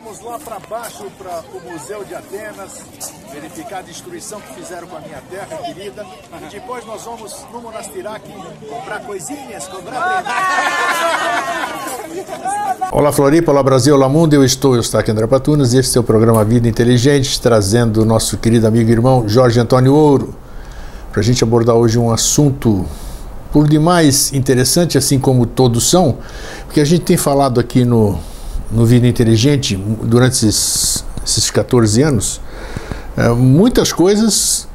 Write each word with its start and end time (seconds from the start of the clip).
Vamos 0.00 0.20
lá 0.20 0.38
para 0.38 0.60
baixo, 0.60 1.04
para 1.18 1.42
o 1.52 1.72
Museu 1.72 2.04
de 2.04 2.14
Atenas, 2.14 2.82
verificar 3.32 3.78
a 3.78 3.82
destruição 3.82 4.40
que 4.40 4.54
fizeram 4.54 4.86
com 4.86 4.96
a 4.96 5.00
minha 5.00 5.20
terra 5.28 5.56
querida. 5.64 6.06
E 6.40 6.50
depois 6.52 6.86
nós 6.86 7.02
vamos 7.02 7.34
no 7.52 7.60
Monastirac 7.60 8.22
comprar 8.68 9.00
coisinhas, 9.00 9.66
comprar 9.66 10.24
Olá 12.92 13.10
Floripa, 13.10 13.50
olá 13.50 13.60
Brasil, 13.62 13.92
olá 13.92 14.08
mundo, 14.08 14.34
eu 14.34 14.44
estou, 14.44 14.74
eu 14.76 14.80
estou 14.80 15.00
aqui 15.00 15.10
André 15.10 15.26
Patunas 15.26 15.74
e 15.74 15.78
este 15.78 15.98
é 15.98 16.00
o 16.00 16.04
programa 16.04 16.44
Vida 16.44 16.68
Inteligente, 16.68 17.40
trazendo 17.40 18.02
o 18.02 18.04
nosso 18.04 18.38
querido 18.38 18.68
amigo 18.68 18.88
e 18.88 18.92
irmão 18.92 19.28
Jorge 19.28 19.58
Antônio 19.58 19.92
Ouro, 19.92 20.32
para 21.10 21.20
a 21.20 21.24
gente 21.24 21.42
abordar 21.42 21.74
hoje 21.74 21.98
um 21.98 22.12
assunto 22.12 22.86
por 23.52 23.66
demais 23.66 24.32
interessante, 24.32 24.96
assim 24.96 25.18
como 25.18 25.44
todos 25.44 25.90
são, 25.90 26.18
porque 26.66 26.80
a 26.80 26.84
gente 26.84 27.02
tem 27.02 27.16
falado 27.16 27.58
aqui 27.58 27.84
no 27.84 28.18
no 28.70 28.84
Vida 28.84 29.06
Inteligente 29.06 29.76
durante 30.02 30.46
esses, 30.46 31.04
esses 31.24 31.50
14 31.50 32.02
anos, 32.02 32.40
é, 33.16 33.28
muitas 33.30 33.92
coisas, 33.92 34.68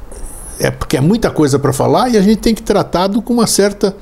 é 0.58 0.70
porque 0.70 0.96
é 0.96 1.00
muita 1.00 1.30
coisa 1.30 1.58
para 1.58 1.72
falar 1.72 2.08
e 2.10 2.16
a 2.16 2.22
gente 2.22 2.38
tem 2.38 2.54
que 2.54 2.62
tratado 2.62 3.22
com 3.22 3.32
uma 3.32 3.46
certa 3.46 3.96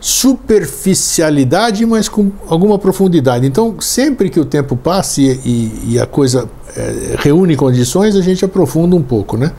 superficialidade, 0.00 1.84
mas 1.84 2.08
com 2.08 2.30
alguma 2.46 2.78
profundidade. 2.78 3.46
Então, 3.46 3.76
sempre 3.80 4.30
que 4.30 4.38
o 4.38 4.44
tempo 4.44 4.76
passe 4.76 5.22
e, 5.22 5.48
e, 5.48 5.94
e 5.94 6.00
a 6.00 6.06
coisa 6.06 6.48
é, 6.76 7.16
reúne 7.18 7.56
condições, 7.56 8.14
a 8.14 8.22
gente 8.22 8.44
aprofunda 8.44 8.94
um 8.94 9.02
pouco, 9.02 9.36
né? 9.36 9.52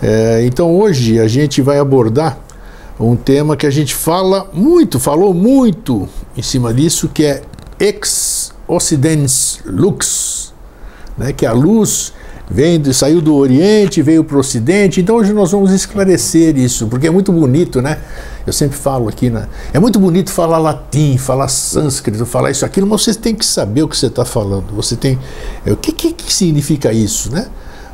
É, 0.00 0.44
então, 0.44 0.76
hoje 0.76 1.18
a 1.18 1.26
gente 1.26 1.60
vai 1.60 1.78
abordar 1.78 2.38
um 3.00 3.16
tema 3.16 3.56
que 3.56 3.66
a 3.66 3.70
gente 3.70 3.94
fala 3.94 4.48
muito, 4.52 5.00
falou 5.00 5.34
muito 5.34 6.08
em 6.36 6.42
cima 6.42 6.72
disso, 6.72 7.08
que 7.12 7.24
é 7.24 7.42
ex 7.80 8.37
Occidens 8.68 9.60
Lux, 9.64 10.52
né, 11.16 11.32
que 11.32 11.46
a 11.46 11.52
luz 11.52 12.12
vem, 12.50 12.82
saiu 12.92 13.20
do 13.20 13.34
Oriente, 13.34 14.00
veio 14.02 14.24
para 14.24 14.36
o 14.36 14.40
Ocidente. 14.40 15.00
Então 15.00 15.16
hoje 15.16 15.32
nós 15.32 15.52
vamos 15.52 15.72
esclarecer 15.72 16.56
isso, 16.56 16.86
porque 16.86 17.06
é 17.06 17.10
muito 17.10 17.32
bonito, 17.32 17.82
né? 17.82 17.98
Eu 18.46 18.52
sempre 18.52 18.76
falo 18.76 19.08
aqui, 19.08 19.28
né? 19.28 19.46
É 19.72 19.78
muito 19.78 19.98
bonito 19.98 20.30
falar 20.30 20.58
latim, 20.58 21.18
falar 21.18 21.48
sânscrito, 21.48 22.24
falar 22.24 22.50
isso, 22.50 22.64
aquilo, 22.64 22.86
mas 22.86 23.02
você 23.02 23.14
tem 23.14 23.34
que 23.34 23.44
saber 23.44 23.82
o 23.82 23.88
que 23.88 23.96
você 23.96 24.06
está 24.06 24.24
falando. 24.24 24.74
Você 24.74 24.96
tem. 24.96 25.18
É, 25.66 25.72
o 25.72 25.76
que, 25.76 25.92
que, 25.92 26.12
que 26.12 26.32
significa 26.32 26.92
isso, 26.92 27.30
né? 27.30 27.46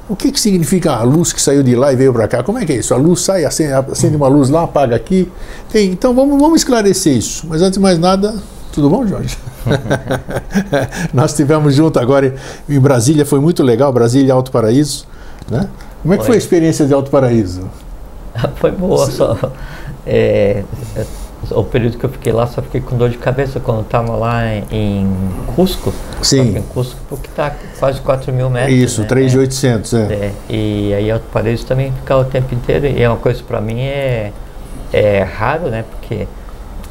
O 0.09 0.15
que, 0.15 0.31
que 0.31 0.39
significa 0.39 0.93
a 0.93 1.03
luz 1.03 1.33
que 1.33 1.41
saiu 1.41 1.63
de 1.63 1.75
lá 1.75 1.91
e 1.91 1.97
veio 1.97 2.13
para 2.13 2.29
cá? 2.29 2.43
Como 2.43 2.59
é 2.59 2.67
que 2.67 2.73
é 2.73 2.77
isso? 2.77 2.93
A 2.93 2.97
luz 2.97 3.23
sai, 3.23 3.47
acende, 3.47 3.73
acende 3.73 4.15
uma 4.15 4.29
luz 4.29 4.51
lá, 4.51 4.65
apaga 4.65 4.95
aqui. 4.95 5.31
Tem, 5.73 5.91
então 5.91 6.15
vamos, 6.15 6.39
vamos 6.39 6.61
esclarecer 6.61 7.17
isso. 7.17 7.47
Mas 7.49 7.63
antes 7.63 7.79
de 7.79 7.81
mais 7.81 7.99
nada, 7.99 8.35
tudo 8.71 8.91
bom, 8.91 9.07
Jorge? 9.07 9.39
Nós 11.13 11.31
estivemos 11.31 11.75
juntos 11.75 12.01
agora 12.01 12.35
em 12.69 12.79
Brasília, 12.79 13.25
foi 13.25 13.41
muito 13.41 13.63
legal, 13.63 13.93
Brasília 13.93 14.29
e 14.29 14.31
Alto 14.31 14.51
Paraíso. 14.51 15.07
Né? 15.51 15.69
Como 16.03 16.15
é 16.15 16.17
que 16.17 16.23
foi. 16.23 16.33
foi 16.33 16.37
a 16.37 16.39
experiência 16.39 16.87
de 16.87 16.95
Alto 16.95 17.11
Paraíso? 17.11 17.69
foi 18.57 18.71
boa, 18.71 19.11
só. 19.11 19.37
É, 20.07 20.63
o 21.51 21.65
período 21.65 21.99
que 21.99 22.05
eu 22.05 22.11
fiquei 22.11 22.33
lá, 22.33 22.47
só 22.47 22.63
fiquei 22.63 22.81
com 22.81 22.97
dor 22.97 23.11
de 23.11 23.19
cabeça 23.19 23.61
quando 23.61 23.83
estava 23.83 24.15
lá 24.17 24.43
em 24.71 25.09
Cusco. 25.55 25.93
Sim. 26.23 26.57
Em 26.59 26.63
Cusco, 26.63 26.99
porque 27.09 27.29
está 27.29 27.55
quase 27.79 28.01
4 28.01 28.33
mil 28.33 28.49
metros. 28.49 28.75
Isso, 28.75 29.01
né? 29.03 29.09
3.800, 29.09 30.11
é. 30.11 30.13
é. 30.13 30.33
E 30.49 30.95
aí 30.95 31.11
Alto 31.11 31.27
Paraíso 31.33 31.67
também 31.67 31.93
ficar 31.93 32.19
o 32.19 32.25
tempo 32.25 32.55
inteiro. 32.55 32.87
E 32.87 33.03
é 33.03 33.09
uma 33.09 33.19
coisa 33.19 33.43
para 33.43 33.61
mim 33.61 33.81
é, 33.81 34.33
é 34.93 35.23
raro, 35.23 35.69
né? 35.69 35.85
Porque 35.91 36.27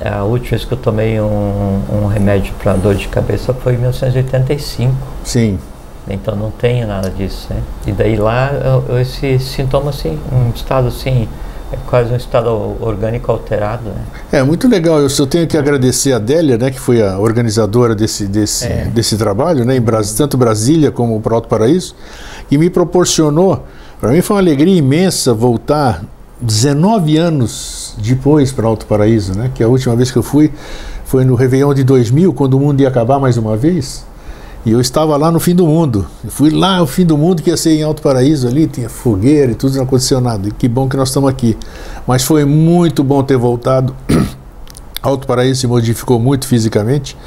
a 0.01 0.23
última 0.23 0.51
vez 0.51 0.65
que 0.65 0.73
eu 0.73 0.77
tomei 0.77 1.19
um, 1.19 1.81
um 1.89 2.07
remédio 2.07 2.53
para 2.61 2.73
dor 2.73 2.95
de 2.95 3.07
cabeça 3.07 3.53
foi 3.53 3.73
em 3.73 3.77
1985. 3.77 4.93
Sim. 5.23 5.59
Então 6.09 6.35
não 6.35 6.51
tenho 6.51 6.85
nada 6.87 7.09
disso, 7.09 7.47
né? 7.49 7.61
E 7.87 7.91
daí 7.91 8.15
lá, 8.17 8.51
eu, 8.89 8.99
esse 8.99 9.39
sintoma 9.39 9.89
assim, 9.91 10.19
um 10.31 10.51
estado 10.53 10.87
assim, 10.87 11.27
é 11.71 11.77
quase 11.87 12.11
um 12.11 12.15
estado 12.15 12.49
orgânico 12.81 13.31
alterado, 13.31 13.85
né? 13.85 14.03
É, 14.31 14.43
muito 14.43 14.67
legal. 14.67 14.99
Eu 14.99 15.09
só 15.09 15.25
tenho 15.25 15.47
que 15.47 15.57
agradecer 15.57 16.13
a 16.13 16.19
Délia, 16.19 16.57
né, 16.57 16.69
que 16.69 16.79
foi 16.79 17.01
a 17.01 17.17
organizadora 17.17 17.95
desse, 17.95 18.27
desse, 18.27 18.65
é. 18.65 18.85
desse 18.93 19.17
trabalho, 19.17 19.65
né, 19.65 19.75
em 19.75 19.81
Brasília, 19.81 20.17
tanto 20.17 20.37
Brasília 20.37 20.91
como 20.91 21.19
para 21.19 21.35
Alto 21.35 21.47
Paraíso, 21.47 21.95
e 22.51 22.57
me 22.57 22.69
proporcionou, 22.69 23.65
para 23.99 24.11
mim 24.11 24.21
foi 24.21 24.35
uma 24.35 24.41
alegria 24.41 24.77
imensa 24.77 25.33
voltar 25.33 26.03
19 26.41 27.17
anos 27.17 27.82
depois 27.97 28.51
para 28.51 28.67
Alto 28.67 28.85
Paraíso, 28.85 29.37
né? 29.37 29.51
Que 29.53 29.63
a 29.63 29.67
última 29.67 29.95
vez 29.95 30.11
que 30.11 30.17
eu 30.17 30.23
fui 30.23 30.51
foi 31.05 31.23
no 31.23 31.35
Réveillon 31.35 31.73
de 31.73 31.83
2000, 31.83 32.33
quando 32.33 32.55
o 32.55 32.59
mundo 32.59 32.81
ia 32.81 32.87
acabar 32.87 33.19
mais 33.19 33.37
uma 33.37 33.55
vez. 33.55 34.05
E 34.65 34.71
eu 34.71 34.79
estava 34.79 35.17
lá 35.17 35.29
no 35.29 35.39
fim 35.39 35.53
do 35.53 35.67
mundo. 35.67 36.07
Eu 36.23 36.31
fui 36.31 36.49
lá 36.49 36.79
no 36.79 36.87
fim 36.87 37.05
do 37.05 37.17
mundo, 37.17 37.43
que 37.43 37.49
ia 37.49 37.57
ser 37.57 37.71
em 37.71 37.83
Alto 37.83 38.01
Paraíso 38.01 38.47
ali, 38.47 38.65
tinha 38.65 38.87
fogueira 38.87 39.51
e 39.51 39.55
tudo 39.55 39.75
não 39.75 39.83
aconteceu 39.83 40.21
nada. 40.21 40.47
E 40.47 40.51
que 40.51 40.69
bom 40.69 40.87
que 40.87 40.95
nós 40.95 41.09
estamos 41.09 41.29
aqui. 41.29 41.57
Mas 42.07 42.23
foi 42.23 42.45
muito 42.45 43.03
bom 43.03 43.21
ter 43.21 43.37
voltado. 43.37 43.93
Alto 45.03 45.27
Paraíso 45.27 45.59
se 45.59 45.67
modificou 45.67 46.17
muito 46.17 46.47
fisicamente, 46.47 47.17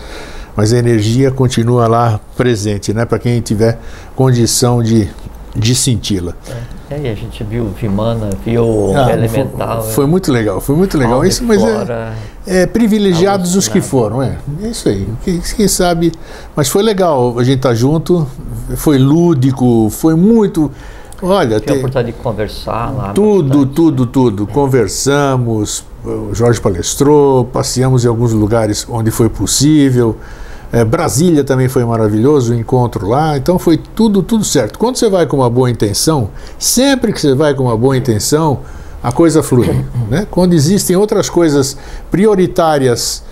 mas 0.57 0.73
a 0.73 0.79
energia 0.79 1.31
continua 1.31 1.87
lá 1.87 2.19
presente, 2.35 2.95
né? 2.95 3.05
Para 3.05 3.19
quem 3.19 3.39
tiver 3.43 3.79
condição 4.15 4.83
de, 4.83 5.07
de 5.55 5.75
senti-la. 5.75 6.35
É. 6.49 6.76
E 6.89 7.09
a 7.09 7.15
gente 7.15 7.43
viu 7.43 7.67
Vimana, 7.67 8.31
viu 8.45 8.95
ah, 8.97 9.13
Elemental. 9.13 9.83
Foi, 9.83 9.93
foi, 9.93 10.07
muito 10.07 10.31
legal, 10.31 10.61
foi 10.61 10.77
muito 10.77 10.97
legal. 10.97 11.25
Isso, 11.25 11.43
mas 11.43 11.61
é, 11.65 12.13
é, 12.47 12.67
privilegiados 12.67 13.57
os 13.57 13.67
que 13.67 13.81
foram, 13.81 14.23
é. 14.23 14.39
É 14.63 14.69
isso 14.69 14.89
aí. 14.89 15.07
Quem, 15.25 15.41
quem 15.41 15.67
sabe. 15.67 16.13
Mas 16.55 16.69
foi 16.69 16.85
legal 16.85 17.37
a 17.39 17.43
gente 17.43 17.57
estar 17.57 17.71
tá 17.71 17.75
junto, 17.75 18.25
foi 18.77 18.99
lúdico, 18.99 19.91
foi 19.91 20.15
muito. 20.15 20.71
Olha, 21.21 21.59
tem 21.59 21.75
a 21.75 21.79
oportunidade 21.79 22.13
de 22.13 22.23
conversar 22.23 22.95
lá. 22.95 23.13
Tudo, 23.13 23.67
tudo, 23.67 24.07
tudo. 24.07 24.47
Conversamos, 24.47 25.85
o 26.05 26.33
Jorge 26.35 26.61
palestrou, 26.61 27.47
passeamos 27.47 28.05
em 28.05 28.09
alguns 28.09 28.33
lugares 28.33 28.87
onde 28.89 29.11
foi 29.11 29.29
possível. 29.29 30.17
É, 30.73 30.85
Brasília 30.85 31.45
também 31.45 31.69
foi 31.69 31.85
maravilhoso, 31.85 32.53
o 32.53 32.57
encontro 32.57 33.09
lá, 33.09 33.37
então 33.37 33.59
foi 33.59 33.77
tudo, 33.77 34.23
tudo 34.23 34.45
certo. 34.45 34.79
Quando 34.79 34.97
você 34.97 35.09
vai 35.09 35.27
com 35.27 35.37
uma 35.37 35.49
boa 35.49 35.71
intenção, 35.71 36.31
sempre 36.59 37.13
que 37.13 37.21
você 37.21 37.35
vai 37.35 37.55
com 37.55 37.65
uma 37.65 37.77
boa 37.77 37.97
intenção, 37.97 38.61
a 39.03 39.13
coisa 39.13 39.43
flui. 39.43 39.85
Né? 40.11 40.27
Quando 40.31 40.55
existem 40.55 40.95
outras 40.95 41.29
coisas 41.29 41.77
prioritárias 42.13 43.25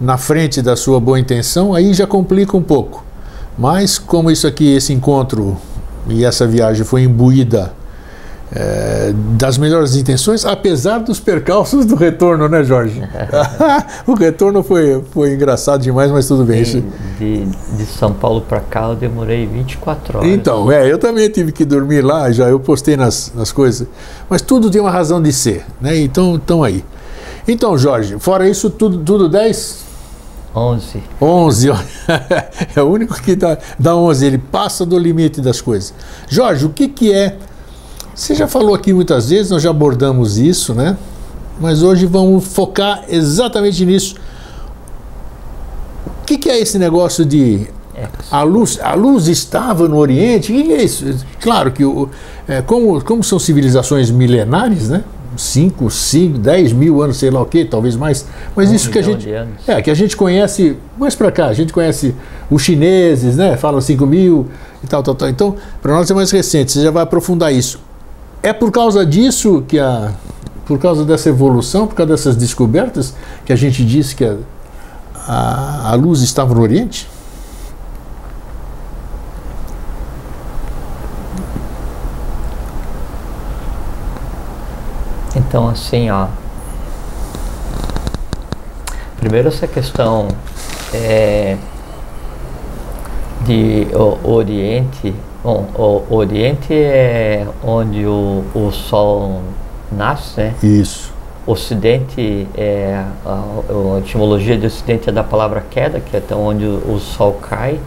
na 0.00 0.16
frente 0.16 0.62
da 0.62 0.76
sua 0.76 0.98
boa 0.98 1.20
intenção, 1.20 1.74
aí 1.74 1.92
já 1.92 2.06
complica 2.06 2.56
um 2.56 2.62
pouco. 2.62 3.04
Mas 3.58 3.98
como 3.98 4.30
isso 4.30 4.46
aqui, 4.46 4.74
esse 4.74 4.94
encontro 4.94 5.58
e 6.08 6.24
essa 6.24 6.46
viagem 6.46 6.84
foi 6.84 7.02
imbuída 7.02 7.72
é, 8.54 9.12
das 9.14 9.56
melhores 9.56 9.96
intenções, 9.96 10.44
apesar 10.44 10.98
dos 10.98 11.18
percalços 11.18 11.86
do 11.86 11.96
retorno, 11.96 12.48
né, 12.48 12.62
Jorge? 12.62 13.02
o 14.06 14.14
retorno 14.14 14.62
foi, 14.62 15.02
foi 15.10 15.32
engraçado 15.32 15.80
demais, 15.80 16.10
mas 16.10 16.28
tudo 16.28 16.44
bem. 16.44 16.62
De, 16.62 16.82
de, 17.18 17.44
de 17.46 17.86
São 17.86 18.12
Paulo 18.12 18.42
para 18.42 18.60
cá 18.60 18.88
eu 18.88 18.94
demorei 18.94 19.46
24 19.46 20.18
horas. 20.18 20.30
Então, 20.30 20.70
é, 20.70 20.90
eu 20.90 20.98
também 20.98 21.28
tive 21.30 21.50
que 21.50 21.64
dormir 21.64 22.02
lá, 22.02 22.30
já 22.30 22.48
eu 22.48 22.60
postei 22.60 22.96
nas, 22.96 23.32
nas 23.34 23.50
coisas, 23.50 23.88
mas 24.28 24.42
tudo 24.42 24.70
tem 24.70 24.80
uma 24.80 24.90
razão 24.90 25.20
de 25.20 25.32
ser, 25.32 25.64
né? 25.80 25.98
Então, 25.98 26.34
então 26.34 26.62
aí. 26.62 26.84
Então, 27.48 27.76
Jorge, 27.76 28.16
fora 28.18 28.48
isso, 28.48 28.68
tudo, 28.68 28.98
tudo 28.98 29.28
10? 29.28 29.92
11. 30.54 31.02
11, 31.20 31.70
é 32.76 32.82
o 32.82 32.86
único 32.86 33.20
que 33.22 33.34
dá, 33.34 33.56
dá 33.78 33.96
11, 33.96 34.26
ele 34.26 34.38
passa 34.38 34.84
do 34.84 34.98
limite 34.98 35.40
das 35.40 35.62
coisas. 35.62 35.94
Jorge, 36.28 36.66
o 36.66 36.68
que, 36.68 36.88
que 36.88 37.10
é 37.10 37.38
você 38.14 38.34
já 38.34 38.46
falou 38.46 38.74
aqui 38.74 38.92
muitas 38.92 39.30
vezes, 39.30 39.50
nós 39.50 39.62
já 39.62 39.70
abordamos 39.70 40.38
isso, 40.38 40.74
né? 40.74 40.96
Mas 41.60 41.82
hoje 41.82 42.06
vamos 42.06 42.44
focar 42.44 43.04
exatamente 43.08 43.84
nisso. 43.84 44.16
O 46.22 46.24
que, 46.24 46.38
que 46.38 46.48
é 46.48 46.58
esse 46.58 46.78
negócio 46.78 47.24
de 47.24 47.68
a 48.30 48.42
luz, 48.42 48.78
a 48.82 48.94
luz 48.94 49.28
estava 49.28 49.86
no 49.86 49.96
Oriente? 49.96 50.52
O 50.52 50.54
que, 50.54 50.72
é 50.72 50.82
isso? 50.82 51.04
Claro 51.40 51.70
que 51.70 51.84
o, 51.84 52.08
é, 52.48 52.62
como, 52.62 53.02
como 53.04 53.22
são 53.22 53.38
civilizações 53.38 54.10
milenares, 54.10 54.88
né? 54.88 55.04
5, 55.36 55.90
5, 55.90 56.38
10 56.38 56.72
mil 56.72 57.02
anos, 57.02 57.16
sei 57.16 57.30
lá 57.30 57.40
o 57.40 57.46
que, 57.46 57.64
talvez 57.64 57.96
mais. 57.96 58.26
Mas 58.54 58.70
um 58.70 58.74
isso 58.74 58.90
que 58.90 58.98
a 58.98 59.02
gente. 59.02 59.28
É, 59.66 59.80
que 59.80 59.90
a 59.90 59.94
gente 59.94 60.16
conhece 60.16 60.76
mais 60.98 61.14
para 61.14 61.30
cá, 61.32 61.46
a 61.46 61.52
gente 61.54 61.72
conhece 61.72 62.14
os 62.50 62.62
chineses, 62.62 63.36
né? 63.36 63.56
Falam 63.56 63.80
5 63.80 64.06
mil 64.06 64.48
e 64.82 64.86
tal, 64.86 65.02
tal, 65.02 65.14
tal. 65.14 65.28
Então, 65.28 65.56
para 65.80 65.92
nós 65.94 66.10
é 66.10 66.14
mais 66.14 66.30
recente, 66.30 66.72
você 66.72 66.82
já 66.82 66.90
vai 66.90 67.02
aprofundar 67.02 67.52
isso. 67.52 67.80
É 68.42 68.52
por 68.52 68.72
causa 68.72 69.06
disso 69.06 69.62
que 69.68 69.78
a. 69.78 70.12
Por 70.66 70.78
causa 70.78 71.04
dessa 71.04 71.28
evolução, 71.28 71.86
por 71.86 71.94
causa 71.94 72.12
dessas 72.12 72.36
descobertas, 72.36 73.14
que 73.44 73.52
a 73.52 73.56
gente 73.56 73.84
disse 73.84 74.14
que 74.14 74.24
a, 74.24 74.36
a, 75.14 75.90
a 75.90 75.94
luz 75.94 76.22
estava 76.22 76.54
no 76.54 76.62
Oriente? 76.62 77.08
Então, 85.34 85.68
assim, 85.68 86.08
ó. 86.10 86.28
Primeiro, 89.18 89.48
essa 89.48 89.66
questão 89.66 90.28
é, 90.94 91.56
de 93.44 93.86
o, 93.94 94.30
Oriente, 94.32 95.14
bom, 95.42 95.66
o 96.08 96.14
Oriente 96.14 96.72
é 96.72 97.46
onde 97.62 98.06
o, 98.06 98.44
o 98.54 98.70
Sol 98.70 99.40
nasce, 99.90 100.40
né? 100.40 100.54
Isso. 100.62 101.12
Ocidente 101.44 102.46
é 102.56 103.02
a, 103.26 103.30
a, 103.30 103.98
etimologia 103.98 104.56
de 104.56 104.66
Ocidente 104.66 105.08
é 105.08 105.12
da 105.12 105.24
palavra 105.24 105.64
queda, 105.68 105.98
que 105.98 106.14
é 106.14 106.18
até 106.20 106.34
onde 106.34 106.64
o, 106.64 106.94
o 106.94 107.00
Sol 107.00 107.34
cai. 107.34 107.80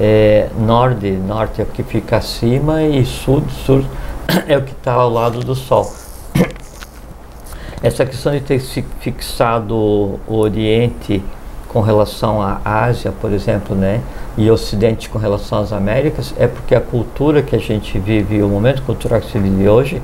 É, 0.00 0.48
norte, 0.58 1.10
norte 1.10 1.60
é 1.60 1.64
o 1.64 1.66
que 1.66 1.82
fica 1.82 2.16
acima 2.16 2.82
e 2.82 3.04
sul, 3.04 3.42
sul 3.66 3.84
é 4.48 4.56
o 4.56 4.62
que 4.62 4.72
está 4.72 4.92
ao 4.92 5.10
lado 5.10 5.40
do 5.40 5.54
Sol. 5.54 5.92
Essa 7.82 8.06
questão 8.06 8.32
de 8.32 8.40
ter 8.40 8.60
fixado 9.00 9.74
o 9.74 10.20
Oriente 10.28 11.22
com 11.72 11.80
relação 11.80 12.42
à 12.42 12.60
Ásia, 12.64 13.12
por 13.20 13.32
exemplo, 13.32 13.74
né, 13.74 14.00
e 14.36 14.50
Ocidente 14.50 15.08
com 15.08 15.18
relação 15.18 15.60
às 15.60 15.72
Américas, 15.72 16.34
é 16.38 16.46
porque 16.46 16.74
a 16.74 16.80
cultura 16.80 17.42
que 17.42 17.56
a 17.56 17.58
gente 17.58 17.98
vive, 17.98 18.42
o 18.42 18.48
momento 18.48 18.82
cultural 18.82 19.20
que 19.20 19.30
se 19.30 19.38
vive 19.38 19.68
hoje, 19.68 20.02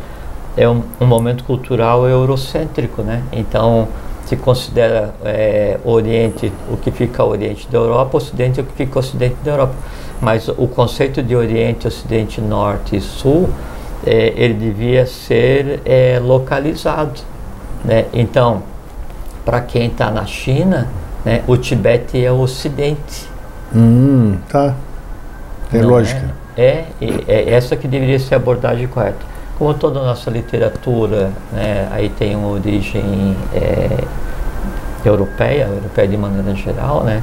é 0.57 0.69
um, 0.69 0.83
um 1.01 1.07
momento 1.07 1.45
cultural 1.45 2.09
eurocêntrico, 2.09 3.03
né? 3.03 3.23
Então, 3.33 3.87
se 4.27 4.37
considera 4.37 5.15
é, 5.25 5.79
Oriente 5.85 6.53
o 6.71 6.77
que 6.77 6.91
fica 6.91 7.25
Oriente 7.25 7.67
da 7.71 7.79
Europa, 7.79 8.19
Ocidente 8.19 8.61
o 8.61 8.65
que 8.65 8.73
fica 8.73 8.99
Ocidente 8.99 9.37
da 9.45 9.53
Europa. 9.53 9.75
Mas 10.21 10.49
o 10.49 10.67
conceito 10.67 11.23
de 11.23 11.35
Oriente, 11.35 11.87
Ocidente, 11.87 12.41
Norte 12.41 12.97
e 12.97 13.01
Sul, 13.01 13.49
é, 14.05 14.35
ele 14.37 14.55
devia 14.55 15.07
ser 15.07 15.81
é, 15.85 16.21
localizado. 16.23 17.21
Né? 17.85 18.07
Então, 18.13 18.63
para 19.45 19.61
quem 19.61 19.87
está 19.87 20.11
na 20.11 20.27
China, 20.27 20.89
né, 21.25 21.43
o 21.47 21.57
Tibete 21.57 22.25
é 22.25 22.31
o 22.31 22.41
Ocidente. 22.41 23.29
Hum, 23.75 24.39
tá. 24.49 24.75
Tem 25.71 25.83
Não 25.83 25.91
lógica. 25.91 26.35
É, 26.57 26.85
é, 27.01 27.25
é 27.29 27.51
essa 27.53 27.77
que 27.77 27.87
deveria 27.87 28.19
ser 28.19 28.35
a 28.35 28.39
abordagem 28.39 28.87
correta 28.87 29.39
como 29.59 29.75
toda 29.75 29.99
a 29.99 30.05
nossa 30.05 30.31
literatura, 30.31 31.33
né, 31.53 31.89
aí 31.91 32.09
tem 32.09 32.37
uma 32.37 32.49
origem 32.49 33.37
é, 33.53 34.05
europeia, 35.05 35.65
europeia 35.65 36.07
de 36.07 36.17
maneira 36.17 36.55
geral, 36.55 37.03
né? 37.03 37.23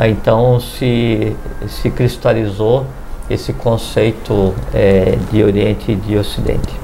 Então 0.00 0.60
se, 0.60 1.34
se 1.68 1.90
cristalizou 1.90 2.86
esse 3.28 3.52
conceito 3.52 4.54
é, 4.74 5.18
de 5.30 5.42
Oriente 5.42 5.92
e 5.92 5.94
de 5.94 6.16
Ocidente. 6.16 6.80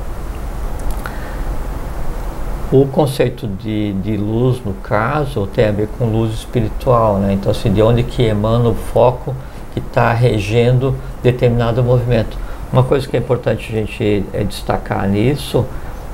O 2.71 2.87
conceito 2.87 3.47
de, 3.47 3.95
de 3.95 4.17
luz, 4.19 4.61
no 4.63 4.75
caso, 4.75 5.47
tem 5.47 5.67
a 5.67 5.73
ver 5.73 5.89
com 5.99 6.05
luz 6.05 6.35
espiritual, 6.35 7.17
né? 7.17 7.33
Então, 7.33 7.51
assim, 7.51 7.73
de 7.73 7.81
onde 7.81 8.03
que 8.03 8.23
emana 8.23 8.69
o 8.69 8.75
foco 8.75 9.35
que 9.73 9.79
está 9.79 10.13
regendo 10.13 10.95
determinado 11.23 11.83
movimento. 11.83 12.37
Uma 12.71 12.83
coisa 12.83 13.09
que 13.09 13.17
é 13.17 13.21
importante 13.21 13.73
a 13.73 13.81
gente 13.81 14.23
é, 14.35 14.45
destacar 14.45 15.09
nisso 15.09 15.65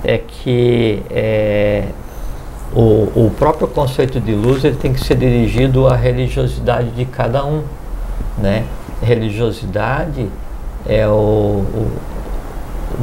é 0.04 0.16
que 0.18 1.02
é, 1.10 1.86
o, 2.72 3.10
o, 3.16 3.32
próprio 3.36 3.66
conceito 3.66 4.20
de 4.20 4.32
luz 4.32 4.64
ele 4.64 4.76
tem 4.76 4.92
que 4.92 5.04
ser 5.04 5.16
dirigido 5.16 5.88
à 5.88 5.96
religiosidade 5.96 6.90
de 6.90 7.04
cada 7.04 7.44
um, 7.44 7.64
né? 8.38 8.64
Religiosidade 9.02 10.28
é 10.86 11.06
o, 11.08 11.64
o 11.74 11.90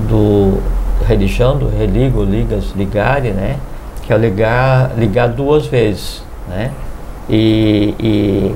do 0.07 0.80
religião, 1.03 1.57
do 1.57 1.69
religo, 1.69 2.23
ligas, 2.23 2.71
ligare, 2.75 3.31
né? 3.31 3.57
Que 4.03 4.13
é 4.13 4.17
ligar, 4.17 4.91
ligar 4.97 5.27
duas 5.29 5.65
vezes, 5.67 6.23
né? 6.47 6.71
E, 7.29 7.95
e 7.99 8.55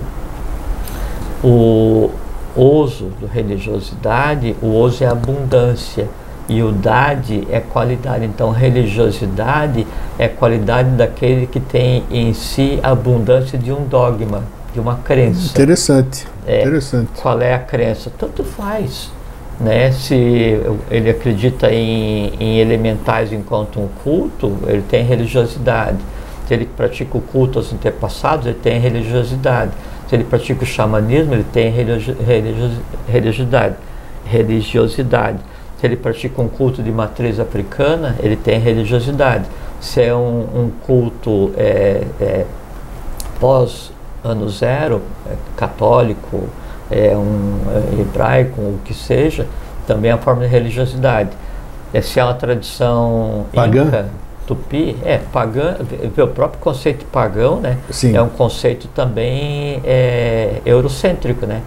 o, 1.44 2.10
oso, 2.56 3.12
do 3.20 3.28
religiosidade, 3.28 4.56
o 4.62 4.76
oso 4.76 5.04
é 5.04 5.08
abundância 5.08 6.08
e 6.48 6.62
o 6.62 6.72
dade 6.72 7.48
é 7.52 7.60
qualidade. 7.60 8.26
Então, 8.26 8.52
religiosidade 8.52 9.86
é 10.18 10.28
qualidade 10.28 10.90
daquele 10.92 11.48
que 11.48 11.60
tem 11.60 12.04
em 12.10 12.34
si 12.34 12.80
a 12.84 12.92
abundância 12.92 13.58
de 13.58 13.72
um 13.72 13.86
dogma, 13.88 14.44
de 14.74 14.80
uma 14.80 14.96
crença. 14.96 15.52
Interessante. 15.52 16.28
É, 16.46 16.62
Interessante. 16.62 17.10
Qual 17.22 17.42
é 17.42 17.54
a 17.54 17.60
crença? 17.60 18.12
Tanto 18.18 18.44
faz. 18.44 19.12
Né? 19.60 19.92
Se 19.92 20.60
ele 20.92 21.10
acredita 21.10 21.72
em, 21.72 22.34
em 22.40 22.60
elementais 22.60 23.32
enquanto 23.32 23.80
um 23.80 23.88
culto, 24.04 24.58
ele 24.68 24.84
tem 24.84 25.04
religiosidade. 25.04 25.98
Se 26.48 26.54
ele 26.54 26.66
pratica 26.66 27.18
o 27.18 27.22
culto 27.22 27.60
aos 27.60 27.74
antepassados, 27.74 28.46
ele 28.46 28.60
tem 28.62 28.80
religiosidade. 28.80 29.72
Se 30.08 30.16
ele 30.16 30.24
pratica 30.24 30.64
o 30.64 30.68
xamanismo, 30.68 31.34
ele 31.34 31.46
tem 31.52 31.72
religiosidade. 31.72 33.76
religiosidade. 34.28 35.40
Se 35.80 35.88
ele 35.88 35.96
pratica 35.96 36.42
um 36.42 36.48
culto 36.48 36.84
de 36.84 36.92
matriz 36.92 37.40
africana, 37.40 38.16
ele 38.20 38.36
tem 38.36 38.60
religiosidade. 38.60 39.46
Se 39.80 40.02
é 40.02 40.16
um, 40.16 40.40
um 40.40 40.72
culto 40.86 41.52
é, 41.58 42.04
é, 42.22 42.46
pós 43.40 43.92
ano 44.24 44.50
zero, 44.50 45.02
é, 45.30 45.34
católico, 45.56 46.48
é 46.90 47.16
um 47.16 47.60
é, 47.70 48.02
hebraico, 48.02 48.62
o 48.62 48.80
que 48.84 48.94
seja, 48.94 49.48
também 49.88 50.12
é 50.12 50.14
uma 50.16 50.22
forma 50.22 50.42
de 50.42 50.48
religiosidade. 50.48 51.32
É, 51.94 52.02
se 52.02 52.20
é 52.20 52.24
uma 52.24 52.34
tradição 52.34 53.46
Pagã? 53.54 53.84
inca, 53.84 54.06
tupi, 54.46 54.96
é 55.04 55.18
pagã, 55.18 55.78
o 56.18 56.28
próprio 56.28 56.60
conceito 56.60 57.06
pagão, 57.06 57.60
né? 57.60 57.78
Sim. 57.90 58.16
É 58.16 58.22
um 58.22 58.30
conceito 58.30 58.88
também 58.90 59.82
é, 59.84 60.62
eurocêntrico, 60.66 61.46
né? 61.46 61.62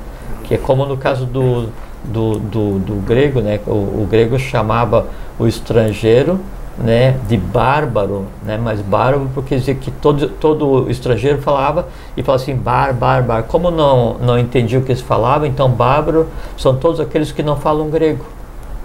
Que 0.44 0.54
é 0.54 0.58
como 0.58 0.86
no 0.86 0.96
caso 0.96 1.26
do, 1.26 1.68
do, 2.04 2.38
do, 2.38 2.78
do 2.78 2.94
grego, 3.06 3.40
né? 3.40 3.60
O, 3.66 3.72
o, 4.02 4.08
grego 4.10 4.38
chamava 4.38 5.06
o 5.38 5.46
estrangeiro, 5.46 6.40
né? 6.78 7.16
De 7.28 7.36
bárbaro, 7.36 8.26
né? 8.44 8.58
Mas 8.62 8.80
bárbaro 8.80 9.28
porque 9.34 9.56
dizia 9.56 9.74
que 9.74 9.90
todo, 9.90 10.28
todo 10.28 10.90
estrangeiro 10.90 11.40
falava 11.42 11.88
e 12.16 12.22
falava 12.22 12.42
assim, 12.42 12.54
bar, 12.54 12.94
bar, 12.94 13.22
bar. 13.22 13.42
Como 13.44 13.70
não, 13.70 14.14
não 14.20 14.38
entendia 14.38 14.78
o 14.78 14.82
que 14.82 14.92
eles 14.92 15.02
falavam, 15.02 15.46
então 15.46 15.70
bárbaro 15.70 16.28
são 16.56 16.76
todos 16.76 17.00
aqueles 17.00 17.32
que 17.32 17.42
não 17.42 17.56
falam 17.56 17.90
grego, 17.90 18.24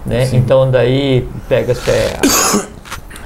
né? 0.04 0.26
Sim. 0.26 0.38
Então 0.38 0.70
daí 0.70 1.28
pega-se 1.48 1.90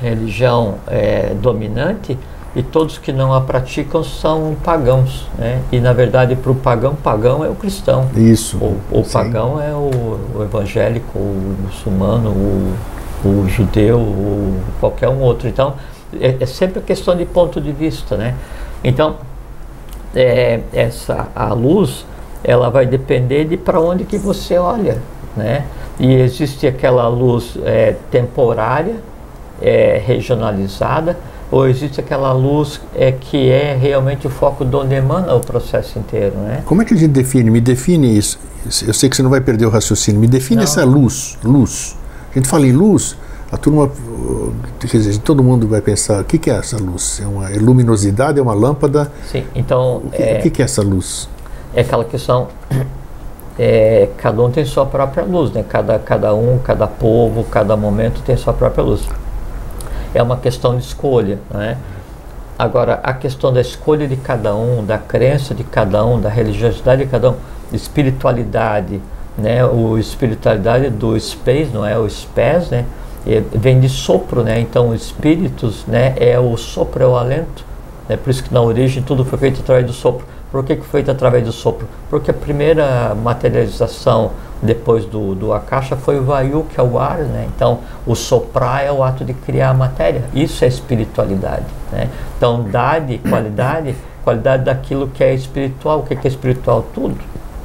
religião 0.01 0.75
é, 0.87 1.35
dominante 1.41 2.17
e 2.55 2.63
todos 2.63 2.99
que 2.99 3.13
não 3.13 3.33
a 3.33 3.41
praticam 3.41 4.03
são 4.03 4.57
pagãos, 4.65 5.29
né? 5.39 5.61
E 5.71 5.81
na 5.81 5.93
verdade 5.93 6.35
para 6.35 6.51
o 6.51 6.55
pagão, 6.55 6.95
pagão 6.95 7.45
é 7.45 7.49
o 7.49 7.55
cristão. 7.55 8.09
Isso. 8.17 8.57
O, 8.59 8.81
o 8.91 9.05
pagão 9.05 9.61
é 9.61 9.73
o, 9.73 10.19
o, 10.35 10.43
evangélico, 10.43 11.19
o 11.19 11.57
muçulmano, 11.63 12.31
o, 12.31 12.75
o 13.25 13.49
judeu, 13.49 13.99
o, 13.99 14.61
qualquer 14.81 15.09
um 15.09 15.21
outro. 15.21 15.49
Então 15.49 15.75
é, 16.21 16.37
é, 16.41 16.47
sempre 16.47 16.81
questão 16.81 17.17
de 17.17 17.25
ponto 17.25 17.61
de 17.61 17.73
vista, 17.73 18.17
né? 18.17 18.35
Então 18.83 19.17
é, 20.15 20.61
essa 20.73 21.29
a 21.35 21.53
luz 21.53 22.07
ela 22.43 22.71
vai 22.71 22.87
depender 22.87 23.45
de 23.45 23.57
para 23.57 23.81
onde 23.81 24.05
que 24.05 24.17
você 24.17 24.57
olha, 24.57 24.99
né? 25.37 25.65
E 25.99 26.15
existe 26.15 26.67
aquela 26.67 27.09
luz 27.09 27.59
é, 27.65 27.97
temporária 28.11 28.97
é, 29.61 30.01
regionalizada 30.05 31.19
ou 31.51 31.67
existe 31.67 31.99
aquela 31.99 32.33
luz 32.33 32.81
é, 32.95 33.11
que 33.11 33.51
é 33.51 33.75
realmente 33.75 34.27
o 34.27 34.31
foco 34.31 34.65
de 34.65 34.77
onde 34.77 34.95
emana 34.95 35.35
o 35.35 35.41
processo 35.41 35.99
inteiro, 35.99 36.37
né? 36.37 36.63
Como 36.65 36.83
é 36.83 36.85
que 36.85 36.95
a 36.95 36.97
gente 36.97 37.11
define? 37.11 37.51
Me 37.51 37.61
define 37.61 38.17
isso. 38.17 38.39
Eu 38.87 38.93
sei 38.93 39.09
que 39.09 39.17
você 39.17 39.23
não 39.23 39.31
vai 39.31 39.41
perder 39.41 39.65
o 39.67 39.71
raciocínio. 39.71 40.21
Me 40.21 40.27
define 40.27 40.57
não. 40.57 40.65
essa 40.65 40.85
luz, 40.85 41.39
luz. 41.43 41.97
A 42.31 42.35
gente 42.35 42.49
fala 42.49 42.67
em 42.67 42.73
luz, 42.73 43.17
a 43.51 43.57
turma, 43.57 43.91
quer 44.81 44.99
dizer, 44.99 45.19
todo 45.19 45.43
mundo 45.43 45.67
vai 45.67 45.81
pensar, 45.81 46.21
o 46.21 46.25
que, 46.25 46.39
que 46.39 46.51
é 46.51 46.55
essa 46.55 46.77
luz? 46.77 47.21
É 47.23 47.27
uma 47.27 47.51
é 47.51 47.57
luminosidade, 47.57 48.39
é 48.39 48.43
uma 48.43 48.55
lâmpada? 48.55 49.11
Sim, 49.31 49.45
então... 49.55 50.03
O 50.05 50.11
que 50.11 50.23
é, 50.23 50.39
o 50.39 50.43
que, 50.43 50.51
que 50.51 50.63
é 50.63 50.65
essa 50.65 50.83
luz? 50.83 51.29
É 51.75 51.81
aquela 51.81 52.05
questão 52.05 52.49
é, 53.59 54.09
cada 54.17 54.43
um 54.43 54.51
tem 54.51 54.65
sua 54.65 54.87
própria 54.87 55.25
luz, 55.25 55.53
né? 55.53 55.65
Cada, 55.69 55.99
cada 55.99 56.35
um, 56.35 56.59
cada 56.59 56.87
povo, 56.87 57.45
cada 57.45 57.77
momento 57.77 58.21
tem 58.23 58.37
sua 58.37 58.53
própria 58.53 58.85
luz 58.85 59.09
é 60.15 60.23
uma 60.23 60.37
questão 60.37 60.77
de 60.77 60.85
escolha. 60.85 61.39
Né? 61.51 61.77
Agora, 62.59 63.01
a 63.03 63.13
questão 63.13 63.53
da 63.53 63.61
escolha 63.61 64.07
de 64.09 64.17
cada 64.17 64.55
um, 64.55 64.85
da 64.85 64.99
crença 64.99 65.55
de 65.55 65.65
cada 65.65 66.05
um, 66.05 66.21
da 66.21 66.29
religiosidade 66.29 67.05
de 67.05 67.11
cada 67.11 67.31
um, 67.31 67.37
espiritualidade, 67.73 69.01
né? 69.39 69.65
o 69.65 69.97
espiritualidade 69.97 70.91
do 70.91 71.19
space, 71.19 71.71
não 71.73 71.87
é 71.87 71.97
o 71.97 72.09
space, 72.11 72.71
né? 72.71 72.85
E 73.27 73.41
vem 73.57 73.79
de 73.79 73.89
sopro, 73.89 74.43
né? 74.43 74.61
Então, 74.61 74.95
espíritos, 74.95 75.85
né? 75.87 76.15
É 76.17 76.39
o 76.39 76.57
sopro, 76.57 77.03
é 77.03 77.07
o 77.07 77.17
alento. 77.17 77.65
É 78.09 78.17
por 78.17 78.31
isso 78.31 78.43
que 78.43 78.53
na 78.53 78.61
origem 78.61 79.03
tudo 79.03 79.25
foi 79.25 79.39
feito 79.39 79.61
através 79.61 79.87
do 79.87 79.93
sopro. 79.93 80.27
Por 80.51 80.65
que, 80.65 80.77
que 80.77 80.83
foi 80.83 81.01
feito 81.01 81.11
através 81.11 81.45
do 81.45 81.53
sopro? 81.53 81.87
Porque 82.09 82.31
a 82.31 82.35
primeira 82.35 83.15
materialização 83.15 84.31
depois 84.63 85.05
do, 85.05 85.35
do 85.35 85.53
Akasha 85.53 85.95
foi 85.95 86.19
o 86.19 86.25
Vayu, 86.25 86.67
que 86.73 86.81
é 86.81 86.83
o 86.83 86.99
ar, 86.99 87.19
né? 87.19 87.47
Então, 87.55 87.81
o 88.07 88.15
soprar 88.15 88.83
é 88.83 88.91
o 88.91 89.05
ato 89.05 89.25
de 89.25 89.35
criar 89.35 89.71
a 89.71 89.75
matéria. 89.75 90.25
Isso 90.33 90.65
é 90.65 90.69
espiritualidade, 90.69 91.67
né? 91.93 92.09
Então, 92.37 92.65
dade, 92.65 93.19
qualidade, 93.19 93.95
qualidade 94.25 94.65
daquilo 94.65 95.09
que 95.09 95.23
é 95.23 95.35
espiritual. 95.35 96.01
O 96.01 96.03
que 96.03 96.15
é 96.15 96.29
espiritual? 96.29 96.87
Tudo, 96.95 97.19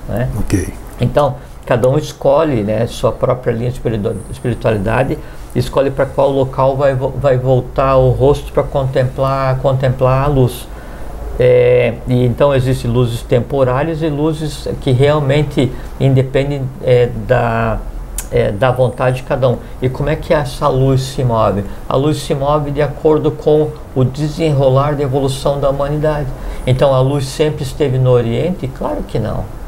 né? 0.10 0.30
Ok. 0.38 0.74
Então, 1.00 1.38
cada 1.66 1.90
um 1.90 1.98
escolhe 1.98 2.64
né, 2.64 2.86
sua 2.88 3.12
própria 3.12 3.52
linha 3.52 3.72
de 3.72 3.80
espiritualidade, 4.32 5.18
escolhe 5.56 5.90
para 5.90 6.06
qual 6.06 6.30
local 6.30 6.76
vai, 6.76 6.94
vai 6.96 7.38
voltar 7.38 7.96
o 7.98 8.10
rosto 8.10 8.52
para 8.52 8.64
contemplar, 8.64 9.58
contemplar 9.60 10.26
a 10.26 10.28
luz. 10.28 10.68
É, 11.40 11.96
e 12.08 12.26
então 12.26 12.54
existem 12.54 12.92
luzes 12.92 13.24
temporárias 13.24 14.04
e 14.04 14.10
luzes 14.10 14.68
que 14.82 14.92
realmente 14.92 15.72
independem 16.00 16.62
é, 16.84 17.10
da, 17.28 17.80
é, 18.32 18.52
da 18.52 18.72
vontade 18.72 19.18
de 19.18 19.24
cada 19.24 19.50
um. 19.50 19.58
E 19.82 19.90
como 19.90 20.10
é 20.10 20.16
que 20.16 20.34
essa 20.34 20.68
luz 20.68 21.02
se 21.02 21.24
move? 21.24 21.64
A 21.90 21.96
luz 21.96 22.18
se 22.18 22.36
move 22.36 22.72
de 22.72 22.82
acordo 22.82 23.32
com 23.32 23.70
o 23.96 24.04
desenrolar 24.04 24.96
da 24.96 25.04
evolução 25.04 25.60
da 25.60 25.70
humanidade. 25.70 26.28
Então 26.68 26.94
a 26.94 27.00
luz 27.00 27.26
sempre 27.26 27.64
esteve 27.64 27.98
no 27.98 28.12
Oriente? 28.12 28.68
Claro 28.68 29.04
que 29.08 29.18
não. 29.18 29.63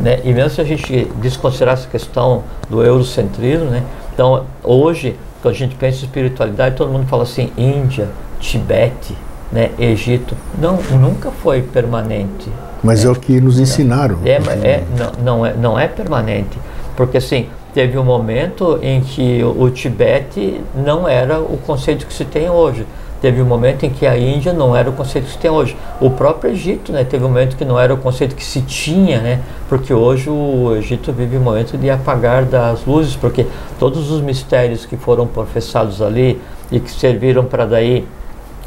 Né? 0.00 0.20
E 0.24 0.32
mesmo 0.32 0.50
se 0.50 0.60
a 0.60 0.64
gente 0.64 1.04
desconsiderar 1.16 1.74
essa 1.74 1.88
questão 1.88 2.42
do 2.68 2.82
eurocentrismo, 2.82 3.66
né? 3.66 3.82
então 4.12 4.46
hoje, 4.64 5.16
quando 5.42 5.54
a 5.54 5.56
gente 5.56 5.74
pensa 5.74 5.98
em 5.98 6.04
espiritualidade, 6.06 6.76
todo 6.76 6.90
mundo 6.90 7.06
fala 7.06 7.24
assim: 7.24 7.52
Índia, 7.56 8.08
Tibete, 8.38 9.14
né? 9.52 9.70
Egito. 9.78 10.34
Não, 10.58 10.78
nunca 10.98 11.30
foi 11.30 11.62
permanente. 11.62 12.48
Mas 12.82 13.04
né? 13.04 13.10
é 13.10 13.12
o 13.12 13.16
que 13.16 13.40
nos 13.40 13.58
ensinaram. 13.58 14.18
É, 14.24 14.36
é, 14.66 14.84
não, 14.96 15.12
não, 15.22 15.46
é, 15.46 15.54
não 15.54 15.78
é 15.78 15.86
permanente. 15.86 16.58
Porque 16.96 17.18
assim, 17.18 17.48
teve 17.74 17.98
um 17.98 18.04
momento 18.04 18.78
em 18.82 19.00
que 19.00 19.42
o, 19.42 19.64
o 19.64 19.70
Tibete 19.70 20.60
não 20.74 21.06
era 21.06 21.38
o 21.38 21.58
conceito 21.58 22.06
que 22.06 22.12
se 22.14 22.24
tem 22.24 22.48
hoje. 22.48 22.86
Teve 23.20 23.42
um 23.42 23.44
momento 23.44 23.84
em 23.84 23.90
que 23.90 24.06
a 24.06 24.18
Índia 24.18 24.52
não 24.52 24.74
era 24.74 24.88
o 24.88 24.92
conceito 24.92 25.26
que 25.26 25.32
se 25.32 25.38
tem 25.38 25.50
hoje. 25.50 25.76
O 26.00 26.10
próprio 26.10 26.52
Egito, 26.52 26.90
né, 26.90 27.04
teve 27.04 27.24
um 27.24 27.28
momento 27.28 27.56
que 27.56 27.64
não 27.64 27.78
era 27.78 27.92
o 27.92 27.98
conceito 27.98 28.34
que 28.34 28.44
se 28.44 28.62
tinha, 28.62 29.20
né, 29.20 29.40
porque 29.68 29.92
hoje 29.92 30.30
o 30.30 30.74
Egito 30.76 31.12
vive 31.12 31.36
um 31.36 31.42
momento 31.42 31.76
de 31.76 31.90
apagar 31.90 32.44
das 32.44 32.84
luzes, 32.86 33.14
porque 33.16 33.46
todos 33.78 34.10
os 34.10 34.22
mistérios 34.22 34.86
que 34.86 34.96
foram 34.96 35.26
professados 35.26 36.00
ali 36.00 36.40
e 36.72 36.80
que 36.80 36.90
serviram 36.90 37.44
para 37.44 37.66
daí 37.66 38.06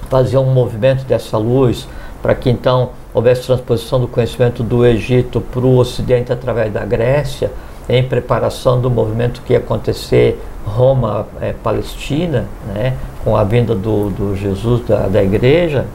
fazer 0.09 0.37
um 0.37 0.53
movimento 0.53 1.03
dessa 1.05 1.37
luz, 1.37 1.87
para 2.21 2.35
que 2.35 2.49
então 2.49 2.91
houvesse 3.13 3.47
transposição 3.47 3.99
do 3.99 4.07
conhecimento 4.07 4.61
do 4.61 4.85
Egito 4.85 5.41
para 5.41 5.61
o 5.61 5.77
Ocidente 5.77 6.31
através 6.31 6.71
da 6.71 6.85
Grécia, 6.85 7.51
em 7.89 8.03
preparação 8.03 8.79
do 8.79 8.89
movimento 8.89 9.41
que 9.41 9.53
ia 9.53 9.59
acontecer 9.59 10.39
Roma, 10.65 11.27
é, 11.41 11.51
Palestina, 11.51 12.45
né, 12.73 12.93
com 13.23 13.35
a 13.35 13.43
vinda 13.43 13.73
do, 13.73 14.09
do 14.09 14.35
Jesus 14.35 14.85
da, 14.85 15.07
da 15.07 15.23
igreja. 15.23 15.85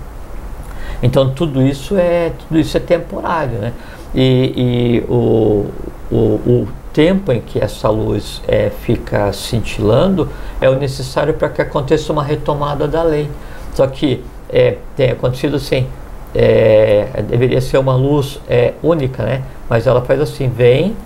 Então 1.03 1.31
tudo 1.31 1.63
isso 1.63 1.97
é 1.97 2.33
tudo 2.39 2.59
isso 2.59 2.77
é 2.77 2.81
temporário, 2.81 3.59
né? 3.59 3.73
E, 4.15 4.53
e 4.57 5.05
o, 5.09 5.67
o, 6.11 6.17
o, 6.17 6.69
tempo 6.93 7.31
em 7.31 7.41
que 7.41 7.61
essa 7.61 7.89
luz 7.89 8.43
é, 8.49 8.71
fica 8.71 9.33
cintilando 9.33 10.29
é 10.61 10.69
o 10.69 10.75
necessário 10.75 11.35
para 11.35 11.49
que 11.49 11.63
aconteça 11.63 12.13
uma 12.13 12.25
retomada 12.25 12.89
da 12.89 13.03
lei. 13.03 13.31
Só 13.75 13.87
que 13.87 14.25
é, 14.49 14.79
tem 14.97 15.11
acontecido 15.11 15.57
assim, 15.57 15.87
é, 16.35 17.23
deveria 17.29 17.61
ser 17.61 17.79
uma 17.79 17.95
luz 17.95 18.41
é, 18.49 18.73
única, 18.83 19.23
né? 19.23 19.43
Mas 19.69 19.87
ela 19.87 20.01
faz 20.03 20.21
assim, 20.21 20.49
vem, 20.49 20.97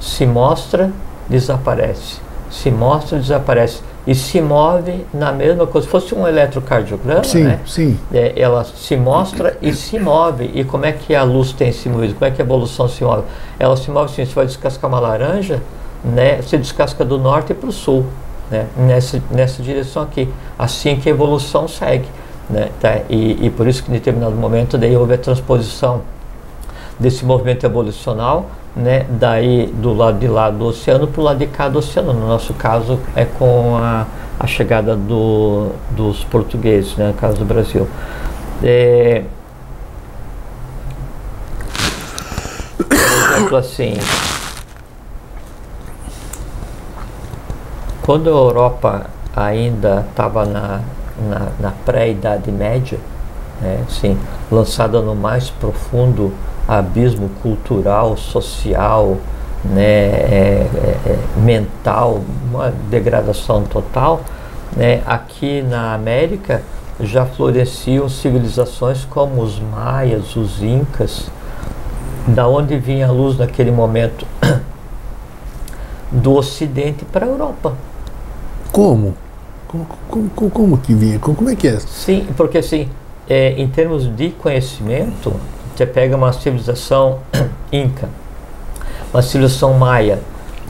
se 0.00 0.26
mostra, 0.26 0.90
desaparece. 1.28 2.20
Se 2.50 2.70
mostra, 2.70 3.18
desaparece. 3.18 3.82
E 4.06 4.14
se 4.14 4.40
move 4.40 5.06
na 5.14 5.32
mesma 5.32 5.66
coisa. 5.66 5.86
Se 5.86 5.90
fosse 5.90 6.14
um 6.14 6.28
eletrocardiograma, 6.28 7.24
sim, 7.24 7.42
né? 7.42 7.60
sim. 7.66 7.98
É, 8.12 8.34
ela 8.36 8.62
se 8.64 8.96
mostra 8.96 9.56
e 9.62 9.72
se 9.72 9.98
move. 9.98 10.50
E 10.54 10.62
como 10.62 10.84
é 10.84 10.92
que 10.92 11.14
a 11.14 11.22
luz 11.22 11.52
tem 11.52 11.72
se 11.72 11.88
movido? 11.88 12.14
Como 12.14 12.26
é 12.26 12.30
que 12.30 12.40
a 12.40 12.44
evolução 12.44 12.86
se 12.86 13.02
move? 13.02 13.22
Ela 13.58 13.76
se 13.76 13.90
move 13.90 14.06
assim, 14.12 14.26
você 14.26 14.34
vai 14.34 14.46
descascar 14.46 14.90
uma 14.90 15.00
laranja, 15.00 15.62
né? 16.04 16.42
Você 16.42 16.58
descasca 16.58 17.02
do 17.04 17.18
norte 17.18 17.54
para 17.54 17.68
o 17.68 17.72
sul, 17.72 18.04
né? 18.50 18.66
Nessa, 18.76 19.22
nessa 19.30 19.62
direção 19.62 20.02
aqui. 20.02 20.28
Assim 20.58 20.96
que 20.96 21.08
a 21.08 21.12
evolução 21.12 21.66
segue. 21.66 22.08
Né? 22.50 22.68
Tá? 22.78 23.00
E, 23.08 23.46
e 23.46 23.50
por 23.50 23.66
isso 23.66 23.82
que 23.82 23.90
em 23.90 23.94
determinado 23.94 24.34
momento 24.34 24.76
daí 24.76 24.94
houve 24.94 25.14
a 25.14 25.18
transposição 25.18 26.02
desse 27.00 27.24
movimento 27.24 27.64
evolucional 27.64 28.50
né, 28.76 29.06
daí 29.08 29.66
do 29.66 29.94
lado 29.94 30.18
de 30.18 30.26
lá 30.26 30.50
do 30.50 30.66
oceano 30.66 31.06
para 31.06 31.20
o 31.20 31.24
lado 31.24 31.38
de 31.38 31.46
cá 31.46 31.68
do 31.68 31.78
oceano. 31.78 32.12
No 32.12 32.26
nosso 32.26 32.54
caso 32.54 32.98
é 33.14 33.24
com 33.24 33.76
a, 33.76 34.06
a 34.38 34.46
chegada 34.46 34.96
do, 34.96 35.70
dos 35.90 36.24
portugueses, 36.24 36.96
né, 36.96 37.08
no 37.08 37.14
caso 37.14 37.38
do 37.38 37.44
Brasil. 37.44 37.88
É, 38.62 39.22
por 42.88 43.36
exemplo, 43.36 43.56
assim, 43.56 43.94
quando 48.02 48.28
a 48.28 48.32
Europa 48.32 49.06
ainda 49.34 50.06
estava 50.08 50.44
na, 50.44 50.80
na, 51.28 51.48
na 51.58 51.70
pré-idade 51.84 52.50
média, 52.50 52.98
né, 53.60 53.84
assim, 53.86 54.18
lançada 54.50 55.00
no 55.00 55.14
mais 55.14 55.50
profundo 55.50 56.32
abismo 56.66 57.30
cultural, 57.42 58.16
social, 58.16 59.18
né, 59.64 59.82
é, 59.82 60.68
é, 60.74 60.96
é, 61.06 61.18
mental, 61.40 62.20
uma 62.50 62.72
degradação 62.90 63.64
total, 63.64 64.20
né, 64.76 65.02
aqui 65.06 65.62
na 65.62 65.94
América 65.94 66.62
já 67.00 67.26
floresciam 67.26 68.08
civilizações 68.08 69.04
como 69.04 69.42
os 69.42 69.58
maias, 69.58 70.36
os 70.36 70.62
incas, 70.62 71.30
da 72.26 72.46
onde 72.46 72.78
vinha 72.78 73.08
a 73.08 73.10
luz 73.10 73.36
naquele 73.36 73.70
momento 73.70 74.26
do 76.10 76.34
Ocidente 76.34 77.04
para 77.04 77.26
a 77.26 77.28
Europa. 77.28 77.74
Como? 78.72 79.14
Como, 79.66 79.86
como, 80.30 80.50
como 80.50 80.78
que 80.78 80.94
vinha? 80.94 81.18
Como 81.18 81.50
é 81.50 81.56
que 81.56 81.66
é? 81.66 81.80
Sim, 81.80 82.28
porque 82.36 82.58
assim, 82.58 82.88
é, 83.28 83.52
em 83.60 83.68
termos 83.68 84.06
de 84.16 84.30
conhecimento, 84.30 85.34
você 85.76 85.86
pega 85.86 86.16
uma 86.16 86.32
civilização 86.32 87.18
inca, 87.72 88.08
uma 89.12 89.22
civilização 89.22 89.74
maia, 89.74 90.20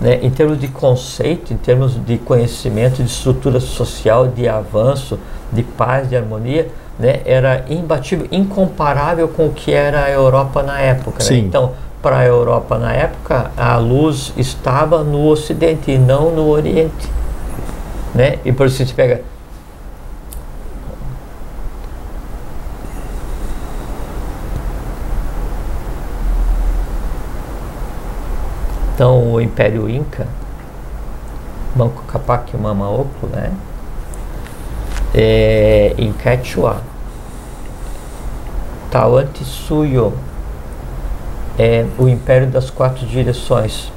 né, 0.01 0.19
em 0.23 0.31
termos 0.31 0.59
de 0.59 0.69
conceito, 0.69 1.53
em 1.53 1.57
termos 1.57 1.93
de 2.05 2.19
conhecimento, 2.19 3.03
de 3.03 3.09
estrutura 3.09 3.61
social, 3.61 4.27
de 4.27 4.49
avanço, 4.49 5.19
de 5.53 5.63
paz, 5.63 6.09
de 6.09 6.17
harmonia, 6.17 6.69
né, 6.99 7.21
era 7.25 7.65
imbatível, 7.69 8.27
incomparável 8.31 9.29
com 9.29 9.47
o 9.47 9.53
que 9.53 9.73
era 9.73 10.05
a 10.05 10.11
Europa 10.11 10.63
na 10.63 10.81
época. 10.81 11.23
Né? 11.25 11.37
Então, 11.39 11.73
para 12.03 12.19
a 12.19 12.25
Europa 12.27 12.79
na 12.79 12.93
época, 12.93 13.51
a 13.57 13.77
luz 13.79 14.33
estava 14.37 15.03
no 15.03 15.27
Ocidente 15.27 15.91
e 15.91 15.99
não 15.99 16.31
no 16.31 16.49
Oriente. 16.49 17.11
Né? 18.15 18.39
E 18.45 18.53
por 18.53 18.67
isso 18.67 18.85
você 18.85 18.93
pega 18.93 19.23
Então, 28.95 29.33
o 29.33 29.41
Império 29.41 29.91
Inca, 29.91 30.25
Manco 31.75 32.05
Capac 32.05 32.57
Mamaoclo, 32.57 33.29
né? 33.29 33.53
É, 35.13 35.95
em 35.99 36.13
Quechua, 36.13 36.81
Tawantinsuyo, 38.93 40.13
é 41.59 41.85
o 41.99 42.09
Império 42.09 42.47
das 42.47 42.71
Quatro 42.71 43.05
Direções. 43.05 43.93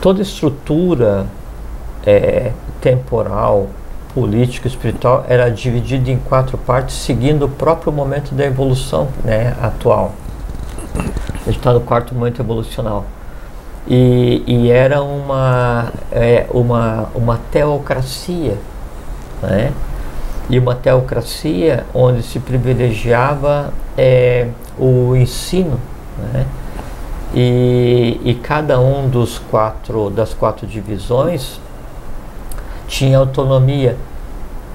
Toda 0.00 0.22
estrutura 0.22 1.26
é, 2.06 2.52
temporal, 2.80 3.68
político 4.14 4.66
espiritual 4.66 5.24
era 5.28 5.50
dividido 5.50 6.10
em 6.10 6.18
quatro 6.18 6.58
partes, 6.58 6.96
seguindo 6.96 7.46
o 7.46 7.48
próprio 7.48 7.92
momento 7.92 8.34
da 8.34 8.44
evolução 8.44 9.08
né, 9.24 9.54
atual. 9.60 10.12
A 10.96 11.44
gente 11.46 11.58
está 11.58 11.72
no 11.72 11.80
quarto 11.80 12.14
momento 12.14 12.40
evolucional. 12.40 13.04
E, 13.86 14.42
e 14.46 14.70
era 14.70 15.02
uma, 15.02 15.90
é, 16.12 16.46
uma, 16.50 17.08
uma 17.14 17.40
teocracia, 17.50 18.58
né? 19.42 19.72
e 20.48 20.58
uma 20.58 20.74
teocracia 20.74 21.84
onde 21.94 22.22
se 22.22 22.38
privilegiava 22.40 23.72
é, 23.96 24.48
o 24.78 25.16
ensino, 25.16 25.78
né? 26.32 26.44
e, 27.34 28.20
e 28.24 28.34
cada 28.34 28.80
um 28.80 29.08
dos 29.08 29.38
quatro 29.38 30.10
das 30.10 30.34
quatro 30.34 30.66
divisões 30.66 31.60
tinha 32.90 33.18
autonomia. 33.18 33.96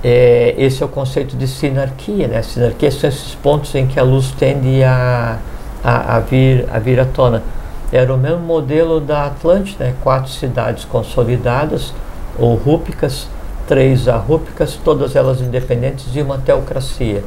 É, 0.03 0.55
esse 0.57 0.81
é 0.81 0.85
o 0.85 0.89
conceito 0.89 1.35
de 1.35 1.47
sinarquia. 1.47 2.27
Né? 2.27 2.41
Sinarquia 2.41 2.89
são 2.89 3.09
esses 3.09 3.35
pontos 3.35 3.75
em 3.75 3.85
que 3.85 3.99
a 3.99 4.03
luz 4.03 4.31
tende 4.31 4.83
a, 4.83 5.37
a, 5.83 6.15
a, 6.15 6.19
vir, 6.21 6.65
a 6.71 6.79
vir 6.79 6.99
à 6.99 7.05
tona. 7.05 7.43
Era 7.91 8.13
o 8.13 8.17
mesmo 8.17 8.39
modelo 8.39 8.99
da 8.99 9.27
Atlântida, 9.27 9.85
né? 9.85 9.95
quatro 10.01 10.31
cidades 10.31 10.85
consolidadas, 10.85 11.93
ou 12.39 12.55
rúpicas, 12.55 13.27
três 13.67 14.07
arrúpicas, 14.07 14.79
todas 14.83 15.15
elas 15.15 15.41
independentes 15.41 16.07
e 16.15 16.21
uma 16.21 16.37
teocracia. 16.37 17.23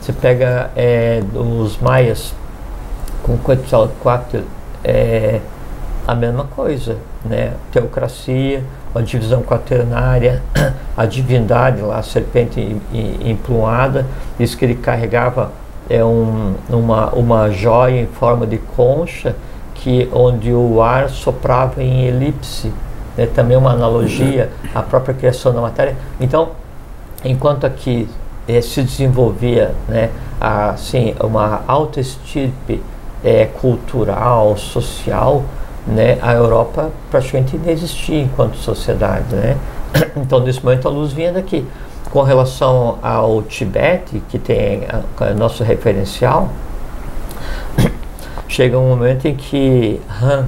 Você 0.00 0.12
pega 0.12 0.70
é, 0.74 1.22
os 1.34 1.78
maias 1.78 2.34
com 3.22 3.38
Quetzalcoatl, 3.38 4.38
é 4.82 5.40
a 6.06 6.14
mesma 6.14 6.44
coisa, 6.44 6.96
né? 7.24 7.52
Teocracia, 7.70 8.64
uma 8.94 9.02
divisão 9.02 9.42
quaternária, 9.42 10.42
a 10.96 11.06
divindade 11.06 11.80
lá, 11.80 11.98
a 11.98 12.02
serpente 12.02 12.76
emplumada, 13.24 14.06
isso 14.38 14.56
que 14.56 14.64
ele 14.64 14.74
carregava 14.74 15.50
é 15.88 16.04
um, 16.04 16.54
uma, 16.68 17.10
uma 17.10 17.50
joia 17.50 18.00
em 18.00 18.06
forma 18.06 18.46
de 18.46 18.58
concha, 18.58 19.34
que 19.74 20.08
onde 20.12 20.52
o 20.52 20.80
ar 20.80 21.10
soprava 21.10 21.82
em 21.82 22.04
elipse, 22.04 22.72
né? 23.16 23.26
também 23.26 23.56
uma 23.56 23.72
analogia 23.72 24.50
à 24.74 24.82
própria 24.82 25.14
criação 25.14 25.52
da 25.52 25.60
matéria. 25.60 25.96
Então, 26.20 26.50
enquanto 27.24 27.64
aqui 27.66 28.08
eh, 28.46 28.60
se 28.60 28.82
desenvolvia 28.82 29.74
né, 29.88 30.10
assim, 30.40 31.14
uma 31.20 31.62
alta 31.66 32.00
estirpe 32.00 32.82
eh, 33.24 33.48
cultural, 33.60 34.56
social, 34.56 35.42
né, 35.86 36.18
a 36.22 36.32
Europa 36.32 36.90
praticamente 37.10 37.56
não 37.56 37.70
existia 37.70 38.22
enquanto 38.22 38.56
sociedade. 38.56 39.34
Né? 39.34 39.56
Então, 40.16 40.40
nesse 40.40 40.64
momento, 40.64 40.88
a 40.88 40.90
luz 40.90 41.12
vinha 41.12 41.32
daqui. 41.32 41.66
Com 42.10 42.22
relação 42.22 42.98
ao 43.02 43.42
Tibete, 43.42 44.22
que 44.28 44.38
tem 44.38 44.82
a, 44.88 45.24
a 45.24 45.34
nosso 45.34 45.62
referencial, 45.64 46.50
chega 48.48 48.78
um 48.78 48.88
momento 48.88 49.26
em 49.26 49.34
que 49.34 50.00
Han, 50.22 50.46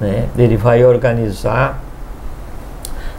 né, 0.00 0.28
ele 0.36 0.56
vai 0.56 0.84
organizar 0.84 1.80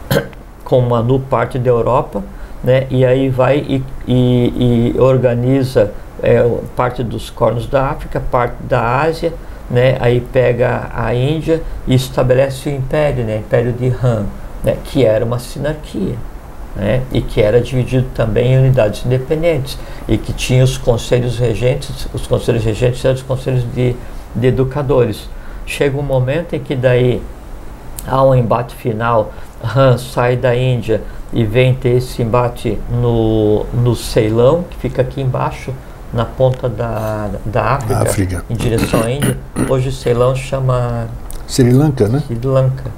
com 0.64 0.82
Manu 0.82 1.20
parte 1.20 1.58
da 1.58 1.70
Europa, 1.70 2.24
né, 2.64 2.88
e 2.90 3.06
aí 3.06 3.30
vai 3.30 3.58
e, 3.58 3.84
e, 4.08 4.94
e 4.96 5.00
organiza 5.00 5.92
é, 6.22 6.44
parte 6.76 7.04
dos 7.04 7.30
cornos 7.30 7.68
da 7.68 7.88
África, 7.88 8.20
parte 8.20 8.56
da 8.64 9.02
Ásia, 9.02 9.34
né, 9.70 9.98
aí 10.00 10.22
pega 10.22 10.90
a 10.94 11.14
Índia 11.14 11.62
e 11.86 11.96
estabelece 11.96 12.70
o 12.70 12.72
império, 12.72 13.24
né, 13.24 13.38
império 13.38 13.74
de 13.74 13.88
Han, 14.04 14.26
né, 14.64 14.78
que 14.84 15.06
era 15.06 15.24
uma 15.24 15.40
sinarquia. 15.40 16.16
Né, 16.76 17.02
e 17.12 17.22
que 17.22 17.42
era 17.42 17.60
dividido 17.60 18.06
também 18.14 18.54
em 18.54 18.60
unidades 18.60 19.04
independentes 19.04 19.80
e 20.08 20.16
que 20.16 20.32
tinha 20.32 20.64
os 20.64 20.78
conselhos 20.78 21.40
regentes, 21.40 22.08
os 22.14 22.28
conselhos 22.28 22.64
regentes 22.64 23.04
eram 23.04 23.16
os 23.16 23.24
conselhos 23.24 23.64
de, 23.74 23.96
de 24.36 24.48
educadores. 24.48 25.28
Chega 25.66 25.98
um 25.98 26.04
momento 26.04 26.56
em 26.56 26.60
que 26.60 26.76
daí 26.76 27.20
há 28.06 28.24
um 28.24 28.36
embate 28.36 28.76
final, 28.76 29.34
Han 29.76 29.98
sai 29.98 30.36
da 30.36 30.56
Índia 30.56 31.02
e 31.34 31.44
vem 31.44 31.74
ter 31.74 31.98
esse 31.98 32.22
embate 32.22 32.78
no, 32.90 33.66
no 33.74 33.96
Ceilão, 33.96 34.64
que 34.70 34.78
fica 34.78 35.02
aqui 35.02 35.20
embaixo, 35.20 35.74
na 36.14 36.26
ponta 36.26 36.70
da, 36.70 37.30
da 37.46 37.64
África, 37.76 38.02
África, 38.02 38.46
em 38.50 38.56
direção 38.56 39.04
à 39.04 39.12
Índia. 39.12 39.38
Hoje 39.70 39.90
o 39.90 39.92
Ceilão 39.92 40.36
chama 40.36 41.08
Sri 41.48 41.72
Lanka, 41.72 42.08
né? 42.08 42.22
Sri 42.26 42.40
Lanka. 42.44 42.92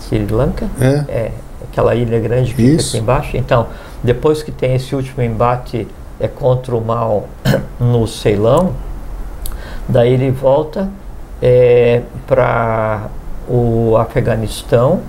Sri 0.00 0.26
Lanka? 0.26 0.68
É. 0.80 1.04
é 1.08 1.32
aquela 1.70 1.94
ilha 1.94 2.20
grande 2.20 2.54
que 2.54 2.62
Isso. 2.62 2.92
fica 2.92 2.96
aqui 2.96 2.98
embaixo. 2.98 3.36
Então, 3.36 3.66
depois 4.02 4.42
que 4.42 4.52
tem 4.52 4.74
esse 4.74 4.94
último 4.94 5.22
embate 5.22 5.86
é 6.20 6.28
contra 6.28 6.76
o 6.76 6.80
mal 6.80 7.28
no 7.80 8.06
Ceilão, 8.06 8.72
daí 9.88 10.12
ele 10.12 10.30
volta 10.30 10.88
é, 11.40 12.02
para 12.26 13.08
o 13.48 13.96
Afeganistão 13.96 15.00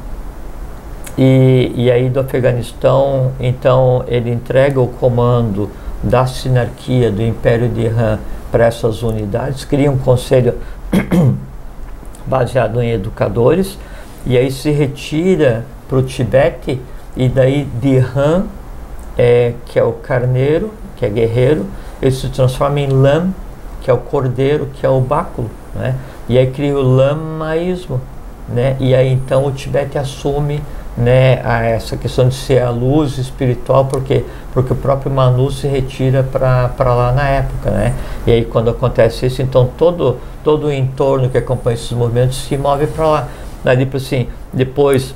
e, 1.17 1.71
e 1.76 1.91
aí 1.91 2.10
do 2.10 2.19
Afeganistão, 2.19 3.32
então 3.39 4.04
ele 4.08 4.32
entrega 4.32 4.82
o 4.82 4.88
comando 4.88 5.69
da 6.03 6.25
sinarquia 6.25 7.09
do 7.09 7.21
Império 7.21 7.69
de 7.69 7.81
Irã 7.81 8.19
para 8.51 8.65
essas 8.65 9.01
unidades, 9.01 9.65
cria 9.65 9.89
um 9.89 9.97
conselho 9.97 10.55
baseado 12.27 12.81
em 12.81 12.91
educadores 12.91 13.77
e 14.25 14.37
aí 14.37 14.51
se 14.51 14.69
retira 14.69 15.65
para 15.87 15.97
o 15.97 16.03
Tibete 16.03 16.79
e 17.15 17.27
daí 17.29 17.67
de 17.81 17.89
Irã, 17.89 18.43
é, 19.17 19.53
que 19.65 19.79
é 19.79 19.83
o 19.83 19.93
carneiro, 19.93 20.71
que 20.97 21.05
é 21.05 21.09
guerreiro, 21.09 21.65
ele 22.01 22.11
se 22.11 22.29
transforma 22.29 22.79
em 22.79 22.87
Lam, 22.87 23.33
que 23.81 23.89
é 23.89 23.93
o 23.93 23.97
cordeiro, 23.97 24.69
que 24.73 24.85
é 24.85 24.89
o 24.89 24.99
báculo, 24.99 25.49
né? 25.75 25.95
E 26.27 26.37
aí 26.37 26.49
cria 26.51 26.75
o 26.75 26.81
lamaísmo, 26.81 27.99
né? 28.47 28.77
E 28.79 28.95
aí 28.95 29.11
então 29.11 29.45
o 29.45 29.51
Tibete 29.51 29.97
assume 29.97 30.61
né, 30.95 31.41
a 31.43 31.63
essa 31.63 31.97
questão 31.97 32.27
de 32.27 32.36
ser 32.36 32.62
a 32.62 32.69
luz 32.69 33.17
espiritual, 33.17 33.86
porque 33.86 34.23
porque 34.53 34.71
o 34.71 34.75
próprio 34.75 35.12
Manu 35.12 35.49
se 35.51 35.67
retira 35.67 36.21
para 36.21 36.93
lá 36.93 37.12
na 37.12 37.27
época, 37.27 37.71
né? 37.71 37.95
E 38.27 38.32
aí 38.32 38.45
quando 38.45 38.69
acontece 38.69 39.25
isso, 39.25 39.41
então 39.41 39.69
todo 39.77 40.17
todo 40.43 40.67
o 40.67 40.71
entorno 40.71 41.29
que 41.29 41.38
acompanha 41.38 41.73
esses 41.73 41.91
movimentos 41.91 42.38
se 42.38 42.56
move 42.56 42.86
para 42.88 43.08
lá. 43.08 43.27
Daí 43.63 43.77
tipo 43.77 43.97
assim, 43.97 44.27
depois 44.51 45.15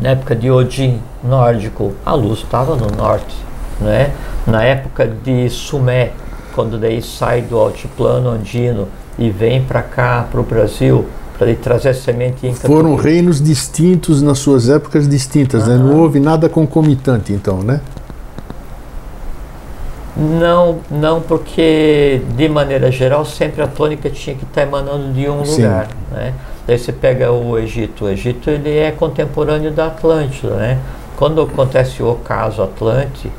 na 0.00 0.10
época 0.10 0.34
de 0.34 0.50
Odin 0.50 1.00
nórdico, 1.22 1.92
a 2.04 2.14
luz 2.14 2.40
estava 2.40 2.74
no 2.74 2.88
norte, 2.90 3.36
né? 3.80 4.12
Na 4.46 4.64
época 4.64 5.06
de 5.06 5.48
Sumé, 5.48 6.12
quando 6.54 6.78
daí 6.78 7.00
sai 7.00 7.42
do 7.42 7.56
altiplano 7.56 8.30
andino 8.30 8.88
e 9.16 9.30
vem 9.30 9.62
para 9.62 9.82
cá 9.82 10.26
para 10.30 10.40
o 10.40 10.44
Brasil, 10.44 11.06
para 11.38 11.54
trazer 11.54 11.94
semente 11.94 12.46
inca. 12.46 12.66
Foram 12.66 12.96
reinos 12.96 13.40
distintos 13.40 14.20
nas 14.20 14.38
suas 14.38 14.68
épocas 14.68 15.08
distintas, 15.08 15.68
né? 15.68 15.76
Não 15.76 16.00
houve 16.00 16.18
nada 16.18 16.48
concomitante, 16.48 17.32
então, 17.32 17.62
né? 17.62 17.80
Não, 20.16 20.80
não, 20.90 21.20
porque 21.20 22.20
de 22.36 22.48
maneira 22.48 22.90
geral 22.90 23.24
sempre 23.24 23.62
a 23.62 23.68
tônica 23.68 24.10
tinha 24.10 24.34
que 24.34 24.42
estar 24.42 24.62
emanando 24.62 25.12
de 25.12 25.28
um 25.28 25.44
Sim. 25.44 25.62
lugar, 25.62 25.88
né? 26.10 26.34
Daí 26.66 26.76
você 26.76 26.92
pega 26.92 27.30
o 27.30 27.56
Egito, 27.56 28.06
o 28.06 28.08
Egito 28.08 28.50
ele 28.50 28.76
é 28.76 28.90
contemporâneo 28.90 29.70
da 29.70 29.86
Atlântida, 29.86 30.56
né? 30.56 30.78
Quando 31.16 31.40
acontece 31.40 32.02
o 32.02 32.10
ocaso 32.10 32.60
Atlante, 32.62 33.30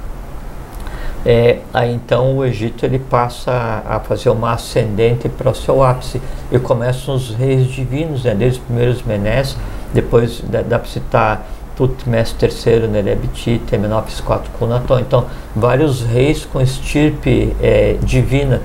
é, 1.25 1.57
aí 1.73 1.93
então 1.93 2.37
o 2.37 2.45
Egito 2.45 2.85
ele 2.85 2.97
passa 2.97 3.83
a, 3.85 3.99
fazer 3.99 4.29
uma 4.29 4.53
ascendente 4.53 5.27
para 5.27 5.49
o 5.49 5.55
seu 5.55 5.83
ápice 5.83 6.21
e 6.51 6.57
começam 6.57 7.15
os 7.15 7.31
reis 7.31 7.67
divinos, 7.67 8.23
né? 8.23 8.33
desde 8.33 8.59
os 8.59 8.65
primeiros 8.65 9.03
Menés, 9.03 9.57
depois 9.93 10.41
dá, 10.49 10.61
dá 10.61 10.79
para 10.79 10.87
citar 10.87 11.47
Tutmés 11.75 12.35
III, 12.41 12.87
Nerebiti, 12.87 13.61
Temenópolis 13.69 14.19
IV, 14.19 14.49
Cunaton. 14.57 14.99
Então, 14.99 15.25
vários 15.55 16.01
reis 16.01 16.43
com 16.43 16.59
estirpe 16.59 17.55
é, 17.61 17.95
divina, 18.01 18.61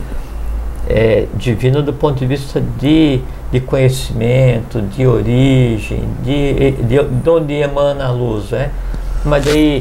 é, 0.88 1.26
divina 1.34 1.80
do 1.80 1.92
ponto 1.92 2.18
de 2.18 2.26
vista 2.26 2.60
de, 2.60 3.20
de 3.52 3.60
conhecimento, 3.60 4.82
de 4.82 5.06
origem, 5.06 6.02
de, 6.24 6.72
de, 6.72 7.02
de 7.04 7.30
onde 7.30 7.54
emana 7.54 8.06
a 8.06 8.10
luz, 8.10 8.50
né? 8.50 8.70
Mas 9.24 9.44
daí 9.44 9.80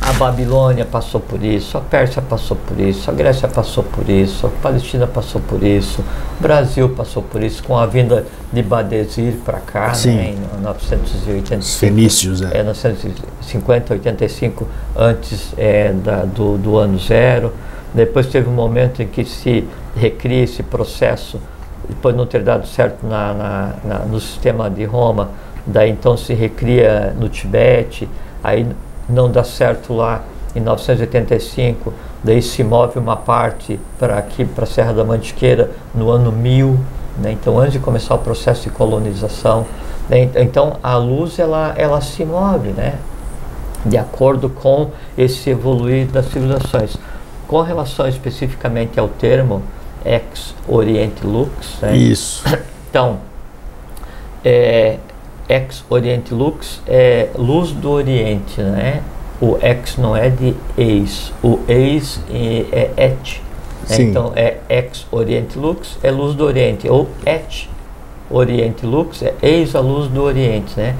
a 0.00 0.14
Babilônia 0.14 0.86
passou 0.86 1.20
por 1.20 1.44
isso, 1.44 1.76
a 1.76 1.80
Pérsia 1.80 2.22
passou 2.22 2.56
por 2.56 2.80
isso, 2.80 3.10
a 3.10 3.12
Grécia 3.12 3.46
passou 3.46 3.84
por 3.84 4.08
isso, 4.08 4.46
a 4.46 4.50
Palestina 4.62 5.06
passou 5.06 5.42
por 5.42 5.62
isso, 5.62 6.00
o 6.38 6.42
Brasil 6.42 6.88
passou 6.88 7.22
por 7.22 7.42
isso, 7.42 7.62
com 7.62 7.76
a 7.76 7.84
vinda 7.84 8.24
de 8.50 8.62
Badesir 8.62 9.34
para 9.44 9.60
cá, 9.60 9.92
Sim. 9.92 10.16
né, 10.16 10.34
em 10.58 10.62
985. 10.62 11.60
Os 11.60 11.76
fenícios, 11.76 12.40
é. 12.40 12.60
É, 12.60 12.62
950, 12.62 13.92
85, 13.92 14.66
antes 14.96 15.52
é, 15.58 15.92
da, 15.92 16.24
do, 16.24 16.56
do 16.56 16.78
ano 16.78 16.98
zero. 16.98 17.52
Depois 17.92 18.26
teve 18.26 18.48
um 18.48 18.54
momento 18.54 19.02
em 19.02 19.06
que 19.06 19.24
se 19.24 19.68
recria 19.94 20.44
esse 20.44 20.62
processo, 20.62 21.38
depois 21.86 22.16
não 22.16 22.24
ter 22.24 22.42
dado 22.42 22.66
certo 22.66 23.06
na, 23.06 23.34
na, 23.34 23.74
na, 23.84 23.98
no 24.06 24.18
sistema 24.18 24.70
de 24.70 24.84
Roma, 24.84 25.30
daí 25.66 25.90
então 25.90 26.16
se 26.16 26.32
recria 26.32 27.14
no 27.18 27.28
Tibete, 27.28 28.08
aí 28.42 28.66
não 29.10 29.30
dá 29.30 29.44
certo 29.44 29.92
lá 29.92 30.22
em 30.54 30.60
985, 30.60 31.92
daí 32.24 32.42
se 32.42 32.64
move 32.64 32.98
uma 32.98 33.16
parte 33.16 33.78
para 33.98 34.18
aqui, 34.18 34.44
para 34.44 34.64
a 34.64 34.66
Serra 34.66 34.92
da 34.92 35.04
Mantiqueira, 35.04 35.70
no 35.94 36.10
ano 36.10 36.32
1000, 36.32 36.78
né? 37.18 37.32
então 37.32 37.58
antes 37.58 37.74
de 37.74 37.78
começar 37.78 38.14
o 38.14 38.18
processo 38.18 38.64
de 38.64 38.70
colonização. 38.70 39.66
Né? 40.08 40.28
Então 40.36 40.76
a 40.82 40.96
luz 40.96 41.38
ela, 41.38 41.72
ela 41.76 42.00
se 42.00 42.24
move, 42.24 42.70
né? 42.70 42.94
de 43.84 43.96
acordo 43.96 44.48
com 44.48 44.90
esse 45.16 45.50
evoluir 45.50 46.06
das 46.06 46.26
civilizações. 46.26 46.96
Com 47.46 47.62
relação 47.62 48.06
especificamente 48.06 49.00
ao 49.00 49.08
termo 49.08 49.62
ex 50.04 50.54
Oriente 50.68 51.26
Lux, 51.26 51.78
né? 51.80 51.96
Isso. 51.96 52.44
então, 52.88 53.18
é, 54.44 54.98
ex 55.50 55.84
Oriente 55.90 56.32
Lux 56.32 56.80
é 56.86 57.28
luz 57.36 57.72
do 57.72 57.90
Oriente, 57.90 58.60
né? 58.62 59.02
O 59.40 59.58
ex 59.60 59.96
não 59.96 60.16
é 60.16 60.28
de 60.28 60.54
ex, 60.78 61.32
o 61.42 61.58
ex 61.66 62.20
é, 62.30 62.66
é 62.72 63.06
et. 63.06 63.42
né? 63.88 63.96
Então 63.98 64.32
é 64.36 64.58
ex 64.68 65.06
Oriente 65.10 65.58
Lux 65.58 65.98
é 66.02 66.10
luz 66.10 66.34
do 66.34 66.44
Oriente, 66.44 66.88
ou 66.88 67.08
et 67.26 67.68
Oriente 68.30 68.86
Lux 68.86 69.22
é 69.22 69.34
eis 69.42 69.74
a 69.74 69.80
luz 69.80 70.08
do 70.08 70.22
Oriente, 70.22 70.78
né? 70.78 70.94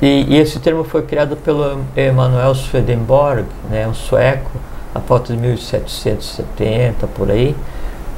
E, 0.00 0.26
e 0.28 0.36
esse 0.36 0.60
termo 0.60 0.84
foi 0.84 1.02
criado 1.02 1.36
pelo 1.36 1.80
Emanuel 1.96 2.54
Swedenborg, 2.54 3.44
né, 3.68 3.88
um 3.88 3.94
sueco, 3.94 4.48
a 4.94 5.00
volta 5.00 5.32
de 5.32 5.38
1770 5.40 7.06
por 7.08 7.30
aí. 7.32 7.56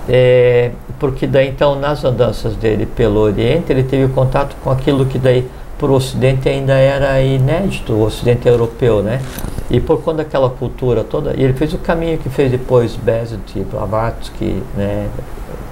É, 0.09 0.73
porque 0.99 1.27
daí 1.27 1.49
então 1.49 1.79
nas 1.79 2.05
andanças 2.05 2.57
dele 2.57 2.85
pelo 2.85 3.21
Oriente 3.21 3.71
ele 3.71 3.83
teve 3.83 4.13
contato 4.13 4.57
com 4.63 4.71
aquilo 4.71 5.07
que 5.07 5.19
daí 5.19 5.47
para 5.81 5.91
o 5.91 5.95
Ocidente 5.95 6.47
ainda 6.47 6.75
era 6.75 7.23
inédito, 7.23 7.95
o 7.95 8.05
Ocidente 8.05 8.47
europeu, 8.47 9.03
né? 9.03 9.23
E 9.71 9.81
por 9.81 10.03
conta 10.03 10.19
daquela 10.19 10.51
cultura 10.51 11.03
toda, 11.03 11.35
e 11.35 11.43
ele 11.43 11.55
fez 11.55 11.73
o 11.73 11.79
caminho 11.79 12.19
que 12.19 12.29
fez 12.29 12.51
depois 12.51 12.97
Bezet, 12.97 13.65
Blavatsky, 13.71 14.63
né? 14.77 15.09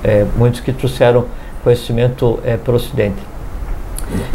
É, 0.03 0.25
muitos 0.35 0.61
que 0.61 0.73
trouxeram 0.73 1.27
conhecimento 1.63 2.41
é, 2.43 2.57
para 2.57 2.73
o 2.73 2.77
Ocidente. 2.77 3.21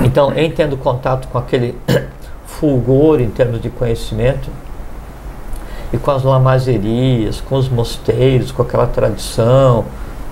Então, 0.03 0.31
em 0.37 0.51
tendo 0.51 0.77
contato 0.77 1.27
com 1.29 1.39
aquele 1.39 1.75
fulgor 2.45 3.19
em 3.19 3.29
termos 3.31 3.59
de 3.59 3.71
conhecimento, 3.71 4.51
e 5.91 5.97
com 5.97 6.11
as 6.11 6.23
lamazerias, 6.23 7.41
com 7.41 7.55
os 7.55 7.67
mosteiros, 7.67 8.51
com 8.51 8.61
aquela 8.61 8.85
tradição, 8.85 9.85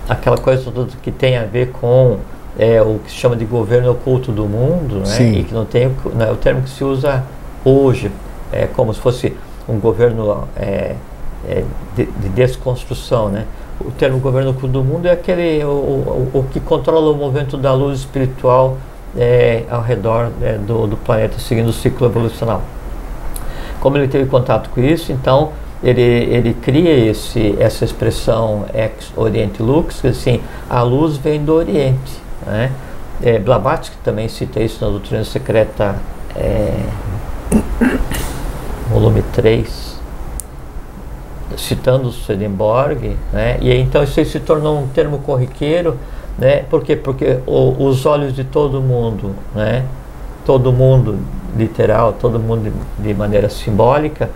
aquela 0.07 0.37
coisa 0.37 0.69
toda 0.69 0.91
que 1.01 1.11
tem 1.11 1.37
a 1.37 1.45
ver 1.45 1.71
com 1.71 2.17
é, 2.61 2.79
o 2.79 2.99
que 3.03 3.09
se 3.09 3.17
chama 3.17 3.35
de 3.35 3.43
governo 3.43 3.89
oculto 3.89 4.31
do 4.31 4.45
mundo, 4.45 4.99
né? 4.99 5.05
Sim. 5.05 5.39
e 5.39 5.43
que 5.43 5.51
não 5.51 5.65
tem 5.65 5.91
né, 6.13 6.31
o 6.31 6.35
termo 6.35 6.61
que 6.61 6.69
se 6.69 6.83
usa 6.83 7.23
hoje, 7.65 8.11
é 8.53 8.67
como 8.67 8.93
se 8.93 8.99
fosse 8.99 9.35
um 9.67 9.79
governo 9.79 10.47
é, 10.55 10.95
é, 11.49 11.63
de, 11.95 12.05
de, 12.05 12.29
desconstrução, 12.29 13.29
né? 13.29 13.45
O 13.83 13.89
termo 13.89 14.19
governo 14.19 14.51
oculto 14.51 14.67
do 14.67 14.83
mundo 14.83 15.07
é 15.07 15.11
aquele 15.11 15.63
o, 15.63 15.69
o, 15.69 16.31
o 16.35 16.43
que 16.51 16.59
controla 16.59 17.11
o 17.11 17.15
movimento 17.15 17.57
da 17.57 17.73
luz 17.73 18.01
espiritual 18.01 18.77
é, 19.17 19.63
ao 19.67 19.81
redor 19.81 20.29
é, 20.43 20.59
do, 20.59 20.85
do 20.85 20.97
planeta, 20.97 21.39
seguindo 21.39 21.69
o 21.69 21.73
ciclo 21.73 22.05
evolucional. 22.05 22.61
Como 23.79 23.97
ele 23.97 24.07
teve 24.07 24.29
contato 24.29 24.69
com 24.69 24.81
isso, 24.81 25.11
então 25.11 25.49
ele, 25.83 25.99
ele 25.99 26.53
cria 26.53 26.93
esse, 27.09 27.55
essa 27.59 27.83
expressão 27.83 28.65
ex 28.71 29.11
Oriente 29.15 29.63
Lux, 29.63 29.99
que 29.99 30.09
assim, 30.09 30.39
a 30.69 30.83
luz 30.83 31.17
vem 31.17 31.43
do 31.43 31.55
Oriente. 31.55 32.21
Né? 32.45 32.71
É, 33.21 33.37
Blavatsky 33.37 33.95
também 34.03 34.27
cita 34.27 34.59
isso 34.59 34.83
na 34.83 34.89
Doutrina 34.89 35.23
Secreta, 35.23 35.95
é, 36.35 36.73
volume 38.89 39.21
3, 39.33 39.99
citando 41.57 42.09
Swedenborg, 42.11 43.15
né? 43.31 43.57
e 43.61 43.73
então 43.73 44.03
isso 44.03 44.23
se 44.25 44.39
tornou 44.39 44.79
um 44.79 44.87
termo 44.87 45.19
corriqueiro, 45.19 45.97
né? 46.37 46.63
Por 46.69 46.83
quê? 46.83 46.95
Porque 46.95 47.39
o, 47.45 47.85
os 47.85 48.05
olhos 48.05 48.33
de 48.33 48.43
todo 48.43 48.81
mundo, 48.81 49.35
né? 49.53 49.85
todo 50.45 50.71
mundo 50.71 51.19
literal, 51.55 52.13
todo 52.13 52.39
mundo 52.39 52.71
de, 52.97 53.03
de 53.03 53.13
maneira 53.13 53.49
simbólica, 53.49 54.29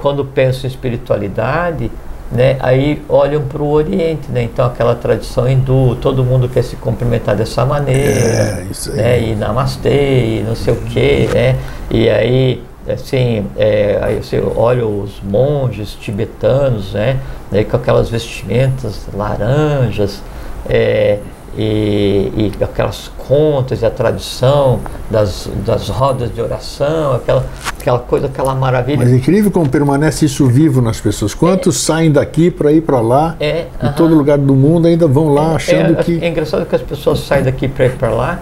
quando 0.00 0.24
pensa 0.24 0.66
em 0.66 0.70
espiritualidade, 0.70 1.90
né, 2.30 2.56
aí 2.60 3.02
olham 3.08 3.42
para 3.42 3.62
o 3.62 3.70
Oriente, 3.70 4.30
né? 4.30 4.42
Então 4.42 4.66
aquela 4.66 4.94
tradição 4.94 5.48
hindu, 5.48 5.96
todo 5.96 6.22
mundo 6.24 6.48
quer 6.48 6.62
se 6.62 6.76
cumprimentar 6.76 7.34
dessa 7.34 7.64
maneira, 7.64 8.10
É, 8.10 8.66
isso 8.70 8.90
aí. 8.92 8.96
né? 8.96 9.22
E 9.22 9.34
namastê, 9.34 10.38
e 10.38 10.44
não 10.46 10.54
sei 10.54 10.74
o 10.74 10.76
quê, 10.82 11.28
né? 11.32 11.56
E 11.90 12.08
aí 12.08 12.62
assim, 12.92 13.44
é, 13.56 13.98
aí 14.00 14.16
você 14.16 14.42
olha 14.56 14.86
os 14.86 15.20
monges 15.22 15.92
tibetanos, 15.92 16.94
né? 16.94 17.18
né 17.50 17.64
com 17.64 17.76
aquelas 17.76 18.08
vestimentas 18.08 19.06
laranjas, 19.12 20.22
é, 20.68 21.18
e, 21.56 22.52
e, 22.60 22.64
aquelas 22.64 23.10
contas 23.26 23.82
e 23.82 23.86
a 23.86 23.90
tradição 23.90 24.80
das, 25.10 25.48
das 25.64 25.88
rodas 25.88 26.32
de 26.34 26.40
oração, 26.40 27.14
aquela, 27.14 27.46
aquela 27.78 27.98
coisa, 27.98 28.26
aquela 28.26 28.54
maravilha. 28.54 28.98
Mas 28.98 29.12
é 29.12 29.16
incrível 29.16 29.50
como 29.50 29.68
permanece 29.68 30.26
isso 30.26 30.46
vivo 30.46 30.80
nas 30.80 31.00
pessoas. 31.00 31.34
Quantos 31.34 31.76
é. 31.76 31.78
saem 31.78 32.12
daqui 32.12 32.50
para 32.50 32.72
ir 32.72 32.82
para 32.82 33.00
lá, 33.00 33.36
é, 33.40 33.66
em 33.82 33.86
uh 33.86 33.90
-huh. 33.90 33.94
todo 33.94 34.14
lugar 34.14 34.38
do 34.38 34.54
mundo 34.54 34.86
ainda 34.86 35.06
vão 35.06 35.32
lá 35.32 35.56
achando 35.56 35.98
é, 35.98 36.02
que. 36.02 36.18
É 36.22 36.28
engraçado 36.28 36.66
que 36.66 36.74
as 36.74 36.82
pessoas 36.82 37.20
saem 37.20 37.44
daqui 37.44 37.66
para 37.66 37.86
ir 37.86 37.96
para 37.96 38.10
lá, 38.10 38.40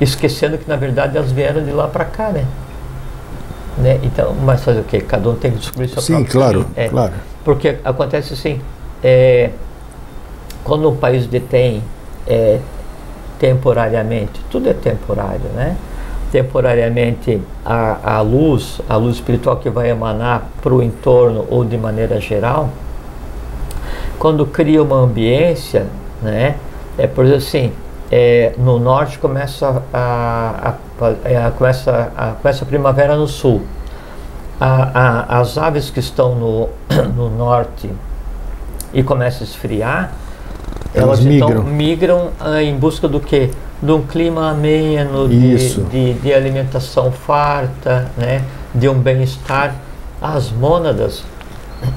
esquecendo 0.00 0.58
que 0.58 0.68
na 0.68 0.76
verdade 0.76 1.16
elas 1.16 1.32
vieram 1.32 1.62
de 1.62 1.70
lá 1.70 1.86
para 1.88 2.04
cá, 2.04 2.30
né? 2.30 2.44
né? 3.78 4.00
Então, 4.02 4.34
mas 4.44 4.64
fazer 4.64 4.80
o 4.80 4.84
quê? 4.84 5.00
Cada 5.00 5.28
um 5.28 5.34
tem 5.34 5.52
que 5.52 5.58
descobrir 5.58 5.88
seu 5.88 6.02
Sim, 6.02 6.24
claro, 6.24 6.64
caminho. 6.74 6.90
claro. 6.90 7.12
Porque 7.44 7.76
acontece 7.84 8.32
assim, 8.32 8.60
é, 9.04 9.50
quando 10.64 10.88
um 10.88 10.96
país 10.96 11.26
detém 11.26 11.82
é, 12.26 12.58
temporariamente, 13.38 14.40
tudo 14.50 14.68
é 14.68 14.72
temporário, 14.72 15.48
né? 15.54 15.76
Temporariamente 16.32 17.40
a, 17.64 18.16
a 18.16 18.20
luz, 18.20 18.80
a 18.88 18.96
luz 18.96 19.16
espiritual 19.16 19.56
que 19.56 19.70
vai 19.70 19.90
emanar 19.90 20.48
para 20.62 20.74
o 20.74 20.82
entorno 20.82 21.46
ou 21.48 21.64
de 21.64 21.78
maneira 21.78 22.20
geral, 22.20 22.70
quando 24.18 24.44
cria 24.46 24.82
uma 24.82 24.96
ambiência, 24.96 25.86
né? 26.22 26.56
É 26.98 27.06
por 27.06 27.24
exemplo 27.24 27.44
assim, 27.46 27.72
é, 28.10 28.54
no 28.56 28.78
norte 28.78 29.18
começa 29.18 29.82
a, 29.92 30.74
a, 31.00 31.46
a, 31.46 31.50
começa, 31.50 32.12
a, 32.16 32.30
começa 32.40 32.64
a 32.64 32.66
primavera 32.66 33.16
no 33.16 33.26
sul. 33.26 33.62
A, 34.58 35.38
as 35.40 35.58
aves 35.58 35.90
que 35.90 36.00
estão 36.00 36.34
no, 36.34 36.68
no 37.14 37.28
norte 37.28 37.90
e 38.92 39.02
começa 39.02 39.44
a 39.44 39.46
esfriar, 39.46 40.12
elas, 40.96 41.20
elas 41.20 41.20
migram. 41.20 41.48
então 41.50 41.64
migram 41.64 42.30
ah, 42.40 42.62
em 42.62 42.76
busca 42.76 43.06
do 43.06 43.20
que? 43.20 43.50
De 43.82 43.92
um 43.92 44.02
clima 44.02 44.50
ameno, 44.50 45.28
de, 45.28 45.84
de, 45.84 46.14
de, 46.14 46.32
alimentação 46.32 47.12
farta, 47.12 48.10
né? 48.16 48.42
de 48.74 48.88
um 48.88 48.94
bem-estar. 48.94 49.74
As 50.20 50.50
mônadas, 50.50 51.24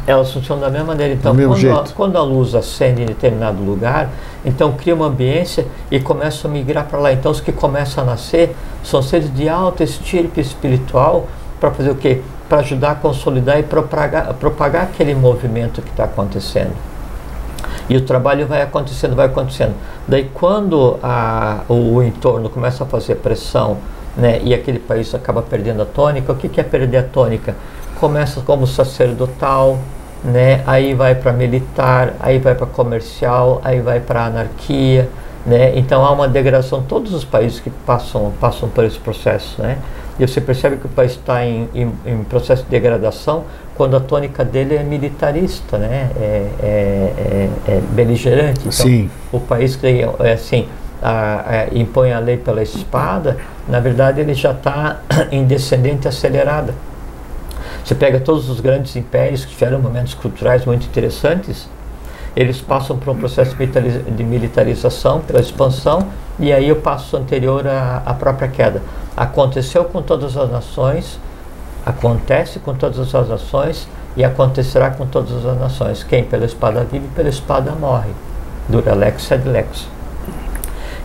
elas 0.05 0.31
funcionam 0.33 0.61
da 0.61 0.69
mesma 0.69 0.87
maneira. 0.87 1.13
Então, 1.13 1.33
quando 1.33 1.71
a, 1.71 1.85
quando 1.95 2.17
a, 2.17 2.21
luz 2.21 2.53
acende 2.53 3.03
em 3.03 3.05
determinado 3.05 3.63
lugar, 3.63 4.09
então 4.43 4.73
cria 4.73 4.93
uma 4.93 5.05
ambiência 5.05 5.65
e 5.89 6.01
começa 6.01 6.49
a 6.49 6.51
migrar 6.51 6.85
para 6.85 6.99
lá. 6.99 7.13
Então, 7.13 7.31
os 7.31 7.39
que 7.39 7.53
começam 7.53 8.03
a 8.03 8.07
nascer 8.07 8.53
são 8.83 9.01
seres 9.01 9.33
de 9.33 9.47
alta 9.47 9.81
estirpe 9.81 10.41
espiritual 10.41 11.27
para 11.61 11.71
fazer 11.71 11.91
o 11.91 11.95
quê? 11.95 12.21
Para 12.49 12.59
ajudar 12.59 12.91
a 12.91 12.95
consolidar 12.95 13.57
e 13.57 13.63
propagar, 13.63 14.33
propagar 14.33 14.83
aquele 14.83 15.15
movimento 15.15 15.81
que 15.81 15.89
está 15.89 16.03
acontecendo. 16.03 16.88
E 17.89 17.97
o 17.97 18.01
trabalho 18.01 18.45
vai 18.45 18.61
acontecendo, 18.61 19.15
vai 19.15 19.25
acontecendo. 19.25 19.73
Daí 20.07 20.29
quando 20.33 20.99
a, 21.01 21.61
o, 21.67 21.95
o, 21.95 22.03
entorno 22.03 22.47
começa 22.47 22.83
a 22.83 22.87
fazer 22.87 23.15
pressão 23.15 23.77
né, 24.15 24.39
e 24.43 24.53
aquele 24.53 24.77
país 24.77 25.13
acaba 25.15 25.41
perdendo 25.41 25.81
a 25.81 25.85
tônica, 25.85 26.31
o 26.31 26.35
que, 26.35 26.47
que 26.47 26.61
é 26.61 26.63
perder 26.63 26.97
a 26.97 27.03
tônica? 27.03 27.55
Começa 27.99 28.41
como 28.41 28.67
sacerdotal, 28.67 29.79
né, 30.23 30.61
aí 30.67 30.93
vai 30.93 31.15
para 31.15 31.33
militar, 31.33 32.13
aí 32.19 32.37
vai 32.37 32.53
para 32.53 32.67
comercial, 32.67 33.59
aí 33.63 33.81
vai 33.81 33.99
para 33.99 34.25
anarquia. 34.25 35.09
Né? 35.45 35.77
Então 35.77 36.05
há 36.05 36.11
uma 36.11 36.27
degradação, 36.27 36.83
todos 36.83 37.13
os 37.13 37.23
países 37.23 37.59
que 37.59 37.69
passam, 37.69 38.31
passam 38.39 38.69
por 38.69 38.83
esse 38.83 38.99
processo. 38.99 39.61
Né? 39.61 39.77
E 40.19 40.27
você 40.27 40.41
percebe 40.41 40.77
que 40.77 40.85
o 40.85 40.89
país 40.89 41.11
está 41.11 41.45
em, 41.45 41.69
em, 41.73 41.93
em 42.05 42.23
processo 42.23 42.63
de 42.63 42.69
degradação 42.69 43.45
quando 43.75 43.95
a 43.95 43.99
tônica 43.99 44.43
dele 44.43 44.75
é 44.75 44.83
militarista, 44.83 45.77
né? 45.77 46.09
é, 46.19 46.47
é, 46.61 46.67
é, 46.67 47.49
é 47.67 47.81
beligerante. 47.91 48.59
Então, 48.59 48.71
Sim. 48.71 49.09
o 49.31 49.39
país 49.39 49.77
que 49.77 50.05
é 50.19 50.33
assim, 50.33 50.67
a, 51.01 51.67
a, 51.71 51.77
impõe 51.77 52.11
a 52.11 52.19
lei 52.19 52.35
pela 52.35 52.61
espada, 52.61 53.37
na 53.67 53.79
verdade 53.79 54.19
ele 54.19 54.33
já 54.33 54.51
está 54.51 54.99
em 55.31 55.45
descendente 55.45 56.07
acelerada. 56.07 56.75
Você 57.83 57.95
pega 57.95 58.19
todos 58.19 58.49
os 58.49 58.59
grandes 58.59 58.95
impérios 58.95 59.45
que 59.45 59.51
tiveram 59.51 59.79
momentos 59.79 60.13
culturais 60.13 60.65
muito 60.65 60.85
interessantes, 60.85 61.69
eles 62.39 62.61
passam 62.61 62.97
por 62.97 63.11
um 63.11 63.17
processo 63.17 63.53
de 63.53 64.23
militarização, 64.23 65.19
pela 65.19 65.41
expansão, 65.41 66.07
e 66.39 66.53
aí 66.53 66.71
o 66.71 66.77
passo 66.77 67.17
anterior 67.17 67.67
à, 67.67 68.01
à 68.05 68.13
própria 68.13 68.47
queda. 68.47 68.81
Aconteceu 69.17 69.83
com 69.83 70.01
todas 70.01 70.37
as 70.37 70.49
nações, 70.49 71.19
acontece 71.85 72.57
com 72.59 72.73
todas 72.73 73.13
as 73.13 73.27
nações 73.27 73.89
e 74.15 74.23
acontecerá 74.23 74.89
com 74.91 75.05
todas 75.05 75.45
as 75.45 75.59
nações. 75.59 76.01
Quem 76.01 76.23
pela 76.23 76.45
espada 76.45 76.87
vive, 76.89 77.09
pela 77.09 77.27
espada 77.27 77.71
morre. 77.71 78.11
Dura 78.69 78.95
lex 78.95 79.23
sed 79.23 79.45
lex. 79.45 79.85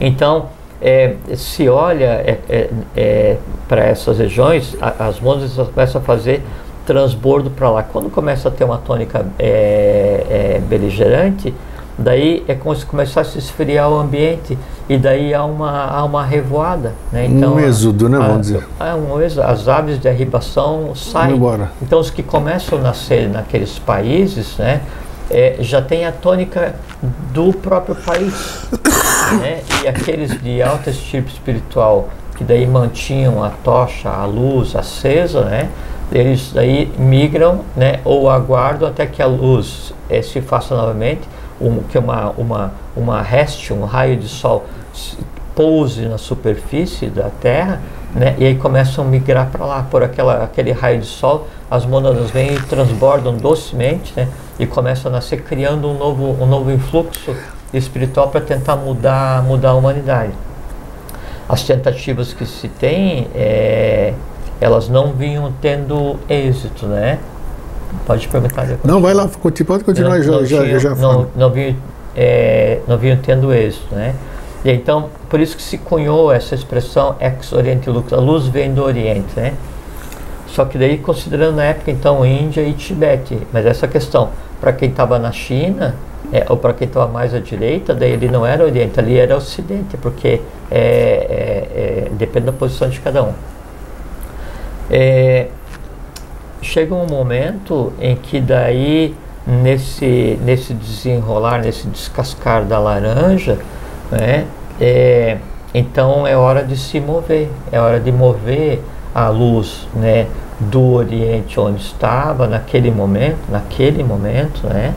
Então, 0.00 0.50
é, 0.80 1.16
se 1.34 1.68
olha 1.68 2.22
é, 2.24 2.38
é, 2.48 2.70
é 2.96 3.36
para 3.66 3.82
essas 3.82 4.18
regiões, 4.18 4.76
a, 4.80 5.06
as 5.08 5.18
mãos 5.18 5.52
começam 5.74 6.00
a 6.00 6.04
fazer 6.04 6.44
transbordo 6.86 7.50
para 7.50 7.70
lá. 7.70 7.82
Quando 7.82 8.10
começa 8.10 8.48
a 8.48 8.50
ter 8.50 8.64
uma 8.64 8.78
tônica 8.78 9.26
é, 9.38 10.56
é, 10.56 10.60
beligerante, 10.60 11.54
daí 11.98 12.44
é 12.48 12.54
como 12.54 12.74
se 12.74 12.84
começasse 12.84 13.36
a 13.36 13.40
esfriar 13.40 13.90
o 13.90 13.98
ambiente 13.98 14.58
e 14.88 14.98
daí 14.98 15.32
há 15.32 15.44
uma, 15.44 15.86
há 15.86 16.04
uma 16.04 16.24
revoada. 16.24 16.92
Né? 17.12 17.26
Então, 17.26 17.54
um 17.54 17.60
êxodo, 17.60 18.08
né, 18.08 18.18
a, 18.18 18.20
vamos 18.20 18.42
dizer. 18.42 18.66
É 18.80 18.94
um 18.94 19.20
êxodo, 19.20 19.42
as 19.46 19.68
aves 19.68 19.98
de 19.98 20.08
arribação 20.08 20.94
saem. 20.94 21.34
Então 21.80 22.00
os 22.00 22.10
que 22.10 22.22
começam 22.22 22.78
a 22.78 22.82
nascer 22.82 23.28
naqueles 23.28 23.78
países 23.78 24.56
né, 24.58 24.82
é, 25.30 25.56
já 25.60 25.80
tem 25.80 26.04
a 26.04 26.12
tônica 26.12 26.74
do 27.32 27.52
próprio 27.52 27.94
país. 27.94 28.68
né? 29.40 29.62
E 29.82 29.88
aqueles 29.88 30.40
de 30.42 30.62
alta 30.62 30.90
estirpe 30.90 31.32
espiritual 31.32 32.08
que 32.36 32.42
daí 32.44 32.66
mantinham 32.66 33.42
a 33.42 33.50
tocha, 33.50 34.08
a 34.08 34.24
luz 34.24 34.74
acesa, 34.74 35.44
né? 35.44 35.68
Eles 36.12 36.56
aí 36.56 36.92
migram, 36.98 37.60
né, 37.76 38.00
ou 38.04 38.28
aguardam 38.28 38.88
até 38.88 39.06
que 39.06 39.22
a 39.22 39.26
luz 39.26 39.92
eh, 40.08 40.22
se 40.22 40.40
faça 40.40 40.74
novamente, 40.74 41.22
um, 41.60 41.82
que 41.82 41.98
uma 41.98 42.30
uma 42.36 42.72
uma 42.96 43.22
reste, 43.22 43.72
um 43.72 43.84
raio 43.84 44.16
de 44.16 44.28
sol 44.28 44.64
pouse 45.54 46.02
na 46.02 46.18
superfície 46.18 47.06
da 47.06 47.30
Terra, 47.40 47.80
né, 48.14 48.34
e 48.38 48.44
aí 48.44 48.54
começam 48.56 49.04
a 49.04 49.06
migrar 49.06 49.48
para 49.50 49.64
lá 49.64 49.86
por 49.90 50.02
aquela 50.02 50.44
aquele 50.44 50.72
raio 50.72 51.00
de 51.00 51.06
sol, 51.06 51.48
as 51.70 51.86
mônadas 51.86 52.30
vêm 52.30 52.54
e 52.54 52.60
transbordam 52.60 53.36
docemente, 53.36 54.12
né, 54.16 54.28
e 54.58 54.66
começam 54.66 55.10
a 55.10 55.14
nascer 55.14 55.42
criando 55.42 55.88
um 55.88 55.96
novo 55.96 56.36
um 56.40 56.46
novo 56.46 56.70
influxo 56.70 57.34
espiritual 57.72 58.28
para 58.28 58.40
tentar 58.40 58.76
mudar 58.76 59.42
mudar 59.42 59.70
a 59.70 59.74
humanidade. 59.74 60.32
As 61.48 61.62
tentativas 61.62 62.32
que 62.32 62.46
se 62.46 62.68
tem 62.68 63.28
é, 63.34 64.14
elas 64.64 64.88
não 64.88 65.12
vinham 65.12 65.52
tendo 65.60 66.16
êxito, 66.26 66.86
né? 66.86 67.18
Pode 68.06 68.26
perguntar 68.28 68.62
depois. 68.62 68.84
Não, 68.84 69.00
vai 69.00 69.12
lá, 69.12 69.28
pode 69.28 69.84
continuar, 69.84 70.16
não, 70.16 70.22
já, 70.22 70.32
não 70.32 70.46
já, 70.46 70.62
tinha, 70.62 70.78
já 70.78 70.94
não, 70.94 71.26
não, 71.36 71.50
vinham, 71.50 71.76
é, 72.16 72.80
não 72.88 72.96
vinham 72.96 73.18
tendo 73.18 73.52
êxito, 73.52 73.94
né? 73.94 74.14
E 74.64 74.72
então, 74.72 75.10
por 75.28 75.38
isso 75.38 75.54
que 75.54 75.62
se 75.62 75.76
cunhou 75.76 76.32
essa 76.32 76.54
expressão 76.54 77.14
ex 77.20 77.52
oriente 77.52 77.90
lux, 77.90 78.10
a 78.10 78.16
luz 78.16 78.46
vem 78.46 78.72
do 78.72 78.82
oriente, 78.82 79.28
né? 79.36 79.52
Só 80.46 80.64
que 80.64 80.78
daí 80.78 80.96
considerando 80.96 81.56
na 81.56 81.64
época 81.64 81.90
então 81.90 82.24
Índia 82.24 82.62
e 82.62 82.72
Tibete, 82.72 83.38
mas 83.52 83.66
essa 83.66 83.86
questão 83.86 84.30
para 84.60 84.72
quem 84.72 84.88
estava 84.88 85.18
na 85.18 85.30
China 85.30 85.94
é, 86.32 86.46
ou 86.48 86.56
para 86.56 86.72
quem 86.72 86.88
estava 86.88 87.12
mais 87.12 87.34
à 87.34 87.38
direita, 87.38 87.94
daí 87.94 88.12
ele 88.12 88.28
não 88.28 88.46
era 88.46 88.64
Oriente, 88.64 88.98
ali 88.98 89.18
era 89.18 89.36
Ocidente, 89.36 89.98
porque 89.98 90.40
é, 90.70 90.78
é, 90.78 92.06
é 92.06 92.08
depende 92.12 92.46
da 92.46 92.52
posição 92.52 92.88
de 92.88 92.98
cada 93.00 93.22
um. 93.22 93.34
É, 94.90 95.48
chega 96.60 96.94
um 96.94 97.06
momento 97.06 97.92
em 98.00 98.16
que 98.16 98.40
daí 98.40 99.14
nesse, 99.46 100.38
nesse 100.42 100.72
desenrolar, 100.74 101.60
nesse 101.60 101.86
descascar 101.88 102.64
da 102.64 102.78
laranja, 102.78 103.58
né, 104.10 104.46
é, 104.80 105.38
então 105.74 106.26
é 106.26 106.36
hora 106.36 106.64
de 106.64 106.76
se 106.76 107.00
mover, 107.00 107.48
é 107.70 107.78
hora 107.78 108.00
de 108.00 108.10
mover 108.10 108.80
a 109.14 109.28
luz 109.28 109.86
né, 109.94 110.26
do 110.58 110.92
Oriente 110.92 111.58
onde 111.60 111.82
estava 111.82 112.46
naquele 112.46 112.90
momento, 112.90 113.38
naquele 113.50 114.02
momento, 114.02 114.66
né, 114.66 114.94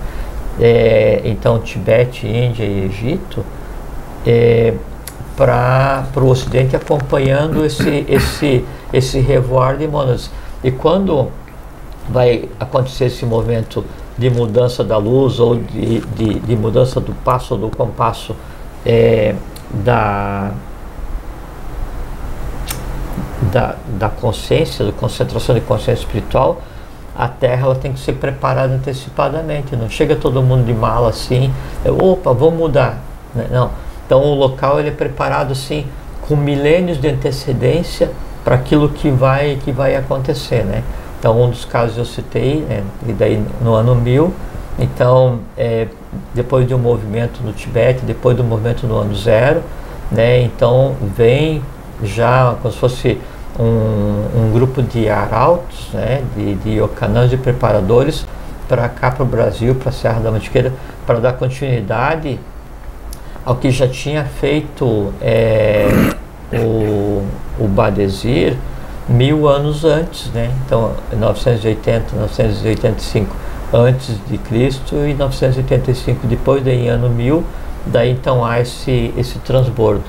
é, 0.60 1.22
então 1.26 1.60
Tibete, 1.60 2.28
Índia 2.28 2.64
e 2.64 2.86
Egito, 2.86 3.44
é, 4.26 4.74
para 5.38 6.04
o 6.18 6.28
Ocidente 6.28 6.76
acompanhando 6.76 7.64
esse, 7.64 8.04
esse, 8.10 8.66
esse 8.92 9.20
revoar 9.20 9.78
de 9.78 9.88
mônadas. 9.88 10.32
E 10.64 10.72
quando 10.72 11.28
vai 12.10 12.50
acontecer 12.60 13.06
esse 13.06 13.24
movimento 13.24 13.86
de 14.18 14.32
mudança 14.32 14.84
da 14.84 14.98
luz 14.98 15.40
ou 15.40 15.56
de, 15.56 16.00
de, 16.00 16.40
de 16.40 16.56
mudança 16.56 17.00
do 17.00 17.14
passo 17.24 17.54
ou 17.54 17.60
do 17.60 17.78
compasso 17.78 18.36
é, 18.84 19.36
da, 19.70 20.52
da, 23.52 23.76
da 23.88 24.10
consciência, 24.10 24.86
da 24.86 24.92
concentração 24.92 25.54
de 25.54 25.62
consciência 25.62 26.02
espiritual, 26.02 26.62
a 27.16 27.28
Terra 27.28 27.68
ela 27.68 27.76
tem 27.76 27.94
que 27.94 28.00
ser 28.00 28.14
preparada 28.14 28.74
antecipadamente. 28.74 29.76
Não 29.76 29.90
chega 29.90 30.16
todo 30.16 30.42
mundo 30.42 30.66
de 30.66 30.74
mala 30.74 31.10
assim, 31.10 31.54
opa, 31.86 32.34
vamos 32.34 32.58
mudar. 32.58 32.98
Né? 33.36 33.48
Não 33.52 33.87
então 34.08 34.24
o 34.24 34.34
local 34.34 34.80
ele 34.80 34.88
é 34.88 34.92
preparado 34.92 35.52
assim 35.52 35.86
com 36.22 36.36
milênios 36.36 37.00
de 37.00 37.10
antecedência 37.10 38.10
para 38.44 38.56
aquilo 38.56 38.88
que 38.90 39.12
vai 39.12 39.60
que 39.64 39.72
vai 39.72 39.96
acontecer, 39.96 40.64
né? 40.64 40.82
Então 41.20 41.40
um 41.42 41.50
dos 41.50 41.66
casos 41.66 41.98
eu 41.98 42.06
citei, 42.06 42.62
né, 42.62 42.84
e 43.08 43.12
daí 43.12 43.44
no 43.62 43.74
ano 43.74 43.94
1000, 43.94 44.34
então 44.80 45.40
é, 45.58 45.88
depois 46.34 46.66
de 46.66 46.74
um 46.74 46.78
movimento 46.78 47.42
no 47.44 47.52
Tibete, 47.52 48.06
depois 48.06 48.38
do 48.38 48.44
movimento 48.44 48.88
no 48.88 48.96
ano 48.96 49.14
zero, 49.14 49.62
né? 50.10 50.42
Então 50.42 50.96
vem 51.16 51.62
já 52.02 52.56
como 52.62 52.74
se 52.74 52.80
fosse 52.80 53.20
um, 53.60 53.64
um 53.64 54.52
grupo 54.54 54.82
de 54.82 55.10
arautos, 55.10 55.90
né? 55.92 56.24
De, 56.36 56.56
de 56.56 56.82
ocanãs, 56.82 57.30
de 57.30 57.36
preparadores 57.36 58.26
para 58.70 58.88
cá 58.88 59.12
para 59.12 59.24
o 59.24 59.26
Brasil, 59.26 59.76
para 59.76 59.90
a 59.90 59.92
Serra 59.92 60.20
da 60.20 60.32
Mantiqueira, 60.32 60.72
para 61.06 61.20
dar 61.20 61.34
continuidade 61.34 62.40
ao 63.48 63.56
que 63.56 63.72
já 63.72 63.88
tinha 63.88 64.26
feito 64.26 65.14
é, 65.22 65.88
o, 66.52 67.24
o 67.58 67.66
Badesir 67.66 68.58
mil 69.08 69.48
anos 69.48 69.86
antes, 69.86 70.30
né? 70.34 70.52
Então, 70.66 70.92
980, 71.18 72.14
985 72.14 73.34
antes 73.72 74.20
de 74.28 74.38
Cristo 74.38 74.96
e 74.98 75.14
985 75.14 76.28
depois, 76.28 76.62
daí 76.62 76.90
ano 76.90 77.10
1000, 77.10 77.42
daí 77.86 78.12
então 78.12 78.44
há 78.44 78.60
esse, 78.60 79.14
esse 79.18 79.40
transbordo. 79.40 80.04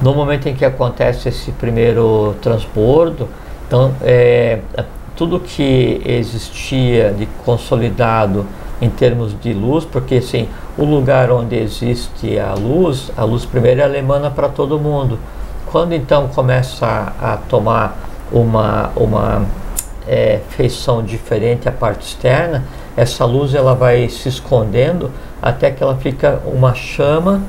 No 0.00 0.14
momento 0.14 0.48
em 0.48 0.54
que 0.54 0.64
acontece 0.64 1.28
esse 1.28 1.52
primeiro 1.52 2.34
transbordo, 2.40 3.28
então 3.66 3.92
é, 4.00 4.60
tudo 5.14 5.38
que 5.38 6.00
existia 6.06 7.12
de 7.12 7.26
consolidado 7.44 8.46
em 8.80 8.88
termos 8.88 9.38
de 9.38 9.52
luz, 9.52 9.84
porque 9.84 10.16
assim, 10.16 10.48
o 10.78 10.84
lugar 10.84 11.30
onde 11.30 11.56
existe 11.56 12.38
a 12.38 12.54
luz, 12.54 13.10
a 13.16 13.24
luz 13.24 13.44
primeiro 13.44 13.82
é 13.82 13.98
emana 13.98 14.30
para 14.30 14.48
todo 14.48 14.78
mundo. 14.78 15.18
Quando 15.66 15.92
então 15.92 16.28
começa 16.28 16.86
a, 16.86 17.34
a 17.34 17.36
tomar 17.36 17.96
uma, 18.32 18.90
uma 18.96 19.46
é, 20.06 20.40
feição 20.48 21.02
diferente 21.02 21.68
a 21.68 21.72
parte 21.72 22.06
externa, 22.06 22.64
essa 22.96 23.24
luz 23.24 23.54
ela 23.54 23.74
vai 23.74 24.08
se 24.08 24.28
escondendo 24.28 25.10
até 25.40 25.70
que 25.70 25.82
ela 25.82 25.96
fica 25.96 26.40
uma 26.44 26.74
chama 26.74 27.42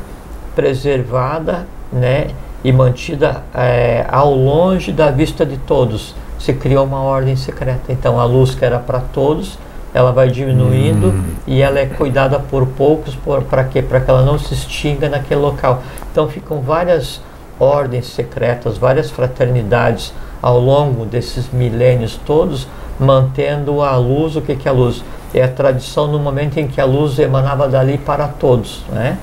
preservada 0.55 1.65
né, 1.91 2.27
e 2.63 2.71
mantida 2.71 3.43
é, 3.53 4.05
ao 4.09 4.33
longe 4.33 4.91
da 4.91 5.09
vista 5.09 5.45
de 5.45 5.57
todos. 5.57 6.13
Se 6.37 6.53
criou 6.53 6.85
uma 6.85 7.01
ordem 7.01 7.35
secreta. 7.35 7.91
Então 7.91 8.19
a 8.19 8.25
luz 8.25 8.55
que 8.55 8.65
era 8.65 8.79
para 8.79 8.99
todos 8.99 9.57
ela 9.93 10.11
vai 10.11 10.29
diminuindo 10.29 11.07
hum. 11.07 11.23
e 11.45 11.61
ela 11.61 11.79
é 11.79 11.85
cuidada 11.85 12.39
por 12.39 12.65
poucos, 12.65 13.17
para 13.49 13.63
quê? 13.65 13.81
Para 13.81 13.99
que 13.99 14.09
ela 14.09 14.23
não 14.23 14.39
se 14.39 14.53
extinga 14.53 15.09
naquele 15.09 15.41
local. 15.41 15.83
Então 16.11 16.27
ficam 16.27 16.61
várias 16.61 17.21
ordens 17.59 18.07
secretas, 18.07 18.77
várias 18.77 19.11
fraternidades 19.11 20.13
ao 20.41 20.59
longo 20.59 21.05
desses 21.05 21.51
milênios 21.51 22.19
todos, 22.25 22.67
mantendo 22.99 23.81
a 23.81 23.95
luz. 23.97 24.35
O 24.35 24.41
que, 24.41 24.55
que 24.55 24.67
é 24.67 24.71
a 24.71 24.73
luz? 24.73 25.03
É 25.33 25.43
a 25.43 25.47
tradição 25.47 26.07
no 26.07 26.19
momento 26.19 26.57
em 26.57 26.67
que 26.67 26.79
a 26.81 26.85
luz 26.85 27.19
emanava 27.19 27.67
dali 27.67 27.97
para 27.97 28.27
todos, 28.27 28.83
né? 28.89 29.17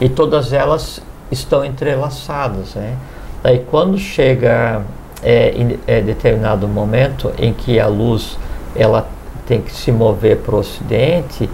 E 0.00 0.08
todas 0.08 0.52
elas 0.52 1.00
estão 1.30 1.64
entrelaçadas, 1.64 2.74
né? 2.74 2.94
Daí 3.42 3.64
quando 3.70 3.98
chega 3.98 4.82
é, 5.22 5.50
em 5.50 5.78
é, 5.86 6.00
determinado 6.00 6.66
momento 6.66 7.32
em 7.38 7.52
que 7.52 7.78
a 7.78 7.86
luz 7.86 8.38
ela 8.74 9.06
tem 9.46 9.60
que 9.60 9.72
se 9.72 9.92
mover 9.92 10.38
para 10.38 10.54
o 10.54 10.58
ocidente. 10.58 11.48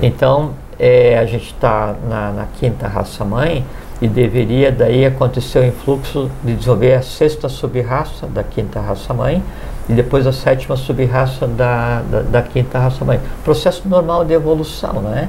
Então, 0.00 0.52
é, 0.78 1.18
a 1.18 1.24
gente 1.24 1.46
está 1.46 1.94
na, 2.08 2.32
na, 2.32 2.46
quinta 2.58 2.86
raça-mãe 2.86 3.64
e 4.00 4.08
deveria 4.08 4.72
daí 4.72 5.06
acontecer 5.06 5.60
o 5.60 5.64
influxo 5.64 6.30
de 6.42 6.54
desenvolver 6.54 6.94
a 6.94 7.02
sexta 7.02 7.48
sub-raça 7.48 8.26
da 8.26 8.42
quinta 8.42 8.80
raça-mãe 8.80 9.42
e 9.88 9.92
depois 9.92 10.26
a 10.26 10.32
sétima 10.32 10.76
sub-raça 10.76 11.46
da, 11.46 12.02
da, 12.02 12.20
da, 12.22 12.42
quinta 12.42 12.78
raça-mãe. 12.78 13.20
Processo 13.44 13.88
normal 13.88 14.24
de 14.24 14.32
evolução, 14.32 14.94
né? 15.02 15.28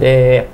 É, 0.00 0.46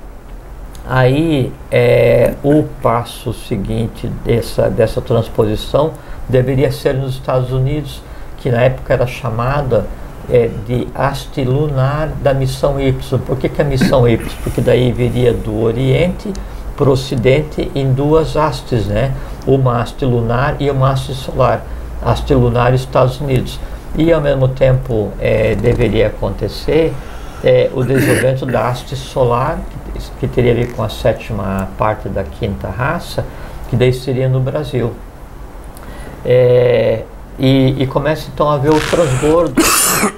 aí, 0.87 1.51
é, 1.71 2.33
o 2.43 2.63
passo 2.81 3.33
seguinte 3.33 4.07
dessa, 4.23 4.69
dessa 4.69 5.01
transposição 5.01 5.91
deveria 6.27 6.71
ser 6.71 6.95
nos 6.95 7.13
Estados 7.13 7.51
Unidos, 7.51 8.01
que 8.39 8.49
na 8.49 8.61
época 8.61 8.93
era 8.93 9.05
chamada 9.05 9.85
é, 10.29 10.49
de 10.67 10.87
haste 10.93 11.43
lunar 11.43 12.09
da 12.21 12.33
missão 12.33 12.79
Y. 12.79 13.19
Por 13.19 13.37
que, 13.37 13.49
que 13.49 13.61
a 13.61 13.65
missão 13.65 14.07
Y? 14.07 14.17
Porque 14.43 14.61
daí 14.61 14.91
viria 14.91 15.33
do 15.33 15.61
Oriente 15.61 16.31
para 16.75 16.89
o 16.89 16.93
Ocidente 16.93 17.71
em 17.73 17.93
duas 17.93 18.35
hastes, 18.35 18.87
né? 18.87 19.13
Uma 19.47 19.81
haste 19.81 20.05
lunar 20.05 20.55
e 20.59 20.69
uma 20.69 20.91
haste 20.91 21.13
solar. 21.13 21.63
Haste 22.03 22.33
lunar 22.33 22.73
Estados 22.73 23.19
Unidos. 23.21 23.59
E 23.97 24.11
ao 24.11 24.19
mesmo 24.21 24.47
tempo 24.49 25.11
é, 25.19 25.55
deveria 25.55 26.07
acontecer 26.07 26.93
é, 27.43 27.69
o 27.73 27.83
desenvolvimento 27.83 28.45
da 28.45 28.67
haste 28.67 28.95
solar, 28.95 29.59
que, 30.19 30.27
teria 30.27 30.51
a 30.51 30.55
ver 30.55 30.73
com 30.73 30.83
a 30.83 30.89
sétima 30.89 31.69
parte 31.77 32.09
da 32.09 32.23
quinta 32.23 32.67
raça, 32.67 33.23
que 33.69 33.75
daí 33.75 33.93
seria 33.93 34.27
no 34.27 34.39
Brasil. 34.39 34.91
É, 36.25 37.03
e, 37.37 37.75
e 37.79 37.87
começa 37.87 38.29
então 38.33 38.49
a 38.49 38.57
ver 38.57 38.69
o 38.69 38.79
transbordo 38.89 39.61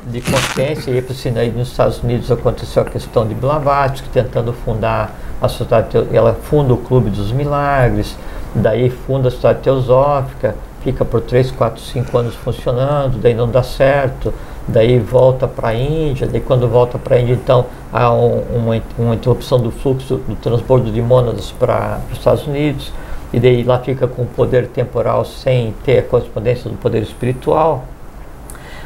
de 0.06 0.22
consciência. 0.22 0.92
E 0.92 1.00
assim, 1.00 1.38
aí 1.38 1.52
nos 1.52 1.70
Estados 1.70 2.02
Unidos 2.04 2.32
aconteceu 2.32 2.82
a 2.82 2.86
questão 2.86 3.28
de 3.28 3.34
Blavatsky 3.34 4.10
tentando 4.10 4.54
fundar 4.54 5.16
a 5.42 5.48
sociedade, 5.48 6.08
ela 6.12 6.34
funda 6.34 6.74
o 6.74 6.78
Clube 6.78 7.10
dos 7.10 7.32
Milagres, 7.32 8.18
daí 8.56 8.90
funda 8.90 9.28
a 9.28 9.32
Sociedade 9.32 9.60
Teosófica, 9.60 10.56
fica 10.82 11.06
por 11.06 11.22
3, 11.22 11.52
4, 11.52 11.82
5 11.82 12.18
anos 12.18 12.36
funcionando, 12.36 13.20
daí 13.20 13.34
não 13.34 13.48
dá 13.48 13.62
certo, 13.62 14.34
daí 14.68 15.00
volta 15.00 15.48
para 15.48 15.70
a 15.70 15.76
Índia, 15.76 16.28
daí 16.28 16.42
quando 16.42 16.68
volta 16.68 16.98
para 16.98 17.18
a 17.18 17.22
Índia, 17.22 17.34
então 17.34 17.66
há 17.94 18.12
um, 18.12 18.42
uma, 18.56 18.82
uma 18.98 19.16
interrupção 19.16 19.60
do 19.60 19.70
fluxo 19.70 20.18
do 20.28 20.36
transbordo 20.36 20.92
de 20.92 21.02
mônadas 21.02 21.52
para 21.52 22.00
os 22.12 22.18
Estados 22.18 22.48
Unidos, 22.48 22.92
e 23.34 23.40
daí 23.40 23.64
lá 23.64 23.80
fica 23.80 24.08
com 24.08 24.24
o 24.24 24.26
poder 24.26 24.68
temporal 24.68 25.26
sem 25.26 25.74
ter 25.84 26.00
a 26.00 26.04
correspondência 26.04 26.70
do 26.70 26.78
poder 26.78 27.02
espiritual. 27.02 27.86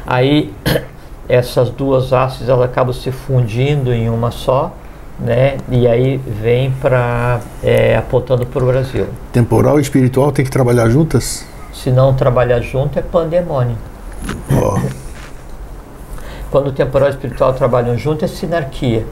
Aí 0.06 0.52
essas 1.28 1.70
duas 1.70 2.12
hastes 2.12 2.48
elas 2.48 2.68
acabam 2.68 2.92
se 2.92 3.12
fundindo 3.12 3.92
em 3.92 4.08
uma 4.10 4.30
só, 4.30 4.72
né? 5.18 5.58
E 5.70 5.86
aí 5.86 6.16
vem 6.16 6.70
para 6.72 7.40
é, 7.62 7.96
apontando 7.96 8.44
para 8.46 8.62
o 8.62 8.66
Brasil. 8.66 9.06
Temporal 9.32 9.78
e 9.78 9.82
espiritual 9.82 10.32
tem 10.32 10.44
que 10.44 10.50
trabalhar 10.50 10.88
juntas? 10.88 11.46
Se 11.72 11.90
não 11.90 12.14
trabalhar 12.14 12.60
junto 12.60 12.98
é 12.98 13.02
pandemônio. 13.02 13.76
Ó, 14.52 14.78
Quando 16.50 16.66
o 16.66 16.72
temporal 16.72 17.08
e 17.08 17.12
o 17.12 17.14
espiritual 17.14 17.54
trabalham 17.54 17.96
junto 17.96 18.26
é 18.26 18.28
sinarquia. 18.28 19.06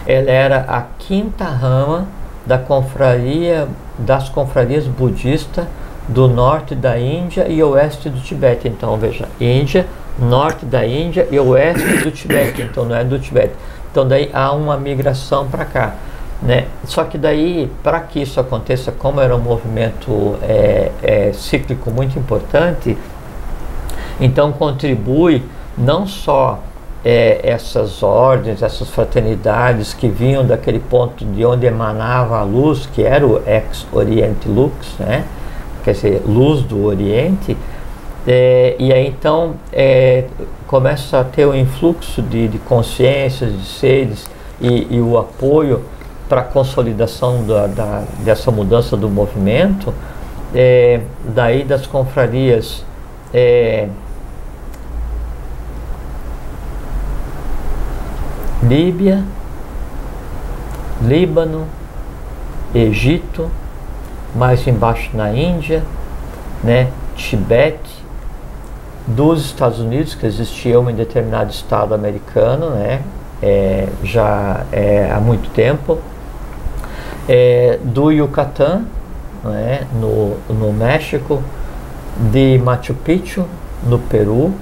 Ela 0.05 0.29
era 0.31 0.57
a 0.67 0.81
quinta 0.99 1.45
rama 1.45 2.07
da 2.45 2.57
confraria, 2.57 3.67
das 3.97 4.27
confrarias 4.29 4.85
budistas 4.85 5.65
do 6.07 6.27
norte 6.27 6.75
da 6.75 6.97
Índia 6.99 7.47
e 7.47 7.63
oeste 7.63 8.09
do 8.09 8.19
Tibete. 8.19 8.67
Então, 8.67 8.97
veja, 8.97 9.27
Índia, 9.39 9.85
norte 10.19 10.65
da 10.65 10.85
Índia 10.85 11.25
e 11.31 11.39
oeste 11.39 11.97
do 12.03 12.11
Tibete. 12.11 12.61
Então, 12.61 12.83
não 12.85 12.95
é 12.95 13.03
do 13.03 13.17
Tibete. 13.17 13.53
Então, 13.93 14.07
daí 14.07 14.31
há 14.33 14.51
uma 14.51 14.75
migração 14.75 15.47
para 15.47 15.65
cá. 15.65 15.93
Né? 16.41 16.65
Só 16.85 17.03
que 17.03 17.15
daí, 17.15 17.71
para 17.83 17.99
que 17.99 18.23
isso 18.23 18.39
aconteça, 18.39 18.91
como 18.91 19.21
era 19.21 19.35
um 19.35 19.39
movimento 19.39 20.35
é, 20.41 20.91
é, 21.03 21.31
cíclico 21.31 21.91
muito 21.91 22.17
importante, 22.17 22.97
então 24.19 24.51
contribui 24.51 25.43
não 25.77 26.07
só 26.07 26.59
é, 27.05 27.39
essas 27.43 28.01
ordens, 28.01 28.63
essas 28.63 28.89
fraternidades 28.89 29.93
que 29.93 30.07
vinham 30.07 30.43
daquele 30.43 30.79
ponto 30.79 31.23
de 31.23 31.45
onde 31.45 31.67
emanava 31.67 32.39
a 32.39 32.43
luz, 32.43 32.87
que 32.87 33.03
era 33.03 33.25
o 33.27 33.43
ex-Oriente 33.47 34.49
Lux, 34.49 34.95
né? 34.97 35.25
quer 35.83 35.91
dizer, 35.91 36.23
luz 36.25 36.63
do 36.63 36.83
Oriente, 36.83 37.55
é, 38.25 38.75
e 38.79 38.91
aí 38.91 39.07
então 39.07 39.53
é, 39.71 40.25
começa 40.73 41.19
a 41.19 41.23
ter 41.23 41.45
o 41.45 41.53
influxo 41.55 42.19
de, 42.19 42.47
de 42.47 42.57
consciências, 42.57 43.53
de 43.55 43.63
seres 43.63 44.25
e, 44.59 44.95
e 44.95 44.99
o 44.99 45.19
apoio 45.19 45.83
para 46.27 46.41
a 46.41 46.43
consolidação 46.43 47.45
da, 47.45 47.67
da- 47.67 48.03
dessa 48.25 48.49
mudança 48.49 48.97
do 48.97 49.07
movimento, 49.07 49.93
é, 50.51 51.01
daí 51.25 51.63
das 51.63 51.85
confrarias 51.85 52.83
é, 53.31 53.87
Líbia, 58.63 59.23
Líbano, 61.03 61.67
Egito, 62.73 63.47
mais 64.35 64.65
embaixo 64.65 65.11
na 65.13 65.31
Índia, 65.35 65.83
né, 66.63 66.87
Tibete, 67.15 67.92
dos 69.07 69.45
Estados 69.45 69.79
Unidos, 69.79 70.15
que 70.15 70.25
existia 70.25 70.79
um 70.79 70.85
determinado 70.85 71.51
estado 71.51 71.93
americano, 71.93 72.69
né, 72.69 73.01
é, 73.41 73.87
já 74.03 74.65
é, 74.71 75.11
há 75.11 75.19
muito 75.19 75.49
tempo, 75.49 75.99
é, 77.27 77.79
do 77.83 78.11
Yucatán, 78.11 78.83
né, 79.43 79.85
no, 79.99 80.37
no 80.49 80.71
México, 80.71 81.41
de 82.31 82.57
Machu 82.63 82.93
Picchu, 82.93 83.45
no 83.83 83.99
Peru, 83.99 84.53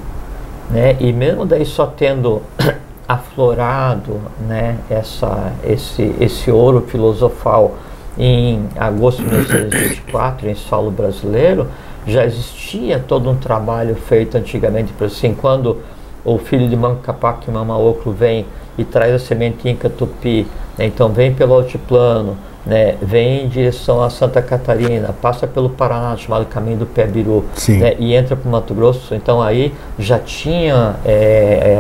né, 0.69 0.95
e 0.99 1.13
mesmo 1.13 1.45
daí 1.45 1.65
só 1.65 1.86
tendo 1.86 2.41
aflorado 3.08 4.19
né, 4.47 4.77
essa, 4.89 5.51
esse, 5.63 6.15
esse 6.19 6.49
ouro 6.49 6.82
filosofal 6.88 7.75
em 8.17 8.67
agosto 8.77 9.21
de 9.21 9.30
1924 9.30 10.49
em 10.49 10.56
solo 10.56 10.91
brasileiro, 10.91 11.67
já 12.07 12.25
existia 12.25 12.99
todo 12.99 13.29
um 13.29 13.35
trabalho 13.35 13.95
feito 13.95 14.37
antigamente, 14.37 14.91
por 14.93 15.07
assim, 15.07 15.33
quando 15.33 15.77
o 16.23 16.37
filho 16.37 16.67
de 16.69 16.75
Manco 16.75 17.02
Capac 17.02 17.47
e 17.47 17.52
Mama 17.52 17.77
Oclo 17.77 18.12
vem 18.12 18.45
e 18.77 18.83
traz 18.83 19.13
a 19.13 19.19
semente 19.19 19.67
Inca 19.69 19.89
Tupi, 19.89 20.47
né, 20.77 20.85
então 20.85 21.10
vem 21.10 21.33
pelo 21.33 21.54
altiplano, 21.54 22.37
né, 22.65 22.95
vem 23.02 23.45
em 23.45 23.47
direção 23.49 24.04
a 24.04 24.10
Santa 24.10 24.41
Catarina, 24.41 25.13
passa 25.21 25.47
pelo 25.47 25.69
Paraná, 25.69 26.15
chamado 26.15 26.45
Caminho 26.45 26.77
do 26.77 26.85
Pé-Biru, 26.85 27.45
Sim. 27.56 27.79
né, 27.79 27.95
e 27.99 28.13
entra 28.13 28.35
para 28.35 28.47
o 28.47 28.52
Mato 28.52 28.73
Grosso, 28.73 29.13
então 29.15 29.41
aí 29.41 29.73
já 29.97 30.19
tinha 30.19 30.95
é, 31.04 31.12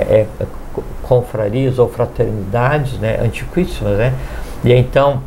é, 0.09 0.25
é, 0.41 0.45
co- 0.73 0.83
confrarias 1.03 1.77
ou 1.79 1.87
fraternidades 1.87 2.93
né, 2.99 3.19
antiquíssimas, 3.23 3.97
né? 3.97 4.13
E 4.63 4.73
então, 4.73 5.21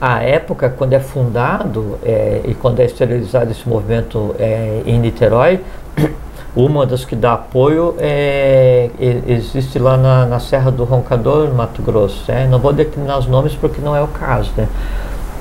a 0.00 0.22
época, 0.22 0.72
quando 0.76 0.92
é 0.92 1.00
fundado 1.00 1.98
é, 2.04 2.40
e 2.44 2.54
quando 2.54 2.80
é 2.80 2.84
esterilizado 2.84 3.50
esse 3.50 3.68
movimento 3.68 4.34
é, 4.38 4.82
em 4.86 4.98
Niterói, 4.98 5.60
uma 6.54 6.86
das 6.86 7.04
que 7.04 7.16
dá 7.16 7.34
apoio 7.34 7.94
é, 7.98 8.90
existe 9.26 9.78
lá 9.78 9.96
na, 9.96 10.26
na 10.26 10.38
Serra 10.38 10.70
do 10.70 10.84
Roncador, 10.84 11.48
no 11.48 11.54
Mato 11.54 11.82
Grosso. 11.82 12.24
né? 12.30 12.46
Não 12.48 12.58
vou 12.58 12.72
determinar 12.72 13.18
os 13.18 13.26
nomes 13.26 13.54
porque 13.54 13.80
não 13.80 13.94
é 13.94 14.02
o 14.02 14.08
caso, 14.08 14.50
né? 14.56 14.68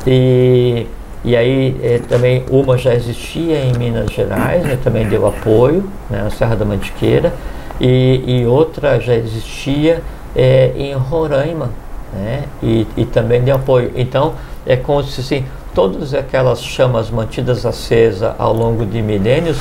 E, 0.05 0.87
e 1.23 1.35
aí 1.35 1.75
eh, 1.83 1.99
também 2.07 2.45
uma 2.49 2.77
já 2.77 2.93
existia 2.93 3.59
em 3.59 3.73
Minas 3.77 4.11
Gerais, 4.11 4.63
né, 4.63 4.77
também 4.81 5.05
deu 5.07 5.27
apoio, 5.27 5.83
né, 6.09 6.21
na 6.23 6.29
Serra 6.29 6.55
da 6.55 6.63
Mantiqueira, 6.63 7.33
e, 7.81 8.23
e 8.25 8.45
outra 8.45 8.99
já 9.01 9.13
existia 9.13 10.01
eh, 10.33 10.71
em 10.77 10.93
Roraima, 10.93 11.69
né, 12.13 12.43
e, 12.61 12.87
e 12.95 13.05
também 13.05 13.41
deu 13.41 13.55
apoio. 13.55 13.91
Então 13.95 14.33
é 14.65 14.75
como 14.75 15.03
se 15.03 15.21
assim, 15.21 15.45
todas 15.73 16.13
aquelas 16.13 16.63
chamas 16.63 17.09
mantidas 17.09 17.65
acesas 17.65 18.33
ao 18.37 18.53
longo 18.53 18.85
de 18.85 19.01
milênios, 19.01 19.57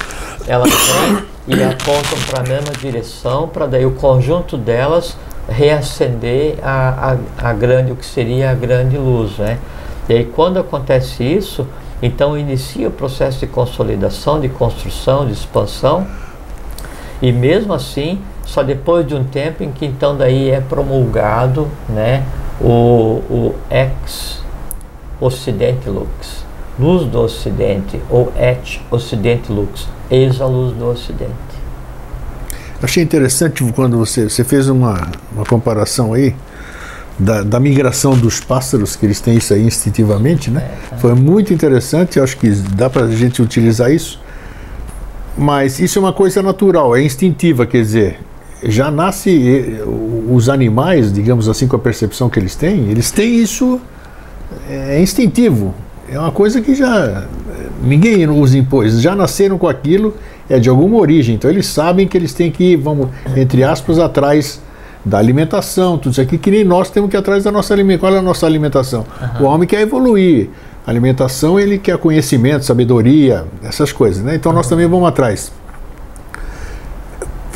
elas 0.47 0.71
vêm 0.71 1.25
e 1.49 1.63
apontam 1.63 2.19
para 2.29 2.41
a 2.41 2.43
mesma 2.43 2.73
direção, 2.81 3.49
para 3.49 3.67
daí 3.67 3.87
o 3.87 3.93
conjunto 3.93 4.57
delas 4.57 5.17
reacender 5.49 6.59
a, 6.63 7.13
a, 7.39 7.51
a 7.51 7.53
grande, 7.53 7.93
o 7.93 7.97
que 7.97 8.05
seria 8.05 8.51
a 8.51 8.55
grande 8.55 8.99
luz, 8.99 9.39
né? 9.39 9.59
E 10.09 10.15
aí 10.15 10.25
quando 10.25 10.59
acontece 10.59 11.23
isso, 11.23 11.67
então 12.03 12.37
inicia 12.37 12.89
o 12.89 12.91
processo 12.91 13.41
de 13.41 13.47
consolidação, 13.47 14.41
de 14.41 14.49
construção, 14.49 15.27
de 15.27 15.33
expansão, 15.33 16.07
e 17.23 17.33
mesmo 17.33 17.73
assim, 17.73 18.21
só 18.47 18.63
depois 18.63 19.07
de 19.07 19.15
um 19.15 19.25
tempo 19.25 19.63
em 19.63 19.71
que 19.71 19.85
então 19.85 20.17
daí 20.17 20.51
é 20.51 20.61
promulgado, 20.61 21.69
né, 21.89 22.25
o, 22.61 23.21
o 23.29 23.55
ex 23.71 24.41
Ocidente 25.21 25.89
Lux, 25.89 26.45
luz 26.79 27.07
do 27.07 27.21
Ocidente, 27.21 28.01
ou 28.11 28.33
et 28.37 28.81
Ocidente 28.91 29.51
lux, 29.51 29.89
eis 30.11 30.41
a 30.41 30.47
luz 30.47 30.75
do 30.77 30.89
Ocidente. 30.89 31.33
Achei 32.83 33.03
interessante 33.03 33.65
quando 33.75 33.97
você, 33.97 34.29
você 34.29 34.45
fez 34.45 34.69
uma, 34.69 35.11
uma 35.35 35.45
comparação 35.45 36.13
aí 36.13 36.35
da, 37.19 37.43
da, 37.43 37.59
migração 37.59 38.17
dos 38.17 38.41
pássaros, 38.41 38.95
que 38.95 39.07
eles 39.07 39.21
têm 39.21 39.39
isso 39.39 39.55
aí 39.55 39.65
instintivamente, 39.65 40.51
né? 40.51 40.71
É, 40.93 40.97
Foi 40.97 41.15
muito 41.15 41.55
interessante, 41.55 42.21
acho 42.21 42.37
que 42.37 42.51
dá 42.51 42.91
para 42.91 43.05
a 43.05 43.11
gente 43.11 43.41
utilizar 43.41 43.91
isso. 43.91 44.21
Mas 45.37 45.79
isso 45.79 45.99
é 45.99 46.01
uma 46.01 46.13
coisa 46.13 46.43
natural, 46.43 46.95
é 46.95 47.03
instintiva, 47.03 47.67
quer 47.67 47.81
dizer, 47.81 48.21
já 48.63 48.91
nasce 48.91 49.81
os 50.31 50.49
animais, 50.49 51.13
digamos 51.13 51.49
assim, 51.49 51.67
com 51.67 51.77
a 51.77 51.79
percepção 51.79 52.29
que 52.29 52.39
eles 52.39 52.55
têm, 52.55 52.91
eles 52.91 53.11
têm 53.11 53.41
isso 53.43 53.81
é 54.69 55.01
instintivo. 55.01 55.75
É 56.09 56.19
uma 56.19 56.31
coisa 56.31 56.61
que 56.61 56.75
já 56.75 57.25
ninguém 57.83 58.29
os 58.29 58.55
impôs, 58.55 59.01
já 59.01 59.15
nasceram 59.15 59.59
com 59.59 59.69
aquilo, 59.69 60.15
é 60.49 60.59
de 60.59 60.69
alguma 60.69 60.99
origem. 60.99 61.35
Então 61.35 61.51
eles 61.51 61.67
sabem 61.67 62.07
que 62.07 62.17
eles 62.17 62.33
têm 62.33 62.51
que 62.51 62.73
ir, 62.73 62.77
vamos, 62.77 63.09
entre 63.37 63.65
aspas, 63.65 63.99
atrás 63.99 64.61
da 65.05 65.19
alimentação, 65.19 65.99
tudo 65.99 66.13
isso 66.13 66.21
aqui, 66.21 66.37
que 66.37 66.51
nem 66.51 66.65
nós 66.65 66.91
temos 66.91 67.11
que 67.11 67.17
ir 67.17 67.19
atrás 67.19 67.45
da 67.45 67.53
nossa 67.53 67.75
alimentação. 67.75 68.09
Qual 68.09 68.15
é 68.15 68.19
a 68.19 68.23
nossa 68.23 68.47
alimentação? 68.47 69.05
Uhum. 69.41 69.47
O 69.47 69.49
homem 69.51 69.67
quer 69.67 69.81
evoluir. 69.81 70.49
A 70.87 70.91
alimentação, 70.91 71.59
ele 71.59 71.79
quer 71.79 71.99
conhecimento, 71.99 72.65
sabedoria, 72.65 73.45
essas 73.63 73.93
coisas, 73.93 74.23
né? 74.23 74.37
Então 74.37 74.53
nós 74.53 74.69
também 74.69 74.87
vamos 74.87 75.09
atrás. 75.09 75.51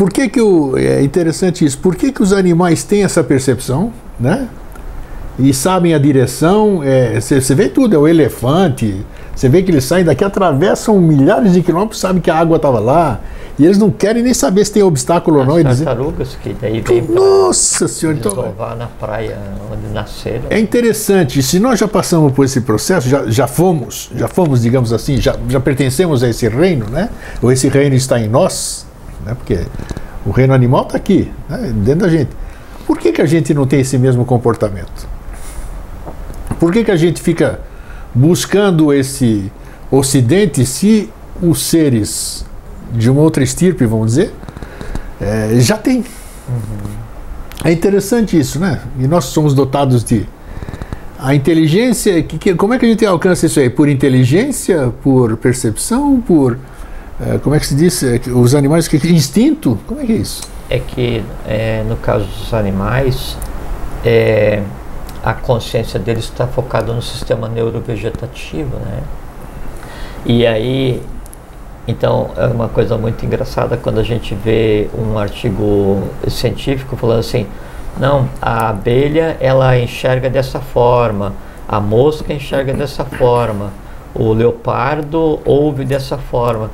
Por 0.01 0.11
que, 0.11 0.31
que 0.31 0.41
o, 0.41 0.79
é 0.79 1.03
interessante 1.03 1.63
isso? 1.63 1.77
Por 1.77 1.95
que, 1.95 2.11
que 2.11 2.23
os 2.23 2.33
animais 2.33 2.83
têm 2.83 3.05
essa 3.05 3.23
percepção, 3.23 3.93
né? 4.19 4.49
E 5.39 5.53
sabem 5.53 5.93
a 5.93 5.99
direção, 5.99 6.81
você 7.21 7.53
é, 7.53 7.55
vê 7.55 7.69
tudo, 7.69 7.95
é 7.95 7.99
o 7.99 8.09
elefante, 8.09 9.05
você 9.37 9.47
vê 9.47 9.63
que 9.63 9.71
eles 9.71 9.85
saem 9.85 10.03
daqui, 10.03 10.25
atravessam 10.25 10.99
milhares 10.99 11.53
de 11.53 11.61
quilômetros, 11.61 12.01
sabem 12.01 12.23
que 12.23 12.31
a 12.31 12.35
água 12.35 12.57
estava 12.57 12.79
lá, 12.79 13.21
e 13.59 13.67
eles 13.67 13.77
não 13.77 13.91
querem 13.91 14.23
nem 14.23 14.33
saber 14.33 14.65
se 14.65 14.73
tem 14.73 14.83
obstáculo 14.83 15.41
ou 15.41 15.45
não. 15.45 15.57
As 15.57 15.83
tartarugas 15.83 16.35
que 16.43 16.57
daí 16.59 16.81
vem 16.81 17.03
Nossa 17.03 17.87
Senhora, 17.87 18.17
então, 18.19 18.55
na 18.79 18.87
praia 18.87 19.37
onde 19.71 19.93
nasceram. 19.93 20.45
É 20.49 20.59
interessante, 20.59 21.43
se 21.43 21.61
nós 21.61 21.79
já 21.79 21.87
passamos 21.87 22.33
por 22.33 22.47
esse 22.47 22.63
processo, 22.63 23.07
já, 23.07 23.27
já 23.27 23.47
fomos, 23.47 24.11
já 24.17 24.29
fomos, 24.29 24.63
digamos 24.63 24.95
assim, 24.95 25.21
já, 25.21 25.37
já 25.47 25.61
pertencemos 25.61 26.23
a 26.23 26.29
esse 26.31 26.49
reino, 26.49 26.87
né? 26.89 27.11
Ou 27.43 27.53
esse 27.53 27.69
reino 27.69 27.95
está 27.95 28.19
em 28.19 28.29
nós, 28.29 28.89
né? 29.25 29.35
porque 29.35 29.61
o 30.25 30.31
reino 30.31 30.53
animal 30.53 30.83
está 30.83 30.97
aqui, 30.97 31.31
né? 31.49 31.73
dentro 31.75 32.01
da 32.01 32.09
gente. 32.09 32.31
Por 32.87 32.99
que, 32.99 33.13
que 33.13 33.23
a 33.23 33.27
gente 33.27 33.55
não 33.55 33.67
tem 33.67 33.81
esse 33.81 33.97
mesmo 33.99 34.25
comportamento? 34.25 35.09
Por 36.59 36.73
que, 36.73 36.85
que 36.85 36.91
a 36.91 36.97
gente 36.97 37.23
fica 37.23 37.61
buscando 38.15 38.93
esse 38.93 39.51
ocidente 39.91 40.67
se 40.67 41.09
os 41.41 41.63
seres 41.63 42.45
de 42.93 43.09
uma 43.09 43.21
outra 43.21 43.43
estirpe, 43.43 43.87
vamos 43.87 44.09
dizer, 44.09 44.35
é, 45.21 45.61
já 45.61 45.77
tem? 45.77 45.99
Uhum. 45.99 47.01
É 47.65 47.73
interessante 47.73 48.39
isso, 48.39 48.59
né? 48.59 48.81
E 48.99 49.07
nós 49.07 49.27
somos 49.27 49.55
dotados 49.55 50.03
de. 50.03 50.27
A 51.19 51.35
inteligência, 51.35 52.23
que, 52.23 52.39
que, 52.39 52.55
como 52.55 52.73
é 52.73 52.79
que 52.79 52.87
a 52.87 52.89
gente 52.89 53.05
alcança 53.05 53.45
isso 53.45 53.61
aí? 53.61 53.69
Por 53.69 53.91
inteligência, 53.91 54.91
por 55.03 55.37
percepção, 55.37 56.19
por 56.19 56.57
como 57.43 57.55
é 57.55 57.61
que 57.61 57.67
se 57.67 57.75
diz? 57.75 58.03
É, 58.03 58.19
os 58.35 58.55
animais, 58.55 58.89
que 58.89 58.97
instinto? 59.09 59.79
Como 59.87 60.01
é 60.01 60.07
que 60.07 60.13
é 60.13 60.17
isso? 60.17 60.43
É 60.71 60.79
que, 60.79 61.23
é, 61.47 61.85
no 61.87 61.97
caso 61.97 62.25
dos 62.25 62.55
animais, 62.55 63.37
é, 64.05 64.63
a 65.23 65.35
consciência 65.35 66.01
deles 66.01 66.25
está 66.25 66.47
focada 66.47 66.93
no 66.93 67.03
sistema 67.03 67.49
neurovegetativo, 67.49 68.77
né? 68.77 69.03
E 70.25 70.47
aí, 70.47 71.03
então, 71.87 72.31
é 72.37 72.47
uma 72.47 72.69
coisa 72.69 72.97
muito 72.97 73.25
engraçada 73.27 73.77
quando 73.77 73.99
a 74.01 74.03
gente 74.03 74.35
vê 74.35 74.89
um 74.97 75.19
artigo 75.19 76.03
científico 76.29 76.97
falando 76.97 77.21
assim, 77.21 77.47
não, 77.99 78.29
a 78.41 78.69
abelha 78.69 79.37
ela 79.41 79.79
enxerga 79.79 80.31
dessa 80.31 80.61
forma, 80.61 81.35
a 81.69 81.81
mosca 81.81 82.33
enxerga 82.33 82.73
dessa 82.73 83.05
forma, 83.05 83.71
o 84.15 84.33
leopardo 84.33 85.39
ouve 85.45 85.85
dessa 85.85 86.17
forma 86.17 86.71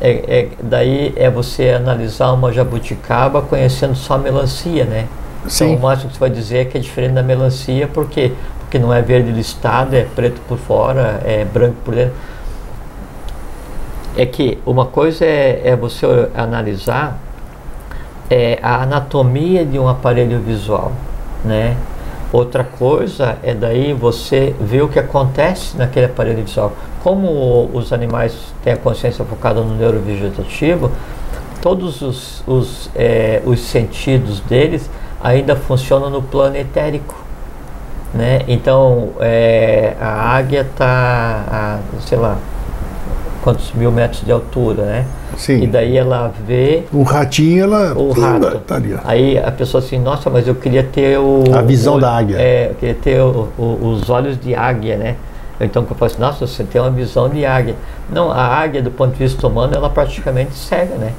é, 0.00 0.10
é, 0.10 0.48
daí 0.62 1.12
é 1.16 1.28
você 1.28 1.70
analisar 1.70 2.32
uma 2.32 2.52
jabuticaba 2.52 3.42
conhecendo 3.42 3.96
só 3.96 4.14
a 4.14 4.18
melancia, 4.18 4.84
né? 4.84 5.06
Sim. 5.46 5.72
Então 5.72 5.76
o 5.76 5.82
máximo 5.82 6.10
que 6.10 6.16
você 6.16 6.20
vai 6.20 6.30
dizer 6.30 6.58
é 6.58 6.64
que 6.64 6.78
é 6.78 6.80
diferente 6.80 7.14
da 7.14 7.22
melancia, 7.22 7.86
por 7.88 8.08
quê? 8.08 8.32
Porque 8.60 8.78
não 8.78 8.92
é 8.92 9.02
verde 9.02 9.32
listado, 9.32 9.96
é 9.96 10.04
preto 10.04 10.40
por 10.46 10.58
fora, 10.58 11.20
é 11.24 11.44
branco 11.44 11.76
por 11.84 11.94
dentro. 11.94 12.14
É 14.16 14.26
que 14.26 14.58
uma 14.66 14.86
coisa 14.86 15.24
é, 15.24 15.62
é 15.64 15.76
você 15.76 16.06
analisar 16.34 17.18
é, 18.30 18.58
a 18.62 18.82
anatomia 18.82 19.64
de 19.64 19.78
um 19.78 19.88
aparelho 19.88 20.40
visual, 20.40 20.92
né? 21.44 21.76
Outra 22.30 22.62
coisa 22.62 23.38
é 23.42 23.54
daí 23.54 23.94
você 23.94 24.54
ver 24.60 24.82
o 24.82 24.88
que 24.88 24.98
acontece 24.98 25.76
naquele 25.78 26.06
aparelho 26.06 26.44
visual. 26.44 26.72
Como 27.02 27.70
os 27.72 27.92
animais 27.92 28.34
têm 28.62 28.74
a 28.74 28.76
consciência 28.76 29.24
focada 29.24 29.62
no 29.62 29.74
neurovegetativo, 29.74 30.90
todos 31.62 32.02
os, 32.02 32.42
os, 32.46 32.90
é, 32.94 33.40
os 33.46 33.60
sentidos 33.60 34.40
deles 34.40 34.90
ainda 35.22 35.56
funcionam 35.56 36.10
no 36.10 36.22
plano 36.22 36.56
etérico. 36.56 37.14
Né? 38.12 38.40
Então, 38.46 39.10
é, 39.20 39.94
a 39.98 40.36
águia 40.36 40.60
está, 40.60 41.80
sei 42.00 42.18
lá, 42.18 42.36
quantos 43.48 43.72
mil 43.72 43.90
metros 43.90 44.22
de 44.22 44.30
altura, 44.30 44.84
né? 44.84 45.06
Sim. 45.38 45.62
E 45.62 45.66
daí 45.66 45.96
ela 45.96 46.30
vê. 46.46 46.82
O 46.92 47.02
ratinho, 47.02 47.64
ela. 47.64 47.94
O 47.96 48.12
rato. 48.12 48.58
Tá 48.58 48.78
aí 49.04 49.38
a 49.38 49.50
pessoa 49.50 49.82
assim, 49.82 49.98
nossa, 49.98 50.28
mas 50.28 50.46
eu 50.46 50.54
queria 50.54 50.82
ter 50.82 51.18
o. 51.18 51.44
A 51.54 51.62
visão 51.62 51.94
o, 51.94 52.00
da 52.00 52.14
águia. 52.14 52.36
É, 52.38 52.68
eu 52.70 52.74
queria 52.74 52.94
ter 52.94 53.20
o, 53.22 53.48
o, 53.56 53.88
os 53.88 54.10
olhos 54.10 54.38
de 54.38 54.54
águia, 54.54 54.98
né? 54.98 55.16
Então 55.58 55.82
eu 55.88 55.96
falo 55.96 56.12
assim, 56.12 56.20
nossa, 56.20 56.46
você 56.46 56.62
tem 56.62 56.78
uma 56.78 56.90
visão 56.90 57.30
de 57.30 57.46
águia. 57.46 57.74
Não, 58.10 58.30
a 58.30 58.44
águia, 58.44 58.82
do 58.82 58.90
ponto 58.90 59.12
de 59.12 59.18
vista 59.18 59.46
humano, 59.46 59.74
ela 59.74 59.88
praticamente 59.88 60.54
cega, 60.54 60.96
né? 60.96 61.12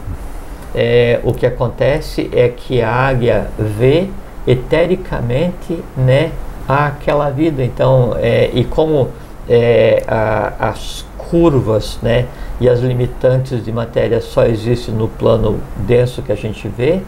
É, 0.75 1.19
o 1.23 1.33
que 1.33 1.47
acontece 1.47 2.29
é 2.31 2.47
que 2.47 2.79
a 2.79 2.91
águia 2.93 3.47
vê 3.57 4.07
etericamente, 4.45 5.83
né, 5.97 6.31
aquela 6.67 7.31
vida. 7.31 7.63
Então, 7.63 8.15
é, 8.19 8.51
e 8.53 8.63
como 8.63 9.09
é, 9.49 10.03
a, 10.07 10.69
as 10.69 11.08
curvas 11.29 11.99
né, 12.01 12.27
e 12.59 12.67
as 12.67 12.79
limitantes 12.79 13.63
de 13.63 13.71
matéria 13.71 14.19
só 14.21 14.45
existem 14.45 14.93
no 14.93 15.07
plano 15.07 15.59
denso 15.77 16.21
que 16.21 16.31
a 16.31 16.35
gente 16.35 16.67
vê, 16.67 17.01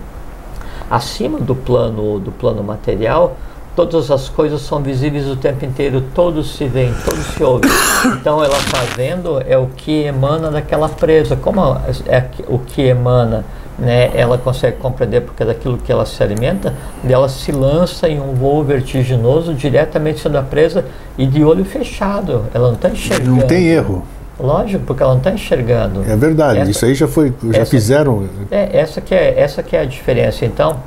acima 0.89 1.39
do 1.39 1.55
plano, 1.55 2.19
do 2.19 2.31
plano 2.31 2.63
material, 2.63 3.35
todas 3.75 4.11
as 4.11 4.29
coisas 4.29 4.61
são 4.61 4.81
visíveis 4.81 5.27
o 5.27 5.35
tempo 5.35 5.65
inteiro, 5.65 6.03
todos 6.13 6.55
se 6.55 6.65
veem, 6.65 6.93
todos 7.05 7.25
se 7.27 7.43
ouvem. 7.43 7.69
Então 8.19 8.43
ela 8.43 8.57
está 8.57 8.79
vendo 8.95 9.41
é 9.47 9.57
o 9.57 9.67
que 9.67 10.03
emana 10.03 10.49
daquela 10.49 10.89
presa. 10.89 11.35
Como 11.35 11.61
é 12.07 12.25
o 12.47 12.59
que 12.59 12.81
emana, 12.81 13.45
né, 13.77 14.11
ela 14.13 14.37
consegue 14.37 14.77
compreender 14.77 15.21
porque 15.21 15.43
é 15.43 15.45
daquilo 15.45 15.77
que 15.77 15.91
ela 15.91 16.05
se 16.05 16.21
alimenta, 16.21 16.73
ela 17.07 17.29
se 17.29 17.51
lança 17.51 18.07
em 18.09 18.19
um 18.19 18.33
voo 18.33 18.63
vertiginoso 18.63 19.53
diretamente 19.53 20.27
da 20.29 20.41
presa 20.41 20.85
e 21.17 21.25
de 21.25 21.43
olho 21.43 21.63
fechado. 21.65 22.45
Ela 22.53 22.67
não 22.67 22.75
está 22.75 22.89
enxergando. 22.89 23.37
Não 23.37 23.47
tem 23.47 23.67
erro. 23.67 24.03
Lógico, 24.39 24.83
porque 24.85 25.03
ela 25.03 25.11
não 25.11 25.19
está 25.19 25.31
enxergando. 25.31 26.03
É 26.09 26.15
verdade, 26.15 26.59
essa, 26.59 26.71
isso 26.71 26.85
aí 26.85 26.95
já 26.95 27.07
foi, 27.07 27.31
já 27.51 27.59
essa, 27.59 27.71
fizeram. 27.71 28.27
É, 28.49 28.79
essa 28.79 28.99
que 28.99 29.13
é, 29.13 29.39
essa 29.39 29.61
que 29.61 29.75
é 29.75 29.81
a 29.81 29.85
diferença. 29.85 30.45
Então, 30.45 30.77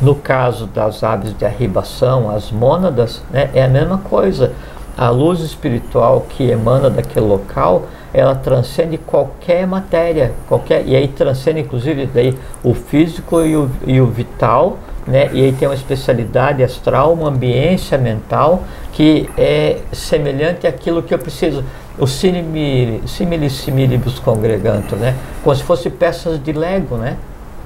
no 0.00 0.14
caso 0.14 0.66
das 0.66 1.02
aves 1.02 1.36
de 1.36 1.44
arribação, 1.44 2.30
as 2.30 2.50
mônadas, 2.50 3.22
né, 3.30 3.50
é 3.54 3.64
a 3.64 3.68
mesma 3.68 3.98
coisa. 3.98 4.52
A 4.96 5.08
luz 5.08 5.40
espiritual 5.40 6.26
que 6.28 6.48
emana 6.50 6.88
daquele 6.88 7.26
local, 7.26 7.86
ela 8.12 8.34
transcende 8.34 8.96
qualquer 8.96 9.66
matéria, 9.66 10.32
qualquer 10.48 10.86
e 10.86 10.94
aí 10.94 11.08
transcende 11.08 11.60
inclusive 11.60 12.06
daí 12.06 12.38
o 12.62 12.74
físico 12.74 13.40
e 13.40 13.56
o, 13.56 13.68
e 13.84 14.00
o 14.00 14.06
vital, 14.06 14.78
né? 15.04 15.30
E 15.32 15.42
aí 15.42 15.52
tem 15.52 15.66
uma 15.66 15.74
especialidade 15.74 16.62
astral, 16.62 17.12
uma 17.12 17.28
ambiência 17.28 17.98
mental 17.98 18.62
que 18.92 19.28
é 19.36 19.78
semelhante 19.92 20.64
àquilo 20.64 21.02
que 21.02 21.12
eu 21.12 21.18
preciso 21.18 21.64
o 21.98 22.06
simili 22.06 23.02
similibus 23.50 24.18
congreganto, 24.20 24.94
né? 24.96 25.16
Como 25.42 25.54
se 25.54 25.62
fosse 25.62 25.90
peças 25.90 26.42
de 26.42 26.52
Lego, 26.52 26.96
né? 26.96 27.16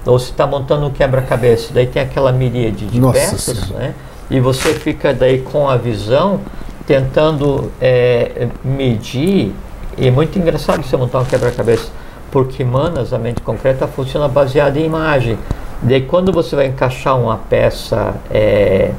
Ou 0.09 0.18
se 0.18 0.30
está 0.30 0.46
montando 0.46 0.86
um 0.86 0.90
quebra-cabeça, 0.90 1.72
daí 1.72 1.86
tem 1.86 2.00
aquela 2.00 2.32
miríade 2.32 2.86
de 2.86 2.98
Nossa 2.98 3.18
peças, 3.18 3.59
senhora. 3.59 3.84
né? 3.84 3.94
E 4.30 4.40
você 4.40 4.72
fica 4.72 5.12
daí 5.12 5.40
com 5.40 5.68
a 5.68 5.76
visão 5.76 6.40
tentando 6.86 7.70
é, 7.78 8.48
medir. 8.64 9.54
E 9.98 10.09
é 10.09 10.11
muito 10.11 10.38
engraçado 10.38 10.82
você 10.82 10.96
montar 10.96 11.20
um 11.20 11.24
quebra-cabeça, 11.24 11.90
porque 12.30 12.64
Manas, 12.64 13.12
a 13.12 13.18
mente 13.18 13.42
concreta, 13.42 13.86
funciona 13.86 14.26
baseada 14.28 14.78
em 14.78 14.86
imagem. 14.86 15.38
Daí 15.82 16.00
quando 16.00 16.32
você 16.32 16.56
vai 16.56 16.66
encaixar 16.66 17.18
uma 17.18 17.36
peça 17.36 18.14
é, 18.30 18.92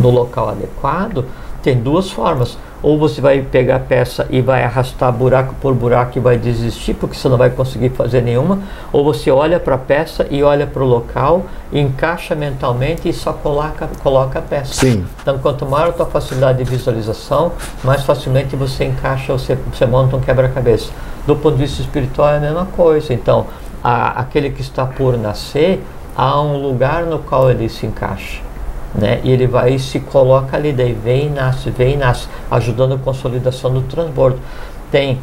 no 0.00 0.10
local 0.10 0.48
adequado, 0.48 1.24
tem 1.62 1.76
duas 1.76 2.10
formas. 2.10 2.58
Ou 2.82 2.96
você 2.96 3.20
vai 3.20 3.42
pegar 3.42 3.76
a 3.76 3.80
peça 3.80 4.26
e 4.30 4.40
vai 4.40 4.62
arrastar 4.62 5.12
buraco 5.12 5.54
por 5.60 5.74
buraco 5.74 6.16
e 6.16 6.20
vai 6.20 6.38
desistir, 6.38 6.94
porque 6.94 7.16
você 7.16 7.28
não 7.28 7.36
vai 7.36 7.50
conseguir 7.50 7.90
fazer 7.90 8.22
nenhuma. 8.22 8.60
Ou 8.92 9.04
você 9.04 9.30
olha 9.30 9.58
para 9.58 9.74
a 9.74 9.78
peça 9.78 10.26
e 10.30 10.42
olha 10.42 10.66
para 10.66 10.82
o 10.82 10.86
local, 10.86 11.46
encaixa 11.72 12.34
mentalmente 12.34 13.08
e 13.08 13.12
só 13.12 13.32
coloca, 13.32 13.88
coloca 14.02 14.38
a 14.38 14.42
peça. 14.42 14.74
Sim. 14.74 15.04
Então, 15.20 15.38
quanto 15.38 15.66
maior 15.66 15.88
a 15.88 15.92
tua 15.92 16.06
facilidade 16.06 16.58
de 16.58 16.70
visualização, 16.70 17.52
mais 17.82 18.02
facilmente 18.04 18.54
você 18.54 18.84
encaixa, 18.84 19.32
você, 19.32 19.58
você 19.72 19.84
monta 19.84 20.16
um 20.16 20.20
quebra-cabeça. 20.20 20.90
Do 21.26 21.34
ponto 21.34 21.56
de 21.56 21.64
vista 21.64 21.82
espiritual 21.82 22.30
é 22.30 22.36
a 22.36 22.40
mesma 22.40 22.66
coisa. 22.66 23.12
Então, 23.12 23.46
a, 23.82 24.20
aquele 24.20 24.50
que 24.50 24.60
está 24.60 24.86
por 24.86 25.18
nascer, 25.18 25.82
há 26.16 26.40
um 26.40 26.62
lugar 26.62 27.04
no 27.04 27.18
qual 27.18 27.50
ele 27.50 27.68
se 27.68 27.86
encaixa 27.86 28.47
né? 28.94 29.20
E 29.22 29.30
ele 29.30 29.46
vai 29.46 29.74
e 29.74 29.78
se 29.78 30.00
coloca 30.00 30.56
ali, 30.56 30.72
daí 30.72 30.92
vem 30.92 31.26
e 31.26 31.30
nasce, 31.30 31.70
vem 31.70 31.94
e 31.94 31.96
nasce, 31.96 32.28
ajudando 32.50 32.94
a 32.94 32.98
consolidação 32.98 33.72
do 33.72 33.82
transbordo. 33.82 34.38
Tem, 34.90 35.18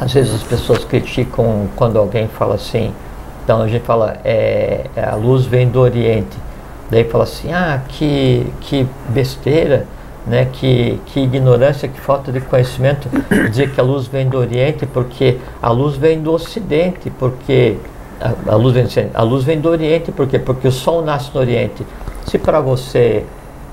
às 0.00 0.12
vezes 0.12 0.34
as 0.34 0.42
pessoas 0.42 0.84
criticam 0.84 1.68
quando 1.76 1.98
alguém 1.98 2.28
fala 2.28 2.54
assim, 2.54 2.92
então 3.44 3.62
a 3.62 3.68
gente 3.68 3.84
fala, 3.84 4.18
é, 4.24 4.86
é 4.96 5.04
a 5.04 5.14
luz 5.14 5.44
vem 5.44 5.68
do 5.68 5.80
Oriente, 5.80 6.36
daí 6.90 7.04
fala 7.04 7.24
assim, 7.24 7.52
ah, 7.52 7.80
que, 7.88 8.46
que 8.60 8.86
besteira, 9.08 9.86
né, 10.26 10.48
que, 10.52 11.00
que 11.06 11.20
ignorância, 11.20 11.88
que 11.88 12.00
falta 12.00 12.30
de 12.30 12.40
conhecimento 12.40 13.08
dizer 13.50 13.72
que 13.72 13.80
a 13.80 13.82
luz 13.82 14.06
vem 14.06 14.28
do 14.28 14.38
Oriente, 14.38 14.86
porque 14.86 15.38
a 15.62 15.70
luz 15.70 15.96
vem 15.96 16.20
do 16.20 16.32
Ocidente, 16.32 17.10
porque 17.10 17.76
a, 18.20 18.54
luz 18.54 18.74
vem, 18.74 19.10
a 19.14 19.22
luz 19.22 19.44
vem 19.44 19.60
do 19.60 19.68
Oriente, 19.68 20.12
por 20.12 20.26
quê? 20.26 20.38
Porque 20.38 20.68
o 20.68 20.72
Sol 20.72 21.02
nasce 21.02 21.30
no 21.34 21.40
Oriente. 21.40 21.86
Se 22.26 22.38
para 22.38 22.60
você 22.60 23.24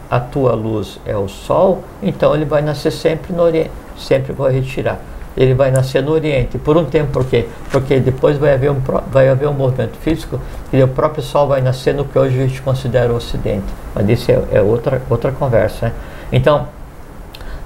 a 0.10 0.20
tua 0.20 0.54
luz 0.54 1.00
é 1.06 1.16
o 1.16 1.28
Sol, 1.28 1.84
então 2.02 2.34
ele 2.34 2.46
vai 2.46 2.62
nascer 2.62 2.92
sempre 2.92 3.34
no 3.34 3.44
Oriente, 3.44 3.72
sempre 3.98 4.32
vai 4.32 4.54
retirar. 4.54 5.00
Ele 5.36 5.54
vai 5.54 5.70
nascer 5.70 6.02
no 6.02 6.14
Oriente, 6.14 6.58
por 6.58 6.78
um 6.78 6.86
tempo, 6.86 7.12
por 7.12 7.26
quê? 7.26 7.46
Porque 7.72 8.00
depois 8.00 8.38
vai 8.38 8.54
haver 8.54 8.72
um, 8.72 8.82
vai 9.12 9.30
haver 9.30 9.48
um 9.48 9.54
movimento 9.54 9.96
físico 9.98 10.40
e 10.74 10.82
o 10.82 10.88
próprio 10.88 11.22
Sol 11.22 11.48
vai 11.48 11.62
nascer 11.62 11.94
no 11.94 12.06
que 12.06 12.18
hoje 12.18 12.42
a 12.42 12.48
gente 12.48 12.62
considera 12.62 13.12
o 13.14 13.18
Ocidente. 13.18 13.66
Mas 13.94 14.10
isso 14.10 14.32
é, 14.32 14.42
é 14.54 14.62
outra, 14.62 15.02
outra 15.10 15.32
conversa. 15.32 15.88
Né? 15.88 15.94
Então, 16.32 16.68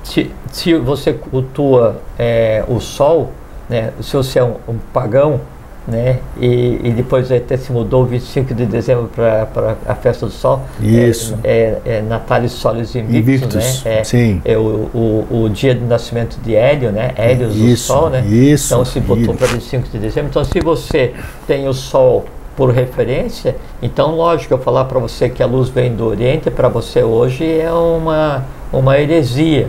se, 0.03 0.31
se 0.51 0.73
você 0.75 1.13
cultua 1.13 2.01
é, 2.17 2.65
o 2.67 2.79
Sol, 2.81 3.31
né, 3.69 3.93
se 4.01 4.17
você 4.17 4.39
é 4.39 4.43
um, 4.43 4.55
um 4.67 4.77
pagão, 4.91 5.39
né? 5.87 6.19
E, 6.39 6.79
e, 6.83 6.91
depois 6.91 7.31
até 7.31 7.57
se 7.57 7.71
mudou 7.71 8.05
25 8.05 8.53
de 8.53 8.65
dezembro 8.65 9.09
para 9.13 9.75
a 9.87 9.95
festa 9.95 10.25
do 10.25 10.31
sol. 10.31 10.61
Isso. 10.79 11.37
É, 11.43 11.77
é, 11.85 11.97
é 11.97 12.01
Natalis 12.01 12.51
Solis 12.51 12.95
Invictus, 12.95 13.55
Invictus 13.55 13.83
né? 13.83 13.99
É, 13.99 14.03
sim. 14.03 14.41
É 14.45 14.57
o, 14.57 14.89
o, 14.93 15.43
o, 15.43 15.49
dia 15.49 15.73
do 15.73 15.85
nascimento 15.85 16.37
de 16.41 16.55
Hélio, 16.55 16.91
né? 16.91 17.11
Hélios 17.17 17.55
do 17.55 17.77
sol, 17.77 18.09
né? 18.09 18.23
Isso. 18.25 18.73
Então 18.73 18.85
se 18.85 18.99
botou 18.99 19.33
para 19.33 19.47
25 19.47 19.89
de 19.89 19.97
dezembro. 19.97 20.29
Então 20.29 20.43
se 20.43 20.59
você 20.59 21.13
tem 21.47 21.67
o 21.67 21.73
sol 21.73 22.25
por 22.55 22.69
referência, 22.69 23.55
então 23.81 24.15
lógico 24.15 24.53
eu 24.53 24.59
falar 24.59 24.85
para 24.85 24.99
você 24.99 25.29
que 25.29 25.41
a 25.41 25.45
luz 25.45 25.69
vem 25.69 25.95
do 25.95 26.05
Oriente 26.05 26.51
para 26.51 26.69
você 26.69 27.01
hoje 27.01 27.43
é 27.43 27.71
uma 27.71 28.45
uma 28.71 28.99
heresia. 28.99 29.67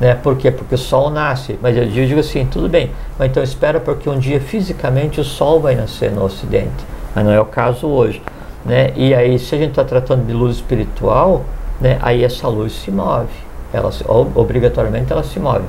Né? 0.00 0.14
Por 0.14 0.36
quê? 0.36 0.50
Porque 0.50 0.74
o 0.74 0.78
Sol 0.78 1.10
nasce. 1.10 1.58
Mas 1.62 1.76
eu 1.76 1.86
digo 1.86 2.20
assim, 2.20 2.46
tudo 2.46 2.68
bem, 2.68 2.90
mas 3.18 3.30
então 3.30 3.42
espera 3.42 3.78
porque 3.80 4.08
um 4.08 4.18
dia 4.18 4.40
fisicamente 4.40 5.20
o 5.20 5.24
Sol 5.24 5.60
vai 5.60 5.74
nascer 5.74 6.10
no 6.10 6.24
Ocidente. 6.24 6.84
Mas 7.14 7.24
não 7.24 7.32
é 7.32 7.40
o 7.40 7.44
caso 7.44 7.86
hoje. 7.86 8.20
Né? 8.64 8.92
E 8.96 9.14
aí, 9.14 9.38
se 9.38 9.54
a 9.54 9.58
gente 9.58 9.70
está 9.70 9.84
tratando 9.84 10.26
de 10.26 10.32
luz 10.32 10.56
espiritual, 10.56 11.44
né, 11.80 11.98
aí 12.00 12.24
essa 12.24 12.48
luz 12.48 12.72
se 12.72 12.90
move. 12.90 13.28
Ela, 13.72 13.90
obrigatoriamente 14.34 15.12
ela 15.12 15.22
se 15.22 15.38
move. 15.38 15.64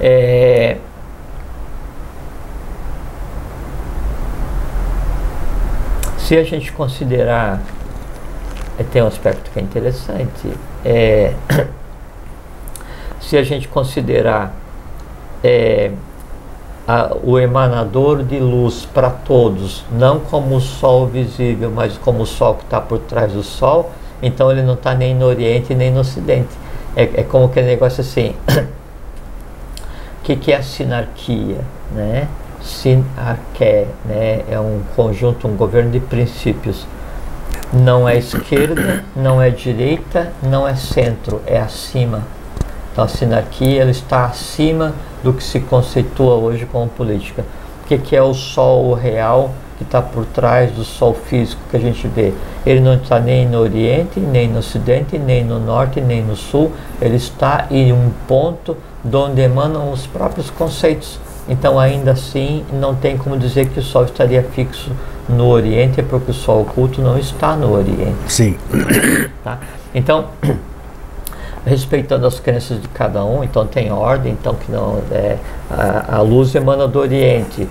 É, 0.00 0.76
se 6.18 6.36
a 6.36 6.44
gente 6.44 6.72
considerar, 6.72 7.60
é, 8.78 8.82
tem 8.84 9.02
um 9.02 9.06
aspecto 9.06 9.50
que 9.50 9.58
é 9.58 9.62
interessante, 9.62 10.52
é, 10.84 11.34
se 13.22 13.36
a 13.36 13.42
gente 13.42 13.68
considerar 13.68 14.54
é, 15.42 15.90
a, 16.86 17.16
o 17.22 17.38
emanador 17.38 18.22
de 18.22 18.38
luz 18.38 18.86
para 18.92 19.10
todos, 19.10 19.84
não 19.90 20.20
como 20.20 20.56
o 20.56 20.60
sol 20.60 21.06
visível, 21.06 21.70
mas 21.70 21.96
como 21.98 22.22
o 22.22 22.26
sol 22.26 22.56
que 22.56 22.64
está 22.64 22.80
por 22.80 22.98
trás 22.98 23.32
do 23.32 23.42
sol, 23.42 23.90
então 24.22 24.50
ele 24.50 24.62
não 24.62 24.74
está 24.74 24.94
nem 24.94 25.14
no 25.14 25.26
Oriente 25.26 25.74
nem 25.74 25.90
no 25.90 26.00
Ocidente. 26.00 26.50
É, 26.94 27.02
é 27.02 27.22
como 27.22 27.46
aquele 27.46 27.68
negócio 27.68 28.00
assim. 28.00 28.34
O 28.48 30.22
que, 30.24 30.36
que 30.36 30.52
é 30.52 30.56
a 30.56 30.62
sinarquia? 30.62 31.60
Né? 31.92 32.28
Sinarqué 32.60 33.86
né? 34.04 34.42
é 34.50 34.60
um 34.60 34.82
conjunto, 34.94 35.48
um 35.48 35.56
governo 35.56 35.90
de 35.90 36.00
princípios. 36.00 36.86
Não 37.72 38.06
é 38.06 38.18
esquerda, 38.18 39.02
não 39.16 39.40
é 39.40 39.48
direita, 39.48 40.30
não 40.42 40.68
é 40.68 40.74
centro, 40.74 41.40
é 41.46 41.58
acima. 41.58 42.22
Então 42.92 43.04
a 43.04 43.08
sinarquia 43.08 43.82
ela 43.82 43.90
está 43.90 44.26
acima 44.26 44.94
do 45.24 45.32
que 45.32 45.42
se 45.42 45.60
conceitua 45.60 46.34
hoje 46.34 46.66
como 46.66 46.88
política. 46.88 47.44
O 47.84 47.88
que, 47.88 47.98
que 47.98 48.14
é 48.14 48.22
o 48.22 48.34
sol 48.34 48.92
real 48.94 49.52
que 49.78 49.84
está 49.84 50.00
por 50.00 50.26
trás 50.26 50.70
do 50.72 50.84
sol 50.84 51.14
físico 51.14 51.60
que 51.70 51.76
a 51.76 51.80
gente 51.80 52.06
vê? 52.06 52.32
Ele 52.64 52.80
não 52.80 52.94
está 52.94 53.18
nem 53.18 53.48
no 53.48 53.58
Oriente, 53.58 54.20
nem 54.20 54.48
no 54.48 54.58
Ocidente, 54.58 55.18
nem 55.18 55.42
no 55.42 55.58
Norte, 55.58 56.00
nem 56.00 56.22
no 56.22 56.36
Sul. 56.36 56.70
Ele 57.00 57.16
está 57.16 57.66
em 57.70 57.92
um 57.92 58.10
ponto 58.28 58.76
de 59.02 59.16
onde 59.16 59.40
emanam 59.40 59.90
os 59.90 60.06
próprios 60.06 60.50
conceitos. 60.50 61.18
Então, 61.48 61.78
ainda 61.78 62.12
assim, 62.12 62.64
não 62.72 62.94
tem 62.94 63.16
como 63.16 63.36
dizer 63.36 63.68
que 63.68 63.80
o 63.80 63.82
Sol 63.82 64.04
estaria 64.04 64.42
fixo 64.42 64.92
no 65.28 65.48
Oriente, 65.48 66.02
porque 66.02 66.30
o 66.30 66.34
Sol 66.34 66.62
oculto 66.62 67.00
não 67.02 67.18
está 67.18 67.56
no 67.56 67.72
Oriente. 67.72 68.16
Sim. 68.28 68.56
Tá? 69.42 69.58
Então, 69.92 70.26
respeitando 71.64 72.26
as 72.26 72.40
crenças 72.40 72.80
de 72.80 72.88
cada 72.88 73.24
um, 73.24 73.44
então 73.44 73.66
tem 73.66 73.92
ordem, 73.92 74.32
então 74.32 74.54
que 74.54 74.70
não 74.70 75.00
é 75.10 75.38
a, 75.70 76.16
a 76.16 76.20
luz 76.20 76.54
emana 76.54 76.88
do 76.88 76.98
Oriente. 76.98 77.68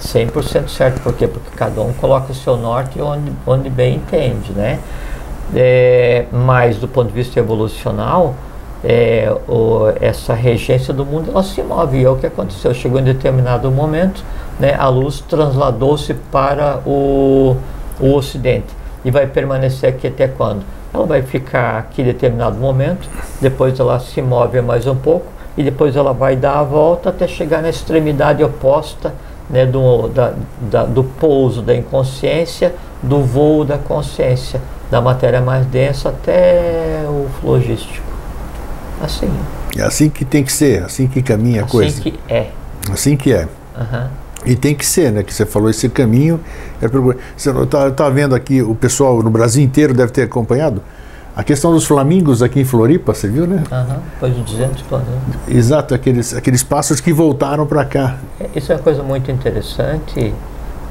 100% 0.00 0.68
certo, 0.68 1.00
por 1.00 1.14
quê? 1.14 1.28
Porque 1.28 1.56
cada 1.56 1.80
um 1.80 1.92
coloca 1.92 2.32
o 2.32 2.34
seu 2.34 2.56
norte 2.56 3.00
onde, 3.00 3.32
onde 3.46 3.70
bem 3.70 3.96
entende, 3.96 4.52
né? 4.52 4.80
É, 5.54 6.26
mas 6.32 6.78
do 6.78 6.88
ponto 6.88 7.08
de 7.08 7.14
vista 7.14 7.38
evolucional, 7.38 8.34
é, 8.84 9.32
o, 9.48 9.92
essa 10.00 10.34
regência 10.34 10.92
do 10.92 11.04
mundo 11.04 11.30
ela 11.30 11.42
se 11.42 11.62
move. 11.62 11.98
E 11.98 12.04
é 12.04 12.10
o 12.10 12.16
que 12.16 12.26
aconteceu. 12.26 12.74
Chegou 12.74 12.98
em 12.98 13.04
determinado 13.04 13.70
momento, 13.70 14.24
né, 14.58 14.74
a 14.78 14.88
luz 14.88 15.20
transladou-se 15.20 16.14
para 16.14 16.80
o, 16.86 17.56
o 18.00 18.14
Ocidente 18.14 18.66
e 19.04 19.10
vai 19.10 19.26
permanecer 19.26 19.90
aqui 19.90 20.06
até 20.06 20.26
quando? 20.26 20.64
Ela 20.92 21.06
vai 21.06 21.22
ficar 21.22 21.78
aqui 21.78 22.02
determinado 22.02 22.58
momento, 22.58 23.08
depois 23.40 23.78
ela 23.80 23.98
se 23.98 24.20
move 24.20 24.60
mais 24.60 24.86
um 24.86 24.94
pouco 24.94 25.26
e 25.56 25.62
depois 25.62 25.96
ela 25.96 26.12
vai 26.12 26.36
dar 26.36 26.58
a 26.58 26.62
volta 26.62 27.10
até 27.10 27.26
chegar 27.26 27.62
na 27.62 27.70
extremidade 27.70 28.42
oposta 28.42 29.14
né, 29.48 29.66
do, 29.66 30.08
da, 30.08 30.34
da, 30.60 30.84
do 30.84 31.04
pouso 31.04 31.62
da 31.62 31.74
inconsciência, 31.74 32.74
do 33.02 33.22
voo 33.22 33.64
da 33.64 33.78
consciência, 33.78 34.60
da 34.90 35.00
matéria 35.00 35.40
mais 35.40 35.66
densa 35.66 36.10
até 36.10 37.04
o 37.06 37.28
logístico. 37.42 38.06
Assim. 39.00 39.30
É 39.76 39.82
assim 39.82 40.08
que 40.08 40.24
tem 40.24 40.44
que 40.44 40.52
ser, 40.52 40.84
assim 40.84 41.06
que 41.06 41.22
caminha 41.22 41.62
a 41.62 41.64
assim 41.64 41.72
coisa. 41.72 42.00
Assim 42.00 42.10
que 42.10 42.20
é. 42.28 42.50
Assim 42.90 43.16
que 43.16 43.32
é. 43.32 43.48
Uhum. 43.76 44.21
E 44.44 44.56
tem 44.56 44.74
que 44.74 44.84
ser, 44.84 45.12
né? 45.12 45.22
Que 45.22 45.32
você 45.32 45.46
falou 45.46 45.70
esse 45.70 45.88
caminho. 45.88 46.40
É 46.80 46.88
você 46.88 47.50
está 47.50 47.90
tá 47.90 48.08
vendo 48.08 48.34
aqui, 48.34 48.60
o 48.60 48.74
pessoal 48.74 49.22
no 49.22 49.30
Brasil 49.30 49.62
inteiro 49.62 49.94
deve 49.94 50.12
ter 50.12 50.22
acompanhado. 50.22 50.82
A 51.34 51.42
questão 51.42 51.72
dos 51.72 51.86
flamingos 51.86 52.42
aqui 52.42 52.60
em 52.60 52.64
Floripa, 52.64 53.14
você 53.14 53.26
viu, 53.26 53.46
né? 53.46 53.64
Aham, 53.72 54.02
depois 54.12 54.34
de 54.34 54.42
200 54.42 54.84
anos. 54.92 55.06
Exato, 55.48 55.94
aqueles, 55.94 56.34
aqueles 56.34 56.62
pássaros 56.62 57.00
que 57.00 57.10
voltaram 57.10 57.66
para 57.66 57.84
cá. 57.86 58.18
É, 58.38 58.50
isso 58.54 58.70
é 58.70 58.74
uma 58.74 58.82
coisa 58.82 59.02
muito 59.02 59.30
interessante, 59.30 60.34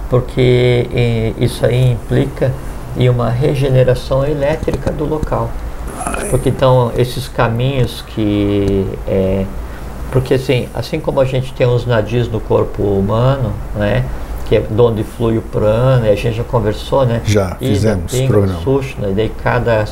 porque 0.09 0.87
eh, 0.91 1.33
isso 1.37 1.63
aí 1.63 1.91
implica 1.91 2.51
em 2.97 3.07
uma 3.07 3.29
regeneração 3.29 4.25
elétrica 4.25 4.91
do 4.91 5.05
local. 5.05 5.51
Porque 6.31 6.49
então, 6.49 6.91
esses 6.97 7.27
caminhos 7.27 8.03
que 8.07 8.87
é, 9.07 9.45
porque 10.11 10.33
assim, 10.33 10.67
assim 10.73 10.99
como 10.99 11.19
a 11.21 11.25
gente 11.25 11.53
tem 11.53 11.65
os 11.65 11.85
nadis 11.85 12.27
no 12.27 12.39
corpo 12.41 12.83
humano, 12.83 13.53
né? 13.75 14.05
Que 14.45 14.57
é 14.57 14.59
de 14.59 14.81
onde 14.81 15.03
flui 15.03 15.37
o 15.37 15.41
prana, 15.41 16.09
a 16.09 16.15
gente 16.15 16.33
já 16.33 16.43
conversou, 16.43 17.05
né? 17.05 17.21
Já, 17.23 17.55
Ida, 17.61 17.73
fizemos 17.73 18.11
pinga, 18.11 18.27
programa. 18.27 18.59
Sushna, 18.61 19.09
e 19.09 19.13
daí 19.13 19.31
cada, 19.41 19.85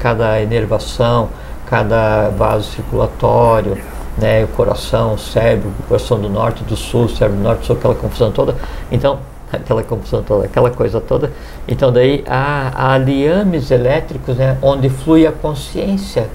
cada 0.00 0.40
enervação, 0.40 1.28
cada 1.66 2.30
vaso 2.30 2.70
circulatório, 2.70 3.76
né? 4.16 4.42
O 4.44 4.48
coração, 4.48 5.14
o 5.14 5.18
cérebro, 5.18 5.70
o 5.80 5.82
coração 5.82 6.18
do 6.18 6.30
norte, 6.30 6.64
do 6.64 6.74
sul, 6.74 7.04
o 7.04 7.08
cérebro 7.08 7.38
do 7.38 7.44
norte, 7.44 7.60
do 7.60 7.66
sul, 7.66 7.76
aquela 7.76 7.94
confusão 7.94 8.32
toda. 8.32 8.56
Então, 8.90 9.18
aquela 9.52 9.82
confusão 9.82 10.22
toda, 10.22 10.46
aquela 10.46 10.70
coisa 10.70 11.00
toda. 11.00 11.30
Então 11.66 11.92
daí 11.92 12.24
há, 12.26 12.92
há 12.92 12.98
liames 12.98 13.70
elétricos, 13.70 14.36
né, 14.36 14.56
onde 14.62 14.88
flui 14.88 15.26
a 15.26 15.32
consciência. 15.32 16.26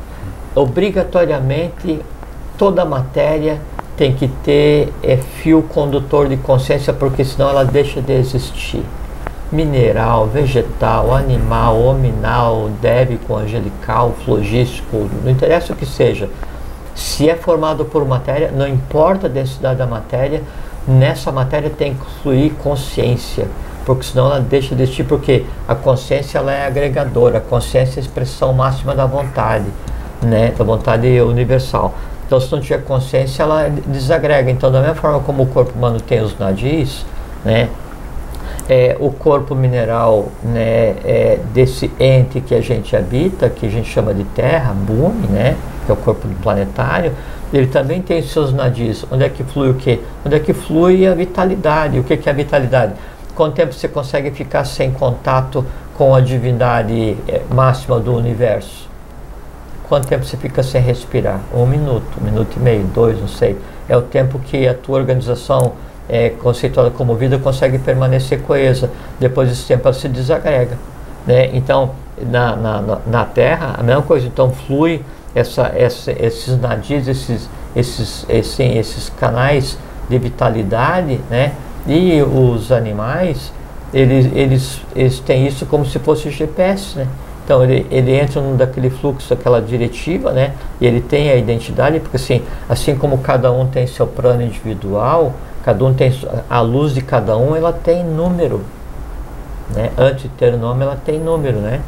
Obrigatoriamente 0.56 2.00
toda 2.58 2.86
matéria 2.86 3.60
tem 3.96 4.14
que 4.14 4.28
ter 4.28 4.92
é, 5.04 5.18
fio 5.18 5.62
condutor 5.62 6.28
de 6.28 6.38
consciência, 6.38 6.92
porque 6.94 7.24
senão 7.24 7.50
ela 7.50 7.64
deixa 7.64 8.02
de 8.02 8.14
existir. 8.14 8.84
Mineral, 9.52 10.26
vegetal, 10.26 11.14
animal, 11.14 11.80
hominal, 11.80 12.70
débico, 12.82 13.36
angelical, 13.36 14.16
flogístico, 14.26 15.08
não 15.24 15.32
interessa 15.32 15.74
o 15.74 15.76
que 15.76 15.86
seja. 15.86 16.28
Se 16.96 17.30
é 17.30 17.36
formado 17.36 17.86
por 17.86 18.06
matéria, 18.06 18.52
não 18.52 18.68
importa 18.68 19.28
a 19.28 19.30
densidade 19.30 19.78
da 19.78 19.86
matéria, 19.86 20.42
nessa 20.88 21.32
matéria 21.32 21.70
tem 21.70 21.94
que 21.94 22.06
fluir 22.22 22.54
consciência, 22.54 23.48
porque 23.86 24.04
senão 24.04 24.28
ela 24.28 24.40
deixa 24.40 24.76
de 24.76 24.84
existir, 24.84 25.04
porque 25.04 25.46
a 25.68 25.76
consciência 25.76 26.40
ela 26.40 26.52
é 26.52 26.66
agregadora, 26.66 27.38
a 27.38 27.42
consciência 27.42 28.00
é 28.00 28.02
a 28.02 28.04
expressão 28.04 28.54
máxima 28.54 28.96
da 28.96 29.06
vontade, 29.06 29.66
né, 30.22 30.52
da 30.58 30.64
vontade 30.64 31.08
universal. 31.22 31.94
Então, 32.34 32.42
se 32.42 32.52
não 32.52 32.60
tiver 32.60 32.84
consciência, 32.84 33.44
ela 33.44 33.70
desagrega. 33.86 34.50
Então, 34.50 34.72
da 34.72 34.80
mesma 34.80 34.96
forma 34.96 35.20
como 35.20 35.44
o 35.44 35.46
corpo 35.46 35.78
humano 35.78 36.02
tem 36.02 36.20
os 36.20 36.36
nadis, 36.40 37.06
né, 37.46 37.70
é, 38.68 38.98
o 39.00 39.12
corpo 39.12 39.54
mineral 39.54 40.30
né, 40.42 40.96
é, 41.06 41.40
desse 41.54 41.92
ente 42.00 42.42
que 42.42 42.56
a 42.56 42.60
gente 42.60 42.96
habita, 42.96 43.48
que 43.52 43.68
a 43.68 43.70
gente 43.70 43.88
chama 43.88 44.16
de 44.16 44.24
Terra, 44.24 44.74
Bumi, 44.74 45.28
né, 45.28 45.56
que 45.86 45.92
é 45.92 45.94
o 45.94 45.98
corpo 45.98 46.28
planetário, 46.42 47.14
ele 47.54 47.68
também 47.68 48.02
tem 48.02 48.20
seus 48.24 48.52
nadis. 48.52 49.06
Onde 49.12 49.26
é 49.26 49.30
que 49.30 49.44
flui 49.44 49.70
o 49.70 49.76
quê? 49.76 50.00
Onde 50.26 50.36
é 50.36 50.40
que 50.40 50.54
flui 50.54 51.06
a 51.06 51.14
vitalidade? 51.14 52.00
O 52.00 52.04
que, 52.04 52.18
que 52.18 52.28
é 52.28 52.32
a 52.32 52.36
vitalidade? 52.36 52.94
Quanto 53.36 53.54
tempo 53.54 53.74
você 53.74 53.88
consegue 53.88 54.32
ficar 54.32 54.66
sem 54.66 54.92
contato 54.92 55.64
com 55.96 56.16
a 56.16 56.20
divindade 56.20 57.16
é, 57.28 57.42
máxima 57.54 58.00
do 58.00 58.12
universo? 58.16 58.92
Quanto 59.88 60.08
tempo 60.08 60.24
você 60.26 60.38
fica 60.38 60.64
sem 60.64 60.82
respirar? 60.82 61.42
Um 61.54 61.66
minuto, 61.66 62.04
um 62.20 62.24
minuto 62.24 62.56
e 62.56 62.60
meio, 62.60 62.84
dois, 62.86 63.20
não 63.20 63.28
sei. 63.28 63.58
É 63.88 63.98
o 63.98 64.02
tempo 64.02 64.40
que 64.40 64.68
a 64.68 64.74
tua 64.74 65.00
organização 65.00 65.74
é, 66.08 66.30
conceituada 66.30 66.90
como 66.90 67.16
vida 67.16 67.38
consegue 67.38 67.78
permanecer 67.78 68.42
coesa. 68.42 68.90
Depois 69.20 69.50
desse 69.50 69.68
tempo 69.68 69.88
ela 69.88 69.94
se 69.94 70.08
desagrega. 70.08 70.78
Né? 71.28 71.50
Então, 71.54 71.92
na, 72.22 72.56
na, 72.56 72.98
na 73.06 73.26
Terra, 73.26 73.76
a 73.78 73.84
mesma 73.84 74.02
coisa. 74.02 74.26
Então, 74.28 74.52
flui 74.52 75.02
essa, 75.36 75.72
essa, 75.76 76.12
esses 76.12 76.60
nadis, 76.60 77.08
esses, 77.08 77.50
esses, 77.76 78.26
esses, 78.30 78.60
esses 78.60 79.10
canais 79.10 79.78
de 80.10 80.18
vitalidade, 80.18 81.20
né? 81.30 81.54
E 81.88 82.22
os 82.22 82.72
animais, 82.72 83.52
eles, 83.94 84.30
eles, 84.34 84.82
eles 84.96 85.20
têm 85.20 85.48
isso 85.48 85.66
como 85.66 85.86
se 85.86 86.00
fosse 86.00 86.30
GPS, 86.30 86.98
né? 86.98 87.08
Então 87.44 87.64
ele, 87.64 87.86
ele 87.92 88.14
entra 88.14 88.42
num 88.42 88.56
daquele 88.56 88.90
fluxo, 88.90 89.34
aquela 89.34 89.62
diretiva, 89.62 90.32
né? 90.32 90.54
E 90.80 90.86
ele 90.86 91.02
tem 91.02 91.30
a 91.30 91.36
identidade, 91.36 92.00
porque 92.00 92.18
assim, 92.18 92.42
assim 92.70 92.96
como 92.96 93.18
cada 93.18 93.52
um 93.52 93.68
tem 93.68 93.86
seu 93.86 94.08
plano 94.08 94.42
individual, 94.42 95.34
cada 95.64 95.84
um 95.84 95.94
tem 95.94 96.14
a 96.50 96.62
luz 96.62 96.94
de 96.94 97.02
cada 97.02 97.38
um, 97.38 97.56
ela 97.56 97.74
tem 97.74 98.04
número, 98.04 98.62
né? 99.76 99.92
Antes 99.98 100.24
de 100.24 100.30
ter 100.30 100.58
nome, 100.58 100.84
ela 100.84 100.96
tem 100.96 101.20
número, 101.20 101.60
né? 101.60 101.82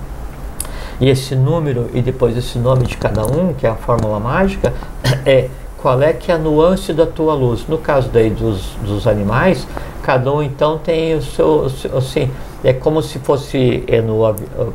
E 1.00 1.10
esse 1.10 1.36
número 1.36 1.90
e 1.94 2.02
depois 2.02 2.36
esse 2.38 2.58
nome 2.58 2.86
de 2.86 2.98
cada 2.98 3.26
um, 3.26 3.54
que 3.54 3.66
é 3.66 3.70
a 3.70 3.76
fórmula 3.76 4.20
mágica, 4.20 4.74
é 5.26 5.50
qual 5.78 6.02
é 6.02 6.12
que 6.14 6.32
é 6.32 6.36
a 6.36 6.38
nuance 6.38 6.92
da 6.92 7.06
tua 7.06 7.34
luz. 7.34 7.66
No 7.68 7.78
caso 7.78 8.10
daí 8.10 8.30
dos, 8.30 8.72
dos 8.84 9.08
animais, 9.08 9.68
cada 10.02 10.32
um 10.34 10.42
então 10.42 10.78
tem 10.78 11.16
o 11.16 11.22
seu, 11.22 11.72
assim, 11.96 12.30
é 12.68 12.74
como 12.74 13.02
se 13.02 13.20
fosse 13.20 13.84
é, 13.88 14.02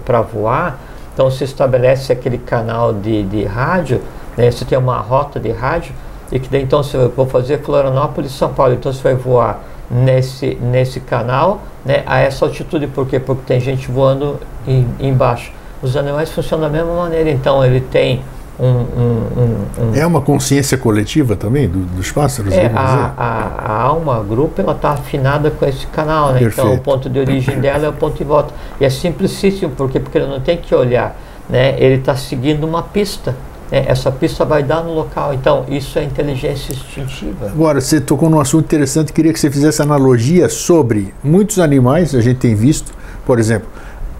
para 0.05 0.23
voar, 0.23 0.79
então 1.13 1.31
se 1.31 1.45
estabelece 1.45 2.13
aquele 2.13 2.39
canal 2.39 2.93
de, 2.93 3.23
de 3.25 3.45
rádio, 3.45 4.01
né, 4.37 4.51
você 4.51 4.65
tem 4.65 4.79
uma 4.79 4.99
rota 4.99 5.39
de 5.39 5.51
rádio, 5.51 5.93
e 6.33 6.39
que 6.39 6.49
daí 6.49 6.63
então 6.63 6.83
você 6.83 6.97
vou 7.09 7.27
fazer 7.27 7.61
Florianópolis, 7.63 8.33
São 8.33 8.55
Paulo, 8.55 8.75
então 8.75 8.93
você 8.93 9.03
vai 9.03 9.15
voar 9.15 9.61
nesse, 9.91 10.55
nesse 10.55 11.01
canal, 11.01 11.61
né, 11.85 12.03
a 12.07 12.21
essa 12.21 12.45
altitude, 12.45 12.87
por 12.87 13.07
quê? 13.07 13.19
Porque 13.19 13.43
tem 13.47 13.61
gente 13.61 13.91
voando 13.91 14.39
em, 14.67 14.87
embaixo 15.01 15.53
os 15.83 15.97
animais 15.97 16.31
funcionam 16.31 16.71
da 16.71 16.73
mesma 16.73 16.95
maneira. 16.95 17.31
Então, 17.31 17.65
ele 17.65 17.81
tem 17.81 18.23
um. 18.61 18.67
um, 18.67 19.91
um, 19.91 19.95
é 19.95 20.07
uma 20.07 20.21
consciência 20.21 20.77
coletiva 20.77 21.35
também 21.35 21.69
do, 21.69 21.79
dos 21.79 22.13
pássaros? 22.13 22.53
É, 22.53 22.67
a, 22.67 23.15
a, 23.17 23.73
a, 23.73 23.83
alma, 23.83 24.23
grupo, 24.23 24.61
ela 24.61 24.73
está 24.73 24.91
afinada 24.91 25.51
com 25.51 25.65
esse 25.67 25.87
canal. 25.87 26.33
Né? 26.33 26.43
Então, 26.43 26.75
o 26.75 26.79
ponto 26.79 27.09
de 27.09 27.19
origem 27.19 27.59
dela 27.61 27.87
é 27.87 27.89
o 27.89 27.93
ponto 27.93 28.17
de 28.17 28.25
volta. 28.25 28.53
E 28.81 28.85
é 28.85 28.91
simplicíssimo, 28.91 29.73
porque, 29.77 29.99
porque 29.99 30.19
ele 30.19 30.27
não 30.27 30.41
tem 30.41 30.57
que 30.59 30.75
olhar. 30.75 31.17
Né? 31.49 31.75
Ele 31.79 31.97
está 31.97 32.15
seguindo 32.15 32.65
uma 32.65 32.83
pista. 32.83 33.35
Né? 33.71 33.85
Essa 33.89 34.13
pista 34.13 34.45
vai 34.45 34.63
dar 34.63 34.85
no 34.85 34.95
local. 34.95 35.33
Então, 35.33 35.65
isso 35.69 35.99
é 35.99 36.05
inteligência 36.05 36.73
instintiva. 36.73 37.47
Agora, 37.47 37.81
você 37.81 38.01
tocou 38.01 38.29
num 38.29 38.41
assunto 38.41 38.65
interessante. 38.65 39.13
Queria 39.13 39.33
que 39.33 39.41
você 39.41 39.51
fizesse 39.51 39.81
analogia 39.81 40.49
sobre 40.49 41.15
muitos 41.25 41.59
animais, 41.59 42.15
a 42.15 42.21
gente 42.21 42.39
tem 42.39 42.55
visto, 42.55 42.93
por 43.25 43.39
exemplo 43.39 43.69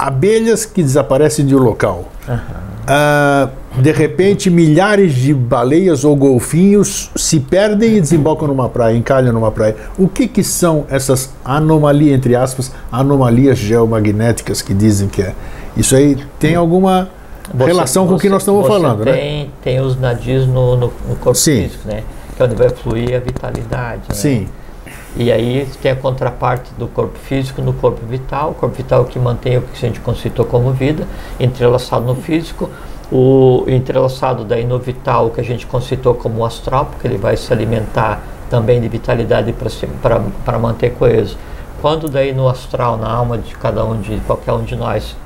abelhas 0.01 0.65
que 0.65 0.83
desaparecem 0.83 1.45
de 1.45 1.55
um 1.55 1.59
local. 1.59 2.09
Uhum. 2.27 2.70
Uh, 2.91 3.81
de 3.81 3.93
repente, 3.93 4.51
milhares 4.51 5.15
de 5.15 5.33
baleias 5.33 6.05
ou 6.05 6.17
golfinhos 6.17 7.09
se 7.15 7.39
perdem 7.39 7.97
e 7.97 8.01
desembocam 8.01 8.49
numa 8.49 8.69
praia, 8.69 8.97
encalham 8.97 9.33
numa 9.33 9.53
praia. 9.53 9.77
O 9.97 10.09
que, 10.09 10.27
que 10.27 10.43
são 10.43 10.85
essas 10.91 11.33
anomalias, 11.45 12.17
entre 12.17 12.35
aspas, 12.35 12.73
anomalias 12.91 13.59
geomagnéticas 13.59 14.61
que 14.61 14.75
dizem 14.75 15.07
que 15.07 15.23
é? 15.23 15.35
Isso 15.77 15.95
aí 15.95 16.19
tem 16.41 16.57
alguma 16.57 17.09
você, 17.55 17.67
relação 17.67 18.09
com 18.09 18.15
o 18.15 18.19
que 18.19 18.29
nós 18.29 18.43
estamos 18.43 18.67
falando, 18.67 19.05
tem, 19.05 19.45
né? 19.45 19.51
Tem 19.63 19.81
os 19.81 19.99
nadis 19.99 20.45
no, 20.47 20.77
no, 20.77 20.93
no 21.09 21.17
corpo 21.17 21.37
Sim. 21.37 21.69
físico, 21.69 21.87
né? 21.87 22.03
Que 22.35 22.43
é 22.43 22.45
onde 22.45 22.57
vai 22.57 22.71
fluir 22.71 23.15
a 23.15 23.21
vitalidade. 23.21 24.03
Né? 24.09 24.15
Sim. 24.15 24.49
E 25.17 25.33
aí 25.33 25.69
tem 25.83 25.91
a 25.91 25.97
contraparte 25.97 26.73
do 26.79 26.87
corpo 26.87 27.19
físico 27.19 27.61
no 27.61 27.73
corpo 27.73 28.07
vital, 28.07 28.51
o 28.51 28.55
corpo 28.55 28.77
vital 28.77 29.05
que 29.05 29.19
mantém 29.19 29.59
o 29.59 29.63
que 29.63 29.73
a 29.75 29.89
gente 29.89 29.99
conceitou 30.01 30.45
como 30.45 30.73
vida, 30.73 31.07
entrelaçado 31.39 32.07
no 32.07 32.15
físico, 32.15 32.71
o 33.11 33.65
entrelaçado 33.67 34.45
daí 34.45 34.65
no 34.65 34.79
vital 34.79 35.31
que 35.31 35.41
a 35.41 35.45
gente 35.45 35.67
conceitou 35.67 36.15
como 36.15 36.45
astral, 36.45 36.87
porque 36.87 37.09
ele 37.09 37.19
vai 37.19 37.37
se 37.37 37.53
alimentar 37.53 38.23
também 38.49 38.81
de 38.81 38.89
vitalidade 38.89 39.53
para 40.45 40.59
manter 40.59 40.95
coeso. 40.95 41.37
Quando 41.81 42.09
daí 42.09 42.33
no 42.33 42.49
astral, 42.49 42.97
na 42.97 43.11
alma 43.11 43.37
de 43.37 43.55
cada 43.57 43.85
um, 43.85 44.01
de 44.01 44.17
qualquer 44.21 44.53
um 44.53 44.63
de 44.63 44.77
nós, 44.77 45.17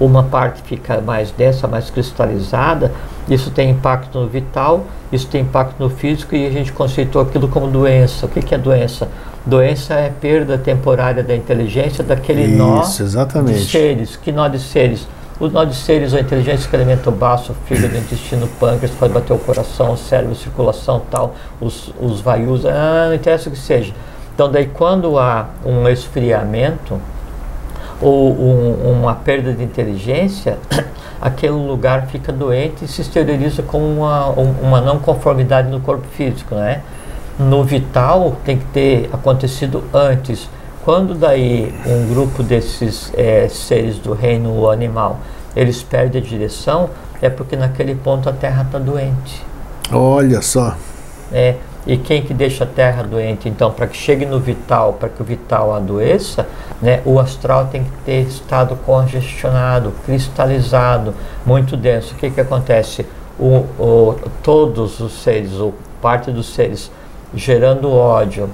uma 0.00 0.22
parte 0.22 0.62
fica 0.62 1.00
mais 1.00 1.30
densa, 1.30 1.68
mais 1.68 1.90
cristalizada, 1.90 2.90
isso 3.28 3.50
tem 3.50 3.70
impacto 3.70 4.18
no 4.18 4.26
vital, 4.26 4.84
isso 5.12 5.28
tem 5.28 5.42
impacto 5.42 5.78
no 5.78 5.90
físico 5.90 6.34
e 6.34 6.46
a 6.46 6.50
gente 6.50 6.72
conceitou 6.72 7.20
aquilo 7.20 7.46
como 7.46 7.68
doença. 7.68 8.24
O 8.26 8.28
que, 8.28 8.40
que 8.40 8.54
é 8.54 8.58
doença? 8.58 9.08
Doença 9.44 9.94
é 9.94 10.08
perda 10.08 10.56
temporária 10.56 11.22
da 11.22 11.36
inteligência 11.36 12.02
daquele 12.02 12.44
isso, 12.44 12.56
nó 12.56 12.80
exatamente. 12.82 13.58
de 13.58 13.70
seres. 13.70 14.16
Que 14.16 14.32
nó 14.32 14.48
de 14.48 14.58
seres? 14.58 15.06
O 15.38 15.48
nó 15.48 15.64
de 15.64 15.74
seres, 15.74 16.12
a 16.12 16.20
inteligência 16.20 16.68
que 16.68 16.76
alimenta 16.76 17.08
o 17.08 17.12
baço, 17.12 17.52
o 17.52 17.54
fígado, 17.66 17.94
o 17.94 17.98
intestino, 17.98 18.46
o 18.46 18.48
pâncreas, 18.48 18.94
faz 18.96 19.10
bater 19.10 19.32
o 19.32 19.38
coração, 19.38 19.92
o 19.92 19.96
cérebro, 19.96 20.32
a 20.32 20.34
circulação 20.34 21.02
tal, 21.10 21.34
os, 21.60 21.94
os 21.98 22.20
vaius, 22.20 22.66
ah, 22.66 23.06
não 23.08 23.14
interessa 23.14 23.48
o 23.48 23.52
que 23.52 23.58
seja. 23.58 23.94
Então 24.34 24.50
daí 24.50 24.66
quando 24.66 25.18
há 25.18 25.48
um 25.64 25.88
esfriamento, 25.88 27.00
ou 28.00 28.32
um, 28.32 29.00
uma 29.00 29.14
perda 29.14 29.52
de 29.52 29.62
inteligência, 29.62 30.58
aquele 31.20 31.52
lugar 31.52 32.06
fica 32.06 32.32
doente 32.32 32.84
e 32.84 32.88
se 32.88 33.02
exterioriza 33.02 33.62
como 33.62 33.84
uma, 33.86 34.26
uma 34.28 34.80
não 34.80 34.98
conformidade 34.98 35.68
no 35.68 35.80
corpo 35.80 36.06
físico, 36.08 36.54
né? 36.54 36.82
No 37.38 37.64
vital 37.64 38.36
tem 38.44 38.58
que 38.58 38.66
ter 38.66 39.10
acontecido 39.12 39.82
antes. 39.92 40.48
Quando 40.84 41.14
daí 41.14 41.74
um 41.86 42.08
grupo 42.08 42.42
desses 42.42 43.12
é, 43.14 43.48
seres 43.48 43.98
do 43.98 44.12
reino 44.12 44.70
animal 44.70 45.18
eles 45.54 45.82
perdem 45.82 46.22
a 46.22 46.24
direção, 46.24 46.90
é 47.20 47.28
porque 47.28 47.56
naquele 47.56 47.94
ponto 47.94 48.28
a 48.28 48.32
Terra 48.32 48.62
está 48.62 48.78
doente. 48.78 49.44
Olha 49.92 50.40
só. 50.40 50.76
É, 51.32 51.56
e 51.86 51.96
quem 51.96 52.22
que 52.22 52.34
deixa 52.34 52.64
a 52.64 52.66
terra 52.66 53.02
doente? 53.02 53.48
Então, 53.48 53.70
para 53.70 53.86
que 53.86 53.96
chegue 53.96 54.26
no 54.26 54.38
vital, 54.38 54.94
para 54.94 55.08
que 55.08 55.22
o 55.22 55.24
vital 55.24 55.74
adoeça, 55.74 56.46
né, 56.80 57.00
o 57.04 57.18
astral 57.18 57.66
tem 57.66 57.84
que 57.84 57.90
ter 58.04 58.20
estado 58.22 58.76
congestionado, 58.84 59.92
cristalizado, 60.04 61.14
muito 61.44 61.76
denso. 61.76 62.14
O 62.14 62.18
que, 62.18 62.30
que 62.30 62.40
acontece? 62.40 63.06
O, 63.38 63.64
o, 63.78 64.18
todos 64.42 65.00
os 65.00 65.22
seres, 65.22 65.54
ou 65.54 65.74
parte 66.02 66.30
dos 66.30 66.52
seres, 66.52 66.90
gerando 67.34 67.90
ódio 67.90 68.50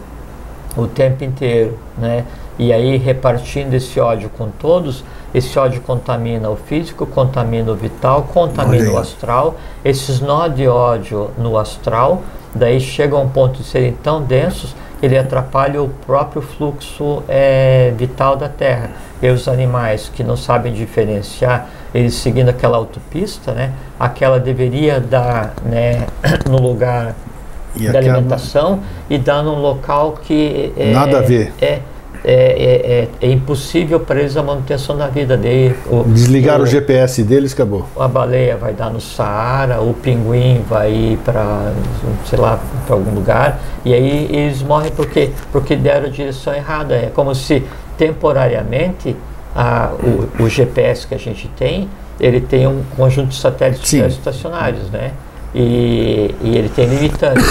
o 0.77 0.87
tempo 0.87 1.25
inteiro, 1.25 1.79
né? 1.99 2.25
E 2.59 2.73
aí 2.73 2.97
repartindo 2.97 3.75
esse 3.75 3.99
ódio 4.01 4.31
com 4.31 4.49
todos, 4.49 5.05
esse 5.35 5.59
ódio 5.59 5.83
contamina 5.83 6.49
o 6.49 6.57
físico, 6.57 7.07
contamina 7.07 7.71
o 7.73 7.75
vital, 7.75 8.29
contamina 8.33 8.91
o 8.93 8.99
astral. 8.99 9.57
Esses 9.85 10.21
nó 10.21 10.49
de 10.49 10.67
ódio 10.67 11.31
no 11.37 11.59
astral 11.59 12.23
Daí 12.57 12.81
chegam 12.81 13.19
a 13.19 13.23
um 13.23 13.29
ponto 13.29 13.59
de 13.59 13.65
serem 13.65 13.93
tão 13.93 14.23
densos 14.23 14.75
ele 15.03 15.17
atrapalha 15.17 15.83
o 15.83 15.89
próprio 15.89 16.41
fluxo 16.41 17.23
é, 17.29 17.93
vital 17.97 18.37
da 18.37 18.49
Terra. 18.49 18.91
E 19.21 19.29
os 19.29 19.49
animais 19.49 20.11
que 20.15 20.23
não 20.23 20.37
sabem 20.37 20.73
diferenciar, 20.73 21.69
eles 21.95 22.15
seguindo 22.15 22.49
aquela 22.49 22.77
autopista, 22.77 23.53
né, 23.53 23.73
aquela 23.99 24.39
deveria 24.39 25.01
dar 25.01 25.55
né, 25.65 26.07
no 26.49 26.61
lugar 26.61 27.15
e 27.75 27.91
da 27.91 27.99
alimentação 27.99 28.81
e 29.09 29.19
dar 29.19 29.43
num 29.43 29.61
local 29.61 30.19
que 30.23 30.73
é, 30.79 30.93
nada 30.93 31.19
a 31.19 31.23
ver. 31.23 31.53
É, 31.61 31.81
é, 32.25 33.09
é, 33.21 33.27
é, 33.27 33.31
impossível 33.31 34.01
para 34.01 34.21
eles 34.21 34.37
a 34.37 34.43
manutenção 34.43 34.97
da 34.97 35.09
vida 35.09 35.37
dele. 35.37 35.77
O, 35.87 36.05
Desligar 36.05 36.61
o, 36.61 36.65
o, 36.65 36.67
GPS 36.67 37.23
deles, 37.23 37.53
acabou. 37.53 37.87
A 37.99 38.09
baleia 38.09 38.57
vai 38.57 38.73
dar 38.73 38.91
no 38.91 39.01
Saara, 39.01 39.81
o 39.81 39.95
pinguim 39.95 40.65
vai 40.69 40.93
ir 40.93 41.19
para, 41.19 41.73
sei 42.27 42.39
lá, 42.39 42.61
para 42.87 42.95
algum 42.95 43.15
lugar, 43.15 43.61
e 43.85 43.93
aí 43.95 44.29
eles 44.31 44.63
morrem 44.63 44.91
porque, 44.93 45.31
porque 45.53 45.77
deram 45.77 46.07
a 46.07 46.11
direção 46.11 46.55
errada. 46.55 46.95
É 46.95 47.11
como 47.15 47.35
se 47.35 47.63
temporariamente 47.97 49.17
a, 49.55 49.91
o, 50.39 50.45
o 50.45 50.49
GPS 50.49 51.07
que 51.07 51.15
a 51.15 51.19
gente 51.19 51.49
tem, 51.57 51.89
ele 52.21 52.41
tem 52.41 52.67
um 52.67 52.83
conjunto 52.97 53.29
de 53.29 53.37
satélites 53.37 53.93
estacionários, 53.93 54.91
né? 54.91 55.13
E, 55.55 56.35
e, 56.43 56.57
ele 56.57 56.69
tem 56.69 56.87
limitantes. 56.87 57.47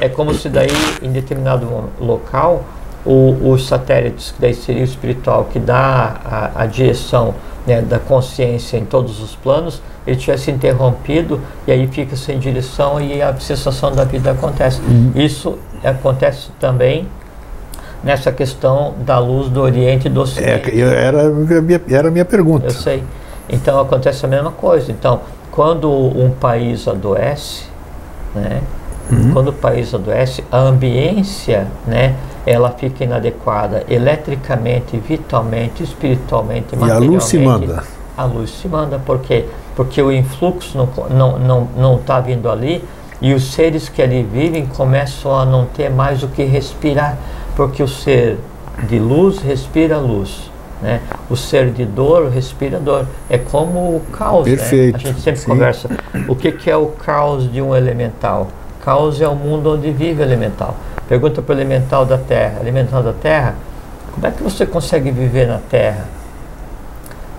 É 0.00 0.08
como 0.08 0.34
se 0.34 0.48
daí, 0.48 0.68
em 1.00 1.10
determinado 1.10 1.66
local, 1.98 2.64
o, 3.06 3.52
os 3.52 3.66
satélites, 3.66 4.32
que 4.32 4.40
daí 4.40 4.54
seria 4.54 4.82
o 4.82 4.84
espiritual, 4.84 5.44
que 5.44 5.58
dá 5.58 6.16
a, 6.24 6.62
a 6.62 6.66
direção 6.66 7.34
né, 7.66 7.80
da 7.82 7.98
consciência 7.98 8.76
em 8.76 8.84
todos 8.84 9.20
os 9.20 9.34
planos, 9.34 9.80
ele 10.06 10.16
tivesse 10.16 10.50
interrompido 10.50 11.40
e 11.66 11.72
aí 11.72 11.86
fica 11.88 12.14
sem 12.16 12.38
direção 12.38 13.00
e 13.00 13.20
a 13.20 13.34
sensação 13.36 13.92
da 13.92 14.04
vida 14.04 14.30
acontece. 14.30 14.80
Uhum. 14.80 15.12
Isso 15.14 15.58
acontece 15.82 16.50
também 16.60 17.08
nessa 18.04 18.30
questão 18.30 18.94
da 19.04 19.18
luz 19.18 19.48
do 19.48 19.60
Oriente 19.60 20.06
e 20.06 20.10
do 20.10 20.20
Ocidente. 20.20 20.70
É, 20.70 20.80
era, 20.80 21.22
era 21.88 22.08
a 22.08 22.10
minha 22.10 22.24
pergunta. 22.24 22.66
Eu 22.66 22.70
sei. 22.70 23.02
Então 23.48 23.80
acontece 23.80 24.24
a 24.24 24.28
mesma 24.28 24.52
coisa. 24.52 24.92
Então, 24.92 25.20
quando 25.50 25.90
um 25.90 26.30
país 26.30 26.86
adoece, 26.86 27.64
né, 28.34 28.60
uhum. 29.10 29.32
quando 29.32 29.48
o 29.48 29.52
país 29.52 29.92
adoece, 29.92 30.44
a 30.52 30.58
ambiência, 30.58 31.66
né, 31.86 32.14
ela 32.46 32.70
fica 32.70 33.02
inadequada 33.02 33.84
eletricamente, 33.88 34.96
vitalmente, 34.96 35.82
espiritualmente, 35.82 36.76
materialmente. 36.76 37.04
E 37.04 37.08
a 37.08 37.10
luz 37.10 37.24
se 37.24 37.38
manda. 37.38 37.84
A 38.16 38.24
luz 38.24 38.50
se 38.50 38.68
manda, 38.68 38.98
por 38.98 39.18
quê? 39.18 39.44
Porque 39.74 40.00
o 40.00 40.10
influxo 40.12 40.78
não 40.78 40.84
está 40.84 41.08
não, 41.08 41.38
não, 41.38 41.68
não 41.76 41.98
tá 41.98 42.20
vindo 42.20 42.48
ali 42.48 42.82
e 43.20 43.34
os 43.34 43.52
seres 43.52 43.88
que 43.88 44.00
ali 44.00 44.22
vivem 44.22 44.66
começam 44.66 45.36
a 45.36 45.44
não 45.44 45.64
ter 45.64 45.90
mais 45.90 46.22
o 46.22 46.28
que 46.28 46.44
respirar, 46.44 47.16
porque 47.54 47.82
o 47.82 47.88
ser 47.88 48.38
de 48.84 48.98
luz 48.98 49.38
respira 49.40 49.98
luz. 49.98 50.50
Né? 50.82 51.00
O 51.30 51.36
ser 51.36 51.70
de 51.70 51.86
dor 51.86 52.28
respira 52.28 52.78
dor. 52.78 53.06
É 53.30 53.38
como 53.38 53.96
o 53.96 54.02
caos. 54.12 54.44
Perfeito. 54.44 54.98
Né? 54.98 55.02
A 55.02 55.06
gente 55.08 55.20
sempre 55.20 55.40
Sim. 55.40 55.46
conversa. 55.48 55.90
O 56.28 56.36
que, 56.36 56.52
que 56.52 56.70
é 56.70 56.76
o 56.76 56.86
caos 56.86 57.50
de 57.50 57.62
um 57.62 57.74
elemental? 57.74 58.48
Caos 58.84 59.20
é 59.20 59.26
o 59.26 59.34
mundo 59.34 59.72
onde 59.72 59.90
vive 59.90 60.20
o 60.20 60.24
elemental. 60.24 60.76
Pergunta 61.08 61.40
para 61.40 61.54
o 61.54 61.56
elemental 61.56 62.04
da 62.04 62.18
Terra. 62.18 62.60
Elemental 62.60 63.02
da 63.02 63.12
Terra, 63.12 63.54
como 64.14 64.26
é 64.26 64.30
que 64.30 64.42
você 64.42 64.66
consegue 64.66 65.10
viver 65.10 65.46
na 65.46 65.58
Terra? 65.58 66.06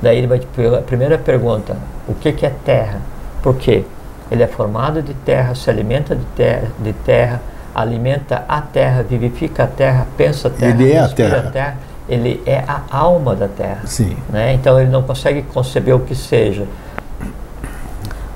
Daí 0.01 0.17
ele 0.17 0.27
vai 0.27 0.39
te 0.39 0.47
a 0.67 0.81
primeira 0.81 1.17
pergunta, 1.17 1.75
o 2.07 2.13
que, 2.13 2.31
que 2.31 2.45
é 2.45 2.51
Terra? 2.63 3.01
Por 3.41 3.55
quê? 3.55 3.83
Ele 4.29 4.43
é 4.43 4.47
formado 4.47 5.01
de 5.01 5.13
terra, 5.13 5.55
se 5.55 5.69
alimenta 5.69 6.15
de 6.15 6.25
terra, 6.35 6.67
de 6.79 6.93
terra, 6.93 7.41
alimenta 7.73 8.43
a 8.47 8.61
terra, 8.61 9.03
vivifica 9.03 9.63
a 9.63 9.67
terra, 9.67 10.05
pensa 10.17 10.49
a 10.49 10.51
terra, 10.51 10.81
ele 10.81 10.91
é 10.91 10.99
a 10.99 11.07
terra. 11.07 11.37
a 11.37 11.51
terra. 11.51 11.77
Ele 12.09 12.41
é 12.45 12.63
a 12.65 12.83
alma 12.89 13.35
da 13.35 13.47
terra. 13.47 13.81
Sim. 13.85 14.15
Né? 14.29 14.53
Então 14.53 14.79
ele 14.79 14.89
não 14.89 15.03
consegue 15.03 15.41
conceber 15.41 15.93
o 15.93 15.99
que 15.99 16.15
seja. 16.15 16.65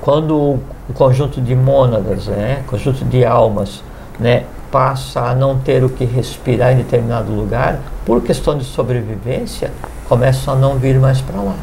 Quando 0.00 0.34
o 0.36 0.92
conjunto 0.94 1.40
de 1.40 1.54
mônadas, 1.54 2.26
né, 2.26 2.62
conjunto 2.66 3.04
de 3.04 3.24
almas, 3.24 3.82
né, 4.18 4.44
passa 4.72 5.20
a 5.20 5.34
não 5.34 5.58
ter 5.58 5.84
o 5.84 5.88
que 5.90 6.04
respirar 6.06 6.72
em 6.72 6.76
determinado 6.76 7.30
lugar, 7.30 7.78
por 8.06 8.22
questão 8.22 8.56
de 8.56 8.64
sobrevivência, 8.64 9.70
começam 10.08 10.54
a 10.54 10.56
não 10.56 10.78
vir 10.78 10.98
mais 10.98 11.20
para 11.20 11.40
lá. 11.40 11.54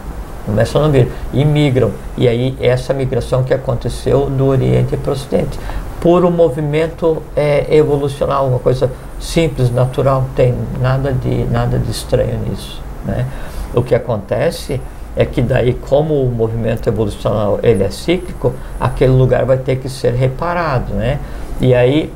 Começam 0.45 0.81
a 0.81 0.85
não 0.85 0.91
vir. 0.91 1.11
E 1.33 1.43
migram. 1.43 1.91
E 2.15 2.27
aí, 2.27 2.55
essa 2.61 2.93
migração 2.93 3.43
que 3.43 3.53
aconteceu 3.53 4.29
do 4.29 4.45
Oriente 4.45 4.95
para 4.95 5.09
o 5.09 5.13
Ocidente. 5.13 5.59
Por 5.99 6.23
um 6.23 6.31
movimento 6.31 7.21
é, 7.35 7.75
evolucional, 7.75 8.47
uma 8.47 8.59
coisa 8.59 8.89
simples, 9.19 9.69
natural, 9.69 10.25
tem 10.35 10.55
nada 10.79 11.11
de, 11.11 11.43
nada 11.45 11.77
de 11.77 11.91
estranho 11.91 12.39
nisso. 12.47 12.81
Né? 13.03 13.25
O 13.73 13.81
que 13.81 13.93
acontece 13.93 14.79
é 15.15 15.25
que 15.25 15.41
daí, 15.41 15.73
como 15.73 16.23
o 16.23 16.31
movimento 16.31 16.87
evolucional 16.87 17.59
ele 17.61 17.83
é 17.83 17.89
cíclico, 17.89 18.53
aquele 18.79 19.11
lugar 19.11 19.43
vai 19.45 19.57
ter 19.57 19.77
que 19.77 19.89
ser 19.89 20.13
reparado. 20.13 20.93
Né? 20.93 21.19
E 21.59 21.73
aí 21.73 22.13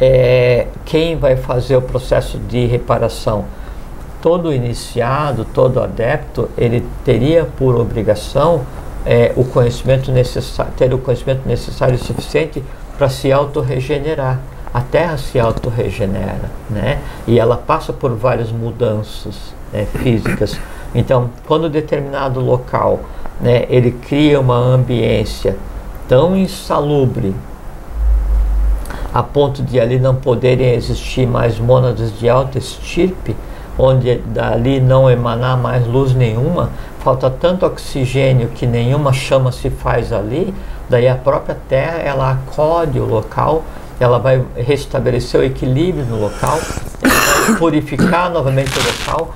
é, 0.00 0.66
quem 0.86 1.16
vai 1.16 1.36
fazer 1.36 1.76
o 1.76 1.82
processo 1.82 2.38
de 2.38 2.64
reparação? 2.66 3.44
Todo 4.22 4.52
iniciado, 4.52 5.44
todo 5.44 5.80
adepto, 5.80 6.48
ele 6.56 6.86
teria 7.04 7.44
por 7.44 7.78
obrigação 7.78 8.62
é, 9.04 9.32
o 9.36 9.44
conhecimento 9.44 10.10
necessário, 10.10 10.72
ter 10.76 10.92
o 10.92 10.98
conhecimento 10.98 11.46
necessário 11.46 11.94
e 11.94 11.98
suficiente 11.98 12.62
para 12.96 13.08
se 13.08 13.30
autorregenerar. 13.30 14.40
A 14.72 14.80
Terra 14.80 15.18
se 15.18 15.38
autorregenera, 15.38 16.50
né? 16.68 17.00
E 17.26 17.38
ela 17.38 17.56
passa 17.56 17.92
por 17.92 18.14
várias 18.14 18.52
mudanças 18.52 19.52
né, 19.72 19.84
físicas. 19.84 20.58
Então, 20.94 21.30
quando 21.46 21.68
determinado 21.68 22.40
local, 22.40 23.00
né, 23.40 23.66
ele 23.68 23.90
cria 23.90 24.38
uma 24.40 24.56
ambiência 24.56 25.56
tão 26.08 26.36
insalubre, 26.36 27.34
a 29.12 29.22
ponto 29.22 29.62
de 29.62 29.80
ali 29.80 29.98
não 29.98 30.14
poderem 30.14 30.74
existir 30.74 31.26
mais 31.26 31.58
mônadas 31.58 32.16
de 32.18 32.28
alta 32.28 32.58
estirpe, 32.58 33.36
onde 33.78 34.16
dali 34.16 34.80
não 34.80 35.10
emanar 35.10 35.56
mais 35.56 35.86
luz 35.86 36.14
nenhuma, 36.14 36.70
falta 37.00 37.30
tanto 37.30 37.64
oxigênio 37.64 38.48
que 38.48 38.66
nenhuma 38.66 39.12
chama 39.12 39.50
se 39.50 39.70
faz 39.70 40.12
ali, 40.12 40.54
daí 40.88 41.08
a 41.08 41.14
própria 41.14 41.56
Terra 41.68 41.98
ela 41.98 42.30
acode 42.30 43.00
o 43.00 43.06
local, 43.06 43.64
ela 43.98 44.18
vai 44.18 44.42
restabelecer 44.56 45.40
o 45.40 45.44
equilíbrio 45.44 46.04
no 46.04 46.20
local, 46.20 46.58
purificar 47.58 48.30
novamente 48.30 48.70
o 48.78 48.82
local 48.82 49.34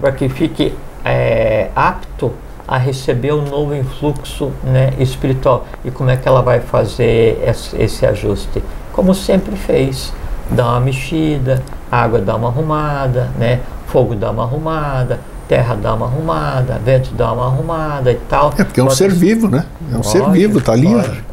para 0.00 0.12
que 0.12 0.28
fique 0.28 0.74
é, 1.04 1.68
apto 1.74 2.32
a 2.66 2.78
receber 2.78 3.32
um 3.32 3.42
novo 3.42 3.74
influxo 3.74 4.50
né, 4.62 4.94
espiritual. 4.98 5.66
E 5.84 5.90
como 5.90 6.10
é 6.10 6.16
que 6.16 6.26
ela 6.26 6.40
vai 6.40 6.60
fazer 6.60 7.38
esse 7.78 8.06
ajuste? 8.06 8.62
Como 8.94 9.14
sempre 9.14 9.54
fez. 9.56 10.10
Dá 10.50 10.68
uma 10.68 10.80
mexida, 10.80 11.62
água 11.90 12.20
dá 12.20 12.36
uma 12.36 12.48
arrumada, 12.48 13.30
né? 13.38 13.60
fogo 13.94 14.16
dá 14.16 14.32
uma 14.32 14.42
arrumada, 14.42 15.20
terra 15.46 15.76
dá 15.76 15.94
uma 15.94 16.06
arrumada, 16.06 16.80
vento 16.84 17.14
dá 17.14 17.32
uma 17.32 17.46
arrumada 17.46 18.10
e 18.10 18.16
tal. 18.28 18.52
É 18.58 18.64
porque 18.64 18.80
é 18.80 18.82
um 18.82 18.90
ser 18.90 19.12
vivo, 19.12 19.48
né? 19.48 19.64
É 19.88 19.94
um 19.94 19.98
lógico, 19.98 20.10
ser 20.10 20.30
vivo, 20.30 20.58
está 20.58 20.72
ali. 20.72 20.88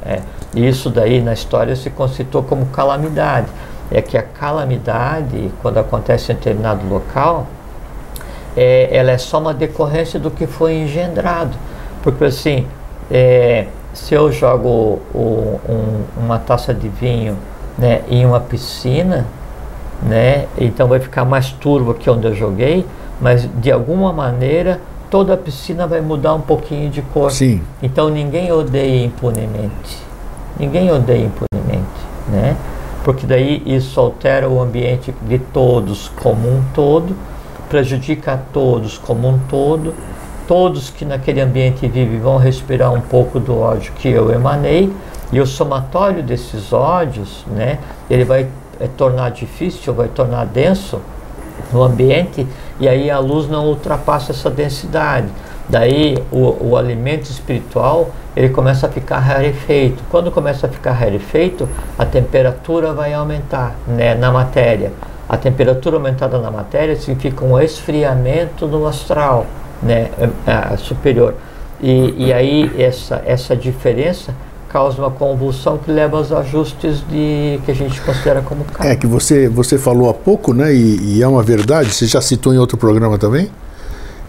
É. 0.06 0.22
Isso 0.54 0.92
daí 0.92 1.22
na 1.22 1.34
história 1.34 1.76
se 1.76 1.90
concitou 1.90 2.44
como 2.44 2.68
calamidade. 2.68 3.48
É 3.90 4.00
que 4.00 4.16
a 4.16 4.22
calamidade, 4.22 5.52
quando 5.62 5.80
acontece 5.80 6.32
em 6.32 6.36
determinado 6.36 6.88
local, 6.88 7.48
é, 8.56 8.90
ela 8.92 9.10
é 9.10 9.18
só 9.18 9.40
uma 9.40 9.56
decorrência 9.56 10.20
do 10.20 10.30
que 10.30 10.46
foi 10.46 10.76
engendrado. 10.76 11.58
Porque 12.04 12.26
assim, 12.26 12.68
é, 13.10 13.66
se 13.92 14.14
eu 14.14 14.32
jogo 14.32 15.02
o, 15.16 15.60
um, 15.68 16.04
uma 16.24 16.38
taça 16.38 16.76
de 16.76 16.88
vinho 16.88 17.38
né, 17.82 18.04
em 18.08 18.26
uma 18.26 18.40
piscina, 18.40 19.26
né, 20.02 20.46
então 20.58 20.88
vai 20.88 21.00
ficar 21.00 21.26
mais 21.26 21.52
turvo 21.52 21.94
que 21.94 22.10
onde 22.10 22.28
eu 22.28 22.34
joguei, 22.34 22.86
mas 23.20 23.50
de 23.60 23.72
alguma 23.72 24.14
maneira 24.14 24.80
toda 25.10 25.34
a 25.34 25.38
piscina 25.38 25.86
vai 25.86 26.00
mudar 26.00 26.34
um 26.34 26.42
pouquinho 26.42 26.90
de 26.90 27.02
cor. 27.02 27.32
Sim. 27.32 27.62
Então 27.84 28.10
ninguém 28.10 28.52
odeia 28.52 29.04
impunemente. 29.04 29.98
Ninguém 30.58 30.90
odeia 30.92 31.26
impunemente, 31.26 32.02
né? 32.30 32.56
Porque 33.04 33.26
daí 33.26 33.62
isso 33.66 34.00
altera 34.00 34.48
o 34.48 34.62
ambiente 34.62 35.14
de 35.24 35.40
todos 35.40 36.10
como 36.22 36.48
um 36.48 36.64
todo, 36.74 37.16
prejudica 37.68 38.34
a 38.34 38.38
todos 38.38 38.98
como 38.98 39.28
um 39.28 39.40
todo 39.50 39.94
todos 40.52 40.90
que 40.90 41.06
naquele 41.06 41.40
ambiente 41.40 41.88
vivem 41.88 42.20
vão 42.20 42.36
respirar 42.36 42.92
um 42.94 43.00
pouco 43.00 43.40
do 43.40 43.58
ódio 43.58 43.94
que 43.94 44.10
eu 44.10 44.30
emanei, 44.32 44.92
e 45.32 45.40
o 45.40 45.46
somatório 45.46 46.22
desses 46.22 46.74
ódios, 46.74 47.46
né, 47.48 47.80
ele 48.10 48.26
vai 48.26 48.48
é, 48.80 48.88
tornar 48.88 49.32
difícil, 49.32 49.94
vai 49.94 50.08
tornar 50.08 50.46
denso 50.46 51.00
no 51.72 51.84
ambiente, 51.84 52.46
e 52.80 52.90
aí 52.90 53.10
a 53.10 53.20
luz 53.20 53.48
não 53.48 53.68
ultrapassa 53.68 54.32
essa 54.32 54.50
densidade. 54.50 55.28
Daí 55.70 56.22
o, 56.32 56.72
o 56.72 56.78
alimento 56.78 57.30
espiritual 57.30 58.10
ele 58.36 58.50
começa 58.50 58.88
a 58.88 58.90
ficar 58.90 59.20
rarefeito. 59.20 60.04
Quando 60.10 60.32
começa 60.32 60.68
a 60.68 60.70
ficar 60.70 60.94
rarefeito, 60.94 61.68
a 61.98 62.06
temperatura 62.06 62.94
vai 62.94 63.14
aumentar 63.14 63.76
né, 63.88 64.16
na 64.16 64.32
matéria. 64.32 64.92
A 65.30 65.38
temperatura 65.38 65.96
aumentada 65.96 66.38
na 66.40 66.52
matéria 66.52 66.96
significa 66.96 67.46
um 67.46 67.58
esfriamento 67.60 68.68
no 68.68 68.86
astral 68.86 69.46
né, 69.82 70.10
é, 70.20 70.74
é, 70.74 70.78
superior. 70.78 71.36
E, 71.82 72.26
e 72.26 72.34
aí 72.34 72.72
essa, 72.78 73.22
essa 73.26 73.56
diferença 73.56 74.34
causa 74.72 74.98
uma 74.98 75.12
convulsão 75.12 75.78
que 75.78 75.92
leva 75.92 76.18
aos 76.18 76.32
ajustes 76.32 77.04
de 77.10 77.60
que 77.66 77.72
a 77.72 77.76
gente 77.76 78.00
considera 78.00 78.42
como 78.42 78.64
karma. 78.64 78.92
É 78.92 78.96
que 78.96 79.06
você 79.06 79.50
você 79.50 79.78
falou 79.78 80.10
há 80.10 80.14
pouco, 80.14 80.54
né? 80.54 80.74
E, 80.74 81.18
e, 81.18 81.22
é 81.22 81.28
uma 81.28 81.44
verdade. 81.44 81.94
Você 81.94 82.08
já 82.08 82.22
citou 82.22 82.54
em 82.54 82.58
outro 82.58 82.78
programa 82.78 83.18
também, 83.18 83.50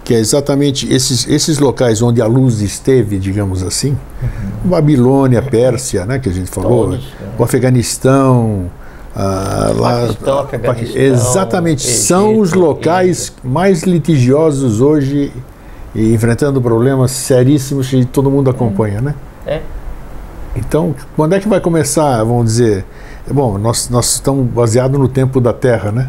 que 0.03 0.13
é 0.13 0.19
exatamente 0.19 0.93
esses 0.93 1.29
esses 1.29 1.59
locais 1.61 2.03
onde 2.03 2.21
a 2.21 2.27
luz 2.27 2.61
esteve, 2.61 3.19
digamos 3.19 3.63
assim, 3.63 3.91
uhum. 4.21 4.71
Babilônia, 4.71 5.41
Pérsia, 5.41 6.05
né? 6.05 6.19
Que 6.19 6.29
a 6.29 6.33
gente 6.33 6.51
falou, 6.51 6.87
Todos, 6.91 7.07
o 7.39 7.45
Afeganistão. 7.45 8.71
Ah, 9.15 9.71
lá, 9.77 10.01
Paquistão, 10.01 10.39
Afeganistão, 10.39 11.03
exatamente, 11.03 11.87
Egito, 11.87 12.01
são 12.01 12.39
os 12.39 12.55
locais 12.55 13.25
Egito. 13.25 13.47
mais 13.47 13.83
litigiosos 13.83 14.81
hoje 14.81 15.31
e 15.95 16.15
enfrentando 16.15 16.63
problemas 16.63 17.11
seríssimos 17.11 17.89
que 17.89 18.07
todo 18.07 18.31
mundo 18.31 18.49
acompanha, 18.49 18.99
é. 18.99 19.01
né? 19.03 19.15
É. 19.47 19.61
Então, 20.55 20.95
quando 21.17 21.35
é 21.35 21.41
que 21.41 21.49
vai 21.49 21.61
começar, 21.61 22.23
vamos 22.25 22.47
dizer, 22.47 22.85
bom, 23.31 23.59
nós, 23.59 23.89
nós 23.89 24.15
estamos 24.15 24.47
baseados 24.47 24.99
no 24.99 25.09
tempo 25.09 25.41
da 25.41 25.53
Terra, 25.53 25.91
né? 25.91 26.09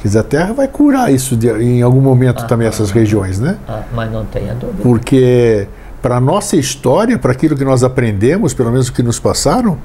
Quer 0.00 0.08
dizer, 0.08 0.18
a 0.18 0.22
Terra 0.22 0.52
vai 0.52 0.68
curar 0.68 1.12
isso 1.12 1.36
de, 1.36 1.48
em 1.48 1.82
algum 1.82 2.00
momento 2.00 2.44
ah, 2.44 2.46
também, 2.46 2.66
essas 2.66 2.90
regiões, 2.90 3.38
né? 3.38 3.58
Ah, 3.68 3.82
mas 3.94 4.10
não 4.10 4.24
tenha 4.24 4.54
dúvida. 4.54 4.82
Porque 4.82 5.66
para 6.00 6.16
a 6.16 6.20
nossa 6.20 6.56
história, 6.56 7.18
para 7.18 7.32
aquilo 7.32 7.56
que 7.56 7.64
nós 7.64 7.84
aprendemos, 7.84 8.54
pelo 8.54 8.70
menos 8.70 8.88
o 8.88 8.92
que 8.92 9.02
nos 9.02 9.18
passaram, 9.18 9.78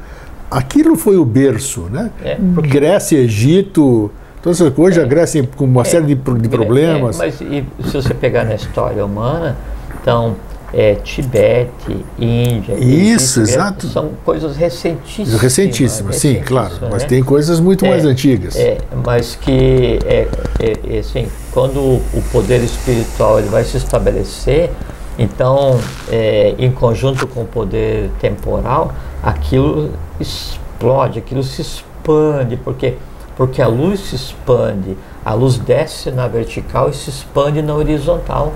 aquilo 0.50 0.96
foi 0.96 1.18
o 1.18 1.26
berço, 1.26 1.88
né? 1.92 2.12
É, 2.24 2.38
porque... 2.54 2.70
Grécia, 2.70 3.18
Egito, 3.18 4.10
todas 4.42 4.62
essas 4.62 4.74
coisas, 4.74 5.02
é, 5.02 5.06
a 5.06 5.08
Grécia 5.08 5.48
com 5.56 5.66
uma 5.66 5.82
é, 5.82 5.86
série 5.86 6.06
de, 6.06 6.16
de 6.16 6.50
problemas. 6.50 7.20
É, 7.20 7.26
mas 7.26 7.36
se 7.36 7.94
você 7.94 8.14
pegar 8.14 8.46
na 8.46 8.56
história 8.56 9.06
humana, 9.06 9.58
então 10.02 10.36
é, 10.74 10.96
Tibete, 10.96 12.06
Índia. 12.20 12.76
Isso, 12.76 13.42
exato. 13.42 13.88
São 13.88 14.12
coisas 14.24 14.56
recentíssimas. 14.58 15.42
Recentíssimas, 15.42 16.16
sim, 16.18 16.42
claro. 16.46 16.76
Né? 16.82 16.90
Mas 16.92 17.04
tem 17.04 17.24
coisas 17.24 17.60
muito 17.60 17.86
é, 17.86 17.90
mais 17.90 18.06
antigas. 18.06 18.56
É, 18.56 18.78
mas 19.04 19.36
que, 19.36 20.00
é, 20.06 20.28
é, 20.60 20.96
é, 20.96 21.00
assim, 21.00 21.28
quando 21.52 21.80
o 21.80 22.24
poder 22.32 22.62
espiritual 22.64 23.40
ele 23.40 23.50
vai 23.50 23.64
se 23.64 23.78
estabelecer, 23.78 24.72
então, 25.18 25.80
é, 26.12 26.56
em 26.58 26.72
conjunto 26.72 27.26
com 27.28 27.44
o 27.44 27.46
poder 27.46 28.10
temporal, 28.20 28.94
aquilo 29.24 29.92
explode, 30.20 31.20
aquilo 31.20 31.42
se 31.42 31.62
expande, 31.62 32.58
porque, 32.58 32.96
porque 33.38 33.62
a 33.62 33.68
luz 33.68 34.02
se 34.02 34.16
expande, 34.16 34.98
a 35.24 35.34
luz 35.34 35.58
desce 35.58 36.12
na 36.12 36.28
vertical 36.28 36.90
e 36.90 36.94
se 36.94 37.10
expande 37.10 37.62
na 37.62 37.74
horizontal. 37.74 38.54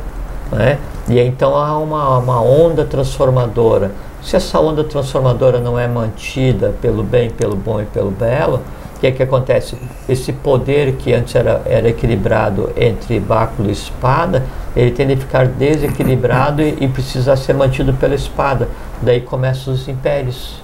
Né? 0.52 0.78
E 1.08 1.20
então 1.20 1.56
há 1.56 1.78
uma, 1.78 2.18
uma 2.18 2.42
onda 2.42 2.86
transformadora. 2.86 3.92
Se 4.22 4.36
essa 4.36 4.60
onda 4.60 4.84
transformadora 4.84 5.60
não 5.60 5.80
é 5.80 5.88
mantida 5.88 6.74
pelo 6.82 7.04
bem, 7.04 7.30
pelo 7.30 7.56
bom 7.56 7.82
e 7.82 7.86
pelo 7.86 8.12
belo, 8.12 8.62
o 8.96 9.00
que 9.00 9.08
é 9.08 9.12
que 9.12 9.24
acontece? 9.24 9.78
Esse 10.10 10.34
poder 10.34 10.96
que 10.98 11.14
antes 11.14 11.34
era, 11.34 11.62
era 11.66 11.88
equilibrado 11.88 12.70
entre 12.76 13.18
báculo 13.18 13.70
e 13.70 13.72
espada, 13.72 14.44
ele 14.76 14.92
tende 14.92 15.14
a 15.14 15.18
ficar 15.18 15.48
desequilibrado 15.48 16.62
e, 16.62 16.78
e 16.82 16.88
precisa 16.90 17.36
ser 17.38 17.54
mantido 17.54 17.94
pela 17.94 18.14
espada. 18.14 18.68
Daí 19.02 19.22
começam 19.22 19.74
os 19.74 19.88
impérios. 19.88 20.62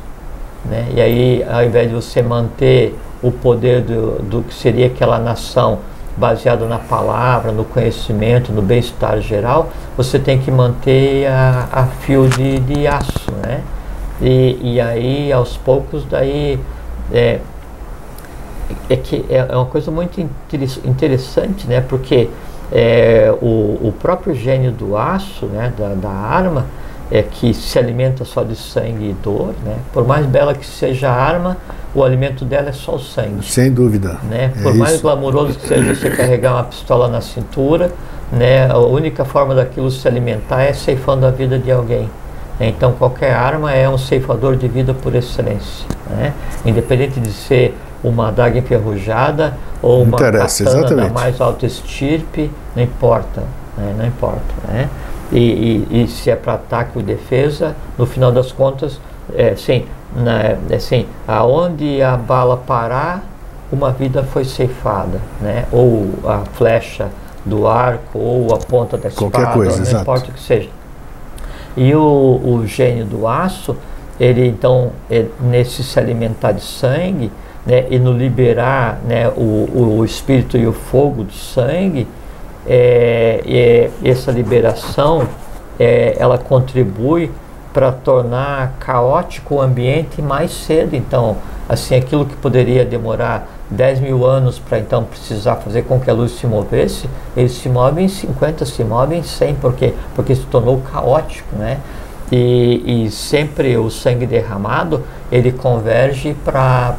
Né? 0.65 0.88
E 0.95 1.01
aí, 1.01 1.45
ao 1.49 1.63
invés 1.63 1.88
de 1.88 1.95
você 1.95 2.21
manter 2.21 2.93
o 3.23 3.31
poder 3.31 3.81
do, 3.81 4.21
do 4.21 4.41
que 4.41 4.53
seria 4.53 4.88
aquela 4.88 5.17
nação 5.17 5.79
baseado 6.18 6.66
na 6.68 6.80
palavra, 6.80 7.51
no 7.51 7.66
conhecimento, 7.66 8.51
no 8.51 8.61
bem-estar 8.61 9.20
geral, 9.20 9.70
você 9.97 10.18
tem 10.18 10.39
que 10.39 10.49
manter 10.49 11.28
a, 11.28 11.68
a 11.72 11.86
fio 11.86 12.28
de, 12.30 12.59
de 12.59 12.88
aço, 12.88 13.32
né? 13.43 13.61
E, 14.22 14.76
e 14.76 14.82
aí, 14.82 15.32
aos 15.32 15.57
poucos, 15.57 16.05
daí 16.09 16.59
é, 17.11 17.39
é 18.89 18.95
que 18.95 19.26
é, 19.30 19.45
é 19.49 19.55
uma 19.55 19.66
coisa 19.66 19.91
muito 19.91 20.22
interessante, 20.86 21.68
né? 21.68 21.82
Porque 21.82 22.30
é, 22.72 23.34
o, 23.41 23.80
o 23.88 23.93
próprio 23.99 24.34
gênio 24.34 24.72
do 24.72 24.95
aço, 24.95 25.47
né? 25.47 25.74
Da, 25.78 25.93
da 25.95 26.09
arma, 26.09 26.66
é 27.12 27.22
que 27.22 27.53
se 27.53 27.78
alimenta 27.78 28.26
só 28.26 28.43
de 28.43 28.56
sangue 28.56 29.10
e 29.10 29.14
dor, 29.24 29.53
né? 29.64 29.78
Por 29.93 30.06
mais 30.06 30.26
bela 30.26 30.53
que 30.53 30.66
seja 30.66 31.10
a 31.10 31.14
arma, 31.14 31.58
o 31.93 32.03
alimento 32.03 32.43
dela 32.43 32.70
é 32.70 32.74
só 32.74 32.95
o 32.95 32.99
sangue. 32.99 33.45
Sem 33.45 33.72
dúvida. 33.72 34.18
Né? 34.24 34.51
É 34.58 34.64
Por 34.64 34.74
é 34.74 34.78
mais 34.78 34.93
isso. 34.93 35.03
glamouroso 35.03 35.58
que 35.58 35.68
seja 35.68 35.93
você 35.93 36.10
carregar 36.10 36.53
uma 36.53 36.64
pistola 36.64 37.08
na 37.08 37.22
cintura, 37.22 37.91
né? 38.32 38.70
A 38.70 38.78
única 38.78 39.24
forma 39.24 39.53
daquilo 39.53 39.89
se 39.91 40.08
alimentar 40.08 40.64
é 40.64 40.74
ceifando 40.74 41.26
a 41.26 41.32
vida 41.32 41.60
de 41.60 41.72
alguém. 41.72 42.10
Então 42.60 42.93
qualquer 42.93 43.34
arma 43.34 43.74
é 43.74 43.88
um 43.88 43.97
ceifador 43.97 44.56
de 44.56 44.68
vida 44.68 44.93
por 44.93 45.14
excelência, 45.14 45.86
né? 46.10 46.34
Independente 46.66 47.20
de 47.20 47.32
ser 47.32 47.78
uma 48.03 48.30
adaga 48.30 48.58
enferrujada 48.58 49.58
ou 49.82 50.03
uma 50.03 50.16
Interessa, 50.16 50.64
katana 50.64 51.08
da 51.08 51.10
mais 51.10 51.41
alta 51.41 51.66
estirpe, 51.66 52.51
não 52.76 52.84
importa, 52.84 53.43
né? 53.78 53.95
não 53.97 54.06
importa, 54.06 54.41
né? 54.68 54.89
E, 55.32 55.86
e, 55.91 56.03
e 56.03 56.07
se 56.07 56.30
é 56.30 56.36
para 56.36 56.53
ataque 56.53 56.97
ou 56.97 57.03
defesa, 57.03 57.76
no 57.97 58.05
final 58.05 58.32
das 58.32 58.51
contas, 58.51 58.99
é, 59.34 59.55
sim, 59.55 59.86
né, 60.15 60.57
assim, 60.73 61.07
aonde 61.28 62.01
a 62.01 62.15
bala 62.15 62.57
parar, 62.57 63.23
uma 63.71 63.91
vida 63.91 64.23
foi 64.23 64.45
ceifada, 64.45 65.19
né? 65.41 65.65
Ou 65.71 66.07
a 66.26 66.43
flecha 66.53 67.09
do 67.43 67.67
arco, 67.67 68.17
ou 68.17 68.53
a 68.53 68.57
ponta 68.57 68.97
da 68.97 69.09
espada, 69.09 69.32
Qualquer 69.32 69.53
coisa, 69.53 69.76
não 69.78 69.84
exato. 69.84 70.01
importa 70.01 70.30
o 70.30 70.34
que 70.34 70.39
seja. 70.39 70.69
E 71.76 71.93
o, 71.93 72.01
o 72.01 72.63
gênio 72.65 73.05
do 73.05 73.28
aço, 73.28 73.76
ele 74.19 74.47
então, 74.47 74.91
ele, 75.09 75.32
nesse 75.41 75.84
se 75.84 75.99
alimentar 75.99 76.53
de 76.53 76.61
sangue, 76.61 77.32
né, 77.65 77.86
e 77.89 77.99
no 77.99 78.13
liberar 78.13 78.99
né, 79.05 79.28
o, 79.30 79.97
o 79.97 80.05
espírito 80.05 80.57
e 80.57 80.65
o 80.67 80.71
fogo 80.73 81.23
do 81.23 81.34
sangue, 81.34 82.07
é, 82.68 83.41
é, 83.45 84.09
essa 84.09 84.32
liberação, 84.32 85.28
é, 85.80 86.16
ela 86.20 86.38
contribui 86.38 87.32
para 87.74 87.91
tornar 87.91 88.74
caótico 88.80 89.55
o 89.55 89.61
ambiente 89.61 90.22
mais 90.22 90.51
cedo. 90.51 90.95
Então, 90.95 91.38
assim, 91.68 91.95
aquilo 91.95 92.26
que 92.26 92.36
poderia 92.38 92.86
demorar 92.86 93.47
10 93.70 93.99
mil 93.99 94.26
anos 94.26 94.59
para 94.59 94.80
então 94.80 95.03
precisar 95.03 95.57
fazer 95.57 95.84
com 95.84 95.99
que 95.99 96.09
a 96.09 96.13
luz 96.13 96.34
se 96.34 96.47
movesse, 96.47 97.09
ele 97.36 97.49
se 97.49 97.68
move 97.68 98.01
em 98.01 98.07
50, 98.07 98.66
se 98.66 98.84
move 98.84 99.16
em 99.16 99.24
100, 99.24 99.55
por 99.55 99.74
quê? 99.74 99.93
Porque 100.16 100.36
se 100.36 100.43
tornou 100.43 100.82
caótico, 100.82 101.55
né? 101.55 101.80
E, 102.32 103.05
e 103.05 103.11
sempre 103.11 103.78
o 103.78 103.89
sangue 103.89 104.26
derramado, 104.26 105.03
ele 105.32 105.51
converge 105.51 106.36
para 106.45 106.95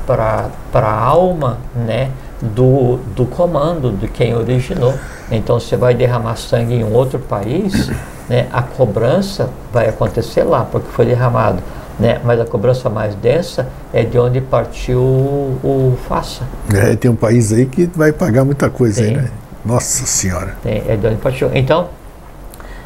a 0.74 1.00
alma, 1.00 1.58
né? 1.74 2.10
Do, 2.40 2.98
do 3.14 3.24
comando, 3.24 3.90
de 3.92 4.08
quem 4.08 4.34
originou. 4.34 4.94
Então, 5.30 5.58
você 5.58 5.76
vai 5.76 5.94
derramar 5.94 6.36
sangue 6.36 6.74
em 6.74 6.84
um 6.84 6.92
outro 6.92 7.18
país, 7.18 7.90
né, 8.28 8.46
a 8.52 8.62
cobrança 8.62 9.48
vai 9.72 9.88
acontecer 9.88 10.42
lá, 10.44 10.64
porque 10.64 10.88
foi 10.90 11.06
derramado. 11.06 11.62
Né, 11.98 12.20
mas 12.22 12.38
a 12.38 12.44
cobrança 12.44 12.90
mais 12.90 13.14
densa 13.14 13.68
é 13.90 14.02
de 14.02 14.18
onde 14.18 14.42
partiu 14.42 14.98
o, 15.00 15.58
o 15.64 15.98
faça. 16.06 16.42
É, 16.74 16.94
tem 16.94 17.10
um 17.10 17.16
país 17.16 17.54
aí 17.54 17.64
que 17.64 17.86
vai 17.86 18.12
pagar 18.12 18.44
muita 18.44 18.68
coisa 18.68 19.00
tem, 19.00 19.16
aí, 19.16 19.22
né? 19.22 19.30
Nossa 19.64 20.04
Senhora. 20.04 20.56
Tem, 20.62 20.82
é 20.86 20.94
de 20.94 21.06
onde 21.06 21.16
partiu. 21.16 21.50
Então, 21.54 21.88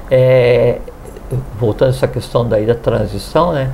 é, 0.09 0.79
voltando 1.59 1.89
a 1.89 1.91
essa 1.91 2.07
questão 2.07 2.49
daí 2.49 2.67
da 2.67 2.75
transição, 2.75 3.53
né? 3.53 3.71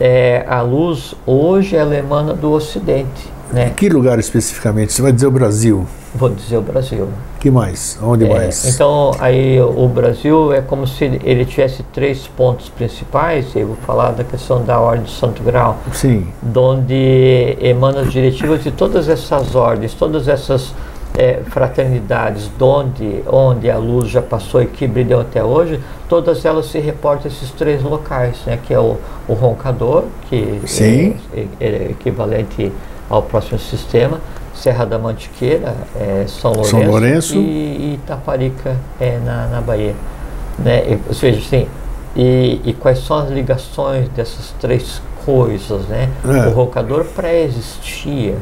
É, 0.00 0.44
a 0.48 0.62
luz 0.62 1.14
hoje 1.26 1.76
ela 1.76 1.94
emana 1.94 2.32
do 2.32 2.50
Ocidente. 2.52 3.30
Né? 3.52 3.72
Que 3.76 3.88
lugar 3.88 4.18
especificamente? 4.18 4.92
Você 4.92 5.02
vai 5.02 5.12
dizer 5.12 5.26
o 5.26 5.30
Brasil? 5.30 5.86
Vou 6.14 6.28
dizer 6.28 6.56
o 6.56 6.62
Brasil. 6.62 7.08
Que 7.38 7.50
mais? 7.50 7.98
Onde 8.02 8.24
é, 8.24 8.28
mais? 8.28 8.64
Então, 8.66 9.12
aí 9.18 9.60
o 9.60 9.86
Brasil 9.88 10.52
é 10.52 10.60
como 10.60 10.86
se 10.86 11.04
ele 11.04 11.44
tivesse 11.44 11.82
três 11.92 12.26
pontos 12.26 12.68
principais. 12.68 13.54
Eu 13.54 13.68
vou 13.68 13.76
falar 13.86 14.12
da 14.12 14.24
questão 14.24 14.64
da 14.64 14.80
Ordem 14.80 15.04
do 15.04 15.10
Santo 15.10 15.42
Grau. 15.42 15.78
Sim. 15.92 16.26
Onde 16.54 17.56
emana 17.60 18.00
as 18.00 18.12
diretivas 18.12 18.62
de 18.62 18.70
todas 18.70 19.08
essas 19.08 19.54
ordens, 19.54 19.94
todas 19.94 20.28
essas 20.28 20.74
é, 21.16 21.40
fraternidades, 21.48 22.50
onde, 22.60 23.22
onde 23.26 23.70
a 23.70 23.76
luz 23.76 24.08
já 24.08 24.22
passou 24.22 24.62
e 24.62 24.66
que 24.66 24.86
brilham 24.86 25.20
até 25.20 25.42
hoje, 25.42 25.80
todas 26.08 26.44
elas 26.44 26.66
se 26.66 26.78
reportam 26.78 27.24
a 27.24 27.28
esses 27.28 27.50
três 27.50 27.82
locais, 27.82 28.38
né? 28.46 28.58
Que 28.66 28.74
é 28.74 28.78
o, 28.78 28.96
o 29.26 29.34
Roncador, 29.34 30.04
que 30.28 30.60
Sim. 30.66 31.16
É, 31.34 31.40
é, 31.60 31.66
é 31.66 31.90
equivalente 31.90 32.72
ao 33.08 33.22
próximo 33.22 33.58
sistema, 33.58 34.20
Serra 34.54 34.84
da 34.84 34.98
Mantiqueira, 34.98 35.74
é, 35.94 36.24
São 36.26 36.52
Lourenço, 36.52 36.70
São 36.70 36.82
Lourenço. 36.84 37.34
E, 37.36 37.38
e 37.38 37.94
Itaparica 37.94 38.76
é, 39.00 39.18
na, 39.24 39.46
na 39.46 39.60
Bahia. 39.60 39.94
Né? 40.58 40.98
Ou 41.06 41.14
seja, 41.14 41.38
assim, 41.38 41.66
E, 42.16 42.60
e 42.64 42.72
quais 42.72 42.98
são 42.98 43.18
as 43.18 43.30
ligações 43.30 44.08
dessas 44.08 44.52
três 44.60 45.00
coisas, 45.24 45.86
né? 45.86 46.08
É. 46.24 46.48
O 46.48 46.52
rocador 46.52 47.04
pré-existia. 47.04 48.34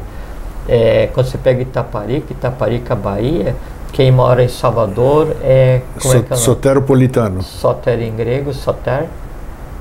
É, 0.68 1.08
quando 1.12 1.26
você 1.26 1.36
pega 1.36 1.60
Itaparica, 1.62 2.32
Itaparica, 2.32 2.94
Bahia, 2.94 3.54
quem 3.92 4.10
mora 4.10 4.42
em 4.42 4.48
Salvador 4.48 5.36
é. 5.42 5.82
Como 6.00 6.12
So, 6.12 6.18
é 6.18 6.22
que 6.22 6.32
é 6.32 6.36
o 6.36 6.38
soteropolitano. 6.38 7.42
Soter 7.42 8.00
em 8.00 8.14
grego, 8.16 8.54
Soter, 8.54 9.06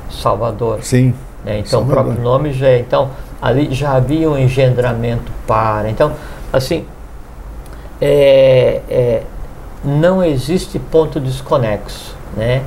Salvador. 0.10 0.80
Sim. 0.82 1.14
né? 1.46 1.60
Então 1.60 1.82
o 1.82 1.86
Salvador. 1.86 2.04
próprio 2.04 2.24
nome 2.24 2.52
já 2.52 2.68
é. 2.68 2.80
Então 2.80 3.10
ali 3.42 3.74
já 3.74 3.94
havia 3.94 4.30
um 4.30 4.38
engendramento 4.38 5.32
para. 5.48 5.90
Então, 5.90 6.14
assim, 6.52 6.86
é, 8.02 8.82
é, 8.90 9.22
não 9.84 10.24
existe 10.24 10.80
ponto 10.80 11.20
desconexo, 11.20 12.16
né? 12.36 12.62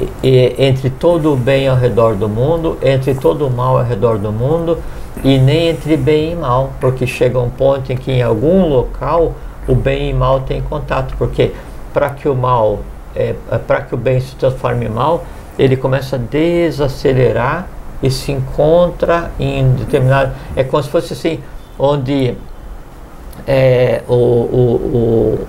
E- 0.00 0.08
e- 0.26 0.54
entre 0.58 0.90
todo 0.90 1.32
o 1.32 1.36
bem 1.36 1.68
ao 1.68 1.76
redor 1.76 2.14
do 2.14 2.28
mundo, 2.28 2.78
entre 2.82 3.14
todo 3.14 3.46
o 3.46 3.50
mal 3.50 3.78
ao 3.78 3.84
redor 3.84 4.18
do 4.18 4.32
mundo, 4.32 4.78
e 5.22 5.38
nem 5.38 5.68
entre 5.68 5.96
bem 5.96 6.32
e 6.32 6.36
mal, 6.36 6.72
porque 6.80 7.06
chega 7.06 7.38
um 7.38 7.50
ponto 7.50 7.92
em 7.92 7.96
que 7.96 8.10
em 8.10 8.22
algum 8.22 8.66
local 8.68 9.34
o 9.68 9.74
bem 9.74 10.10
e 10.10 10.14
mal 10.14 10.40
têm 10.40 10.60
contato, 10.62 11.14
porque 11.16 11.52
para 11.92 12.10
que 12.10 12.28
o 12.28 12.34
mal, 12.34 12.80
é, 13.14 13.34
para 13.66 13.82
que 13.82 13.94
o 13.94 13.98
bem 13.98 14.18
se 14.18 14.34
transforme 14.34 14.86
em 14.86 14.88
mal, 14.88 15.24
ele 15.58 15.76
começa 15.76 16.16
a 16.16 16.18
desacelerar 16.18 17.66
e 18.02 18.10
se 18.10 18.32
encontra 18.32 19.30
em 19.38 19.72
determinado, 19.74 20.32
é 20.56 20.64
como 20.64 20.82
se 20.82 20.88
fosse 20.88 21.12
assim, 21.12 21.40
onde 21.78 22.36
é, 23.46 24.02
o, 24.08 24.14
o, 24.14 25.46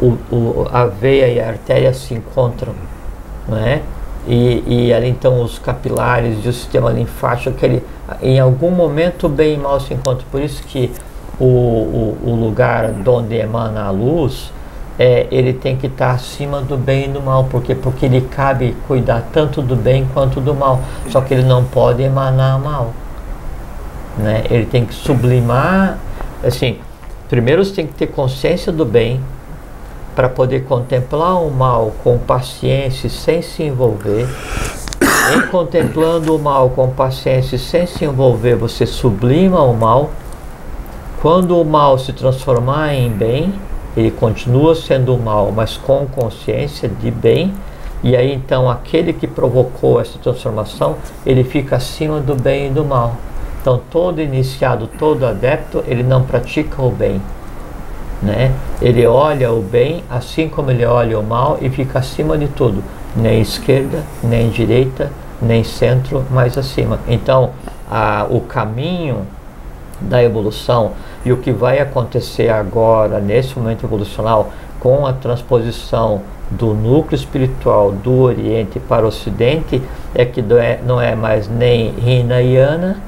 o, 0.00 0.34
o, 0.34 0.66
a 0.72 0.86
veia 0.86 1.28
e 1.28 1.40
a 1.40 1.48
artéria 1.48 1.92
se 1.92 2.14
encontram, 2.14 2.74
não 3.46 3.58
é? 3.58 3.82
E, 4.26 4.62
e 4.66 4.92
ali 4.92 5.08
então 5.08 5.42
os 5.42 5.58
capilares 5.58 6.44
e 6.44 6.48
o 6.48 6.52
sistema 6.52 6.90
linfático, 6.90 7.50
aquele, 7.50 7.82
em 8.20 8.38
algum 8.38 8.70
momento 8.70 9.28
bem 9.28 9.54
e 9.54 9.58
mal 9.58 9.80
se 9.80 9.94
encontram. 9.94 10.26
Por 10.30 10.40
isso 10.40 10.62
que 10.64 10.92
o, 11.38 11.44
o, 11.44 12.18
o 12.24 12.34
lugar 12.34 12.92
de 12.92 13.08
onde 13.08 13.36
emana 13.36 13.84
a 13.84 13.90
luz, 13.90 14.52
é, 15.00 15.26
ele 15.30 15.54
tem 15.54 15.76
que 15.76 15.86
estar 15.86 16.10
acima 16.10 16.60
do 16.60 16.76
bem 16.76 17.06
e 17.06 17.08
do 17.08 17.22
mal, 17.22 17.44
porque 17.50 17.74
porque 17.74 18.04
ele 18.04 18.20
cabe 18.20 18.76
cuidar 18.86 19.28
tanto 19.32 19.62
do 19.62 19.74
bem 19.74 20.06
quanto 20.12 20.40
do 20.40 20.54
mal. 20.54 20.80
Só 21.08 21.22
que 21.22 21.32
ele 21.32 21.44
não 21.44 21.64
pode 21.64 22.02
emanar 22.02 22.58
mal 22.58 22.92
né? 24.20 24.44
Ele 24.50 24.66
tem 24.66 24.84
que 24.84 24.94
sublimar, 24.94 25.98
assim, 26.42 26.78
primeiro 27.28 27.64
você 27.64 27.74
tem 27.74 27.86
que 27.86 27.94
ter 27.94 28.08
consciência 28.08 28.72
do 28.72 28.84
bem 28.84 29.20
para 30.14 30.28
poder 30.28 30.64
contemplar 30.64 31.42
o 31.42 31.50
mal 31.50 31.92
com 32.02 32.18
paciência 32.18 33.08
sem 33.08 33.42
se 33.42 33.62
envolver. 33.62 34.28
Em 35.34 35.46
contemplando 35.46 36.34
o 36.34 36.38
mal 36.38 36.70
com 36.70 36.90
paciência 36.90 37.56
sem 37.56 37.86
se 37.86 38.04
envolver, 38.04 38.56
você 38.56 38.84
sublima 38.84 39.62
o 39.62 39.74
mal. 39.74 40.10
Quando 41.22 41.58
o 41.58 41.64
mal 41.64 41.98
se 41.98 42.12
transformar 42.12 42.94
em 42.94 43.10
bem, 43.10 43.54
ele 43.96 44.10
continua 44.10 44.74
sendo 44.74 45.16
mal, 45.18 45.52
mas 45.52 45.76
com 45.76 46.06
consciência 46.06 46.88
de 46.88 47.10
bem. 47.10 47.52
E 48.02 48.16
aí 48.16 48.32
então 48.32 48.70
aquele 48.70 49.12
que 49.12 49.26
provocou 49.26 50.00
essa 50.00 50.18
transformação, 50.18 50.96
ele 51.26 51.44
fica 51.44 51.76
acima 51.76 52.20
do 52.20 52.34
bem 52.34 52.68
e 52.68 52.70
do 52.70 52.84
mal. 52.84 53.16
Então 53.60 53.80
todo 53.90 54.22
iniciado, 54.22 54.88
todo 54.98 55.26
adepto, 55.26 55.84
ele 55.86 56.02
não 56.02 56.22
pratica 56.22 56.80
o 56.80 56.90
bem, 56.90 57.20
né? 58.22 58.52
Ele 58.80 59.06
olha 59.06 59.52
o 59.52 59.60
bem 59.60 60.02
assim 60.08 60.48
como 60.48 60.70
ele 60.70 60.84
olha 60.84 61.18
o 61.18 61.22
mal 61.22 61.58
e 61.60 61.68
fica 61.68 61.98
acima 61.98 62.38
de 62.38 62.48
tudo, 62.48 62.82
nem 63.14 63.42
esquerda, 63.42 64.02
nem 64.22 64.48
direita, 64.48 65.10
nem 65.42 65.62
centro, 65.62 66.24
mas 66.30 66.56
acima. 66.56 67.00
Então 67.06 67.50
a, 67.90 68.26
o 68.30 68.40
caminho 68.40 69.26
da 70.00 70.22
evolução 70.22 70.92
e 71.24 71.32
o 71.32 71.36
que 71.36 71.52
vai 71.52 71.78
acontecer 71.78 72.48
agora 72.48 73.20
nesse 73.20 73.58
momento 73.58 73.84
evolucional 73.84 74.50
com 74.78 75.06
a 75.06 75.12
transposição 75.12 76.22
do 76.50 76.74
núcleo 76.74 77.14
espiritual 77.14 77.92
do 77.92 78.20
Oriente 78.20 78.80
para 78.80 79.04
o 79.04 79.08
Ocidente 79.08 79.80
é 80.14 80.24
que 80.24 80.42
não 80.84 81.00
é, 81.00 81.12
é 81.12 81.14
mais 81.14 81.48
nem 81.48 81.94
Hinayana, 81.98 82.98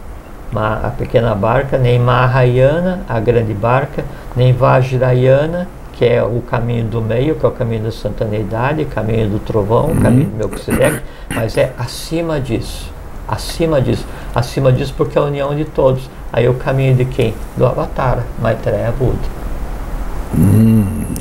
a 0.54 0.92
pequena 0.96 1.34
barca, 1.34 1.78
nem 1.78 1.98
Mahayana, 1.98 3.00
a 3.08 3.18
grande 3.18 3.54
barca, 3.54 4.04
nem 4.36 4.52
Vajrayana, 4.52 5.66
que 5.94 6.04
é 6.04 6.22
o 6.22 6.40
caminho 6.42 6.84
do 6.84 7.00
meio, 7.00 7.34
que 7.34 7.44
é 7.44 7.48
o 7.48 7.52
caminho 7.52 7.84
da 7.84 7.90
santaneidade, 7.90 8.84
caminho 8.84 9.28
do 9.28 9.38
trovão, 9.38 9.92
o 9.92 10.00
caminho 10.00 10.26
do 10.26 10.36
Melquisedeque, 10.36 11.02
mas 11.34 11.56
é 11.56 11.72
acima 11.78 12.38
disso, 12.38 12.91
acima 13.26 13.80
disso, 13.80 14.04
acima 14.34 14.72
disso 14.72 14.94
porque 14.96 15.18
é 15.18 15.20
a 15.20 15.24
união 15.24 15.54
de 15.54 15.64
todos. 15.64 16.08
Aí 16.32 16.48
o 16.48 16.54
caminho 16.54 16.94
de 16.94 17.04
quem? 17.04 17.34
Do 17.56 17.66
Avatar, 17.66 18.24
Maitreya 18.40 18.92
Buda. 18.92 19.42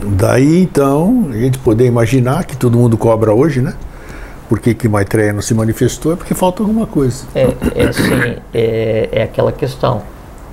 Daí 0.06 0.62
então 0.62 1.28
a 1.32 1.38
gente 1.38 1.58
poder 1.60 1.86
imaginar 1.86 2.46
que 2.46 2.56
todo 2.56 2.78
mundo 2.78 2.98
cobra 2.98 3.34
hoje, 3.34 3.62
né? 3.62 3.74
Por 4.48 4.60
que, 4.60 4.74
que 4.74 4.88
Maitreya 4.88 5.34
não 5.34 5.42
se 5.42 5.54
manifestou? 5.54 6.14
É 6.14 6.16
porque 6.16 6.34
falta 6.34 6.62
alguma 6.62 6.86
coisa. 6.86 7.26
É, 7.34 7.54
é 7.74 7.88
assim, 7.88 8.38
é, 8.54 9.10
é 9.12 9.24
aquela 9.24 9.52
questão 9.52 10.02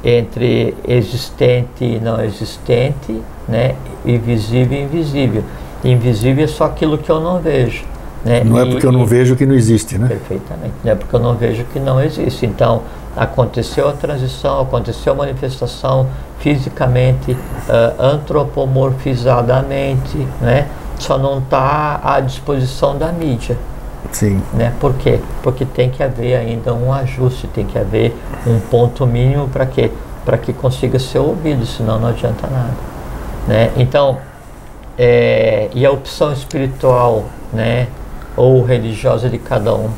entre 0.05 0.75
existente 0.87 1.85
e 1.85 2.01
não 2.01 2.23
existente, 2.23 3.21
né? 3.49 3.75
E 4.05 4.17
visível 4.17 4.79
e 4.79 4.83
invisível. 4.83 5.43
Invisível 5.85 6.45
é 6.45 6.47
só 6.47 6.65
aquilo 6.65 6.99
que 6.99 7.11
eu 7.11 7.21
não 7.21 7.41
vejo. 7.41 7.85
Né? 8.25 8.43
Não 8.45 8.59
é 8.59 8.63
E- 8.65 8.71
porque 8.71 8.87
eu 8.87 8.93
não 8.93 9.03
e- 9.03 9.07
vejo 9.07 9.37
que 9.37 9.45
não 9.47 9.55
existe, 9.55 9.97
né? 9.99 10.09
Perfeitamente. 10.09 10.75
Não 10.85 10.93
é 10.93 10.95
porque 10.95 11.15
eu 11.15 11.21
não 11.21 11.35
vejo 11.35 11.65
que 11.73 11.79
não 11.79 12.01
existe. 12.03 12.47
Então, 12.47 12.83
aconteceu 13.17 13.89
a 13.89 13.93
transição, 13.93 14.61
aconteceu 14.61 15.13
a 15.13 15.17
manifestação 15.17 16.07
fisicamente, 16.41 17.37
ah, 17.69 17.93
antropomorfizadamente, 17.99 20.17
né? 20.41 20.67
Só 20.99 21.17
não 21.19 21.39
está 21.39 22.01
à 22.03 22.21
disposição 22.21 22.97
da 22.99 23.13
mídia. 23.13 23.57
Sim. 24.13 24.41
Né? 24.55 24.73
Por 24.81 24.95
quê? 24.95 25.21
Porque 25.43 25.65
tem 25.65 25.91
que 25.91 26.03
haver 26.03 26.37
ainda 26.37 26.73
um 26.75 26.93
ajuste, 26.93 27.47
tem 27.49 27.65
que 27.67 27.79
haver 27.79 28.17
um 28.47 28.59
ponto 28.59 29.07
mínimo 29.07 29.49
para 29.49 29.67
quê? 29.67 29.91
Para 30.25 30.39
que 30.39 30.53
consiga 30.53 30.99
ser 30.99 31.19
ouvido, 31.19 31.67
senão 31.67 31.99
não 31.99 32.09
adianta 32.09 32.47
nada. 32.49 32.73
Né? 33.47 33.71
Então, 33.77 34.19
é, 34.99 35.69
e 35.75 35.85
a 35.87 35.91
opção 35.91 36.33
espiritual 36.33 37.25
né, 37.53 37.87
ou 38.39 38.63
religiosa 38.63 39.29
de 39.29 39.37
cada 39.37 39.75
um. 39.75 39.91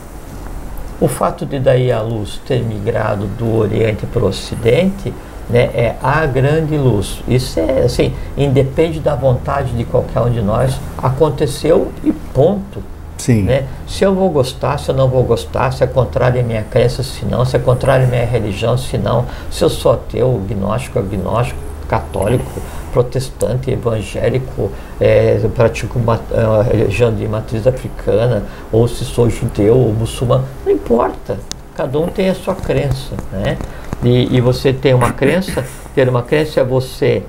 O 1.00 1.06
fato 1.06 1.46
de 1.46 1.58
daí 1.58 1.92
a 1.92 2.00
luz 2.00 2.40
ter 2.46 2.62
migrado 2.62 3.26
do 3.26 3.56
Oriente 3.56 4.06
para 4.06 4.22
o 4.22 4.28
Ocidente 4.28 5.12
né, 5.48 5.70
é 5.74 5.96
a 6.02 6.24
grande 6.26 6.76
luz. 6.76 7.22
Isso 7.28 7.60
é 7.60 7.82
assim, 7.82 8.14
independe 8.36 9.00
da 9.00 9.14
vontade 9.14 9.72
de 9.72 9.84
qualquer 9.84 10.20
um 10.20 10.30
de 10.30 10.40
nós, 10.40 10.78
aconteceu 10.98 11.92
e 12.02 12.12
ponto. 12.12 12.82
Sim. 13.18 13.42
Né? 13.42 13.64
Se 13.86 14.04
eu 14.04 14.14
vou 14.14 14.30
gostar, 14.30 14.78
se 14.78 14.90
eu 14.90 14.94
não 14.94 15.08
vou 15.08 15.22
gostar, 15.22 15.72
se 15.72 15.84
é 15.84 15.86
contrário 15.86 16.40
à 16.40 16.42
minha 16.42 16.62
crença, 16.62 17.02
se 17.02 17.24
não, 17.26 17.44
se 17.44 17.56
é 17.56 17.58
contrário 17.58 18.06
à 18.06 18.08
minha 18.08 18.24
religião, 18.24 18.78
se 18.78 18.96
não, 18.96 19.26
se 19.50 19.62
eu 19.62 19.68
sou 19.68 19.92
ateu, 19.92 20.40
gnóstico, 20.48 20.98
agnóstico, 20.98 21.60
católico, 21.86 22.50
protestante, 22.92 23.70
evangélico, 23.70 24.70
é, 25.00 25.38
pratico 25.54 25.98
uma 25.98 26.20
eh, 26.32 26.76
religião 26.76 27.14
de 27.14 27.26
matriz 27.26 27.66
africana, 27.66 28.44
ou 28.70 28.86
se 28.86 29.04
sou 29.04 29.28
judeu 29.30 29.76
ou 29.76 29.92
muçulmano, 29.92 30.44
não 30.64 30.72
importa. 30.72 31.38
Cada 31.74 31.98
um 31.98 32.08
tem 32.08 32.28
a 32.28 32.34
sua 32.34 32.54
crença, 32.54 33.14
né? 33.32 33.56
E, 34.02 34.36
e 34.36 34.40
você 34.40 34.72
tem 34.72 34.94
uma 34.94 35.12
crença, 35.12 35.64
ter 35.94 36.08
uma 36.08 36.22
crença 36.22 36.60
é 36.60 36.64
você 36.64 37.22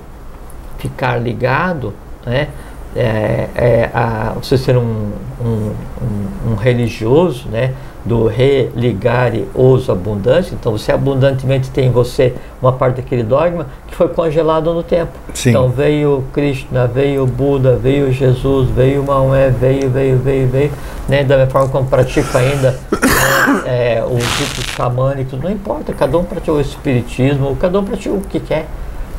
ficar 0.77 1.17
ligado, 1.17 1.93
né? 2.25 2.47
É, 2.95 3.47
é, 3.55 3.89
a, 3.93 4.33
você 4.41 4.57
ser 4.57 4.77
um, 4.77 5.11
um, 5.41 5.71
um, 6.01 6.51
um 6.51 6.55
religioso, 6.55 7.47
né? 7.49 7.73
Do 8.03 8.25
religare 8.25 9.47
os 9.53 9.87
abundantes, 9.87 10.51
então 10.51 10.71
você 10.71 10.91
abundantemente 10.91 11.69
tem 11.69 11.87
em 11.87 11.91
você 11.91 12.33
uma 12.59 12.73
parte 12.73 12.95
daquele 12.95 13.21
dogma 13.21 13.67
que 13.87 13.95
foi 13.95 14.07
congelado 14.07 14.73
no 14.73 14.81
tempo. 14.81 15.11
Sim. 15.35 15.51
Então 15.51 15.69
veio 15.69 16.23
Krishna, 16.33 16.87
veio 16.87 17.27
Buda, 17.27 17.75
veio 17.75 18.11
Jesus, 18.11 18.69
veio 18.69 19.03
Maomé, 19.03 19.51
veio, 19.51 19.87
veio, 19.87 20.17
veio, 20.17 20.47
veio, 20.47 20.71
né? 21.07 21.23
Da 21.23 21.37
mesma 21.37 21.51
forma 21.51 21.69
como 21.69 21.87
pratico 21.87 22.35
ainda 22.35 22.79
né, 22.91 23.61
é, 23.65 24.03
o 24.03 24.15
rito 24.15 24.61
xamânico, 24.75 25.37
não 25.37 25.49
importa, 25.49 25.93
cada 25.93 26.17
um 26.17 26.23
pratica 26.23 26.51
o 26.51 26.61
espiritismo, 26.61 27.55
cada 27.55 27.79
um 27.79 27.83
pratica 27.83 28.13
o 28.13 28.21
que 28.21 28.39
quer, 28.39 28.67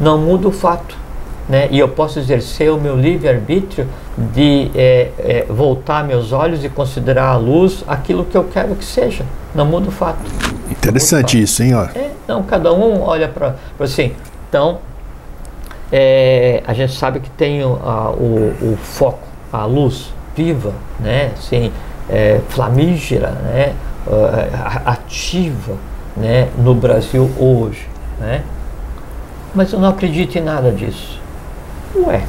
não 0.01 0.19
muda 0.19 0.49
o 0.49 0.53
fato. 0.53 0.97
Né? 1.49 1.69
E 1.71 1.79
eu 1.79 1.89
posso 1.89 2.19
exercer 2.19 2.71
o 2.71 2.81
meu 2.81 2.97
livre-arbítrio 2.97 3.87
de 4.17 4.71
é, 4.75 5.11
é, 5.19 5.47
voltar 5.49 6.05
meus 6.05 6.33
olhos 6.33 6.65
e 6.65 6.69
considerar 6.69 7.31
a 7.31 7.37
luz 7.37 7.83
aquilo 7.87 8.25
que 8.25 8.37
eu 8.37 8.45
quero 8.45 8.75
que 8.77 8.85
seja. 8.85 9.25
Não 9.55 9.67
muda 9.67 9.89
o 9.89 9.93
fato. 9.93 10.19
Interessante 10.71 11.43
isso, 11.43 11.63
hein? 11.63 11.75
Ó. 11.75 11.85
É, 11.95 12.11
não, 12.29 12.43
cada 12.43 12.73
um 12.73 13.03
olha 13.03 13.29
para 13.29 13.57
assim. 13.81 14.13
Então, 14.49 14.79
é, 15.91 16.63
a 16.67 16.73
gente 16.73 16.93
sabe 16.95 17.21
que 17.21 17.31
tem 17.31 17.65
o, 17.65 17.75
a- 17.85 18.11
o, 18.11 18.55
o 18.63 18.79
foco, 18.81 19.27
a 19.53 19.65
luz 19.65 20.13
viva, 20.37 20.73
né? 21.01 21.33
Assim, 21.37 21.71
é, 22.09 22.41
flamígera, 22.49 23.31
né, 23.31 23.75
ativa 24.85 25.75
né, 26.17 26.49
no 26.59 26.75
Brasil 26.75 27.31
hoje. 27.39 27.87
Né? 28.19 28.43
Mas 29.55 29.73
eu 29.73 29.79
não 29.79 29.89
acredito 29.89 30.37
em 30.37 30.41
nada 30.43 30.71
disso. 30.73 31.21
Ué, 31.95 32.23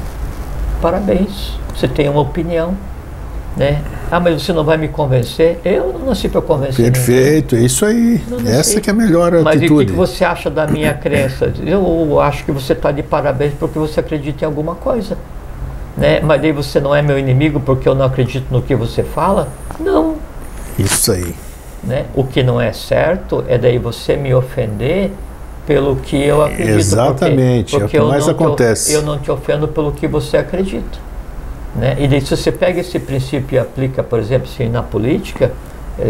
parabéns, 0.80 1.58
você 1.74 1.88
tem 1.88 2.08
uma 2.08 2.20
opinião. 2.20 2.74
Né? 3.56 3.80
Ah, 4.10 4.18
mas 4.18 4.42
você 4.42 4.52
não 4.52 4.64
vai 4.64 4.76
me 4.76 4.88
convencer? 4.88 5.60
Eu 5.64 5.92
não 5.92 6.06
nasci 6.06 6.28
para 6.28 6.42
convencer. 6.42 6.90
Perfeito, 6.90 7.54
ninguém. 7.54 7.62
é 7.62 7.66
isso 7.66 7.86
aí. 7.86 8.20
Essa 8.46 8.80
que 8.80 8.90
é 8.90 8.92
a 8.92 8.96
melhor 8.96 9.30
mas 9.44 9.56
atitude. 9.56 9.74
Mas 9.74 9.84
o 9.84 9.86
que 9.86 9.92
você 9.92 10.24
acha 10.24 10.50
da 10.50 10.66
minha 10.66 10.92
crença? 10.92 11.52
Eu 11.64 12.20
acho 12.20 12.44
que 12.44 12.50
você 12.50 12.72
está 12.72 12.90
de 12.90 13.02
parabéns 13.02 13.52
porque 13.58 13.78
você 13.78 14.00
acredita 14.00 14.44
em 14.44 14.46
alguma 14.46 14.74
coisa. 14.74 15.16
Né? 15.96 16.20
Mas 16.20 16.42
daí 16.42 16.50
você 16.50 16.80
não 16.80 16.94
é 16.94 17.00
meu 17.00 17.16
inimigo 17.16 17.60
porque 17.60 17.88
eu 17.88 17.94
não 17.94 18.04
acredito 18.04 18.46
no 18.50 18.60
que 18.60 18.74
você 18.74 19.04
fala? 19.04 19.48
Não. 19.78 20.16
Isso 20.76 21.12
aí. 21.12 21.34
Né? 21.84 22.06
O 22.14 22.24
que 22.24 22.42
não 22.42 22.60
é 22.60 22.72
certo 22.72 23.44
é 23.46 23.56
daí 23.56 23.78
você 23.78 24.16
me 24.16 24.34
ofender 24.34 25.12
pelo 25.66 25.96
que 25.96 26.16
eu 26.16 26.42
acredito. 26.42 26.78
Exatamente, 26.78 27.70
porque, 27.70 27.84
porque 27.84 27.96
é 27.96 28.00
o 28.00 28.04
que 28.04 28.10
mais 28.10 28.28
acontece. 28.28 28.90
Te, 28.90 28.94
eu 28.94 29.02
não 29.02 29.18
te 29.18 29.30
ofendo 29.30 29.68
pelo 29.68 29.92
que 29.92 30.06
você 30.06 30.36
acredita. 30.36 30.98
Né? 31.74 31.96
E 31.98 32.06
daí, 32.06 32.20
se 32.20 32.36
você 32.36 32.52
pega 32.52 32.80
esse 32.80 32.98
princípio 32.98 33.56
e 33.56 33.58
aplica, 33.58 34.02
por 34.02 34.18
exemplo, 34.18 34.48
assim, 34.52 34.68
na 34.68 34.82
política, 34.82 35.52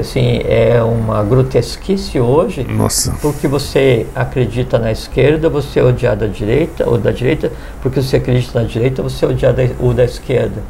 assim, 0.01 0.41
é 0.45 0.83
uma 0.83 1.23
grotesquice 1.23 2.19
hoje, 2.19 2.65
Nossa. 2.65 3.17
porque 3.21 3.47
você 3.47 4.07
acredita 4.15 4.79
na 4.79 4.91
esquerda, 4.91 5.49
você 5.49 5.81
é 5.81 5.85
odiado 5.85 6.27
da 6.27 6.33
direita, 6.33 6.89
ou 6.89 6.99
da 6.99 7.11
direita, 7.11 7.51
porque 7.83 8.03
você 8.03 8.17
acredita 8.17 8.61
na 8.61 8.67
direita, 8.67 9.03
você 9.03 9.25
é 9.25 9.29
odiado 9.29 9.63
o 9.81 9.93
da 9.93 10.05
esquerda. 10.05 10.63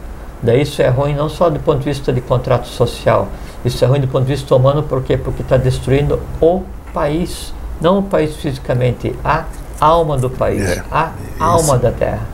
Daí 0.43 0.63
isso 0.63 0.83
é 0.83 0.89
ruim 0.89 1.15
não 1.15 1.29
só 1.29 1.49
do 1.49 1.59
ponto 1.59 1.79
de 1.79 1.87
vista 1.87 2.13
de 2.13 2.21
contrato 2.21 2.69
social, 2.69 3.29
isso 3.65 3.83
é 3.85 3.89
ruim 3.89 4.01
do 4.01 4.09
ponto 4.09 4.27
de 4.27 4.33
vista 4.35 4.55
humano, 4.55 4.83
por 4.83 5.03
quê? 5.03 5.17
Porque 5.17 5.43
está 5.43 5.57
destruindo 5.57 6.21
o 6.41 6.63
país, 6.93 7.53
não 7.81 7.99
o 7.99 8.03
país 8.03 8.37
fisicamente, 8.37 9.15
a 9.25 9.45
alma 9.81 10.17
do 10.17 10.31
país, 10.31 10.63
é, 10.63 10.85
a 10.91 11.13
alma 11.39 11.79
da 11.79 11.91
terra. 11.91 12.27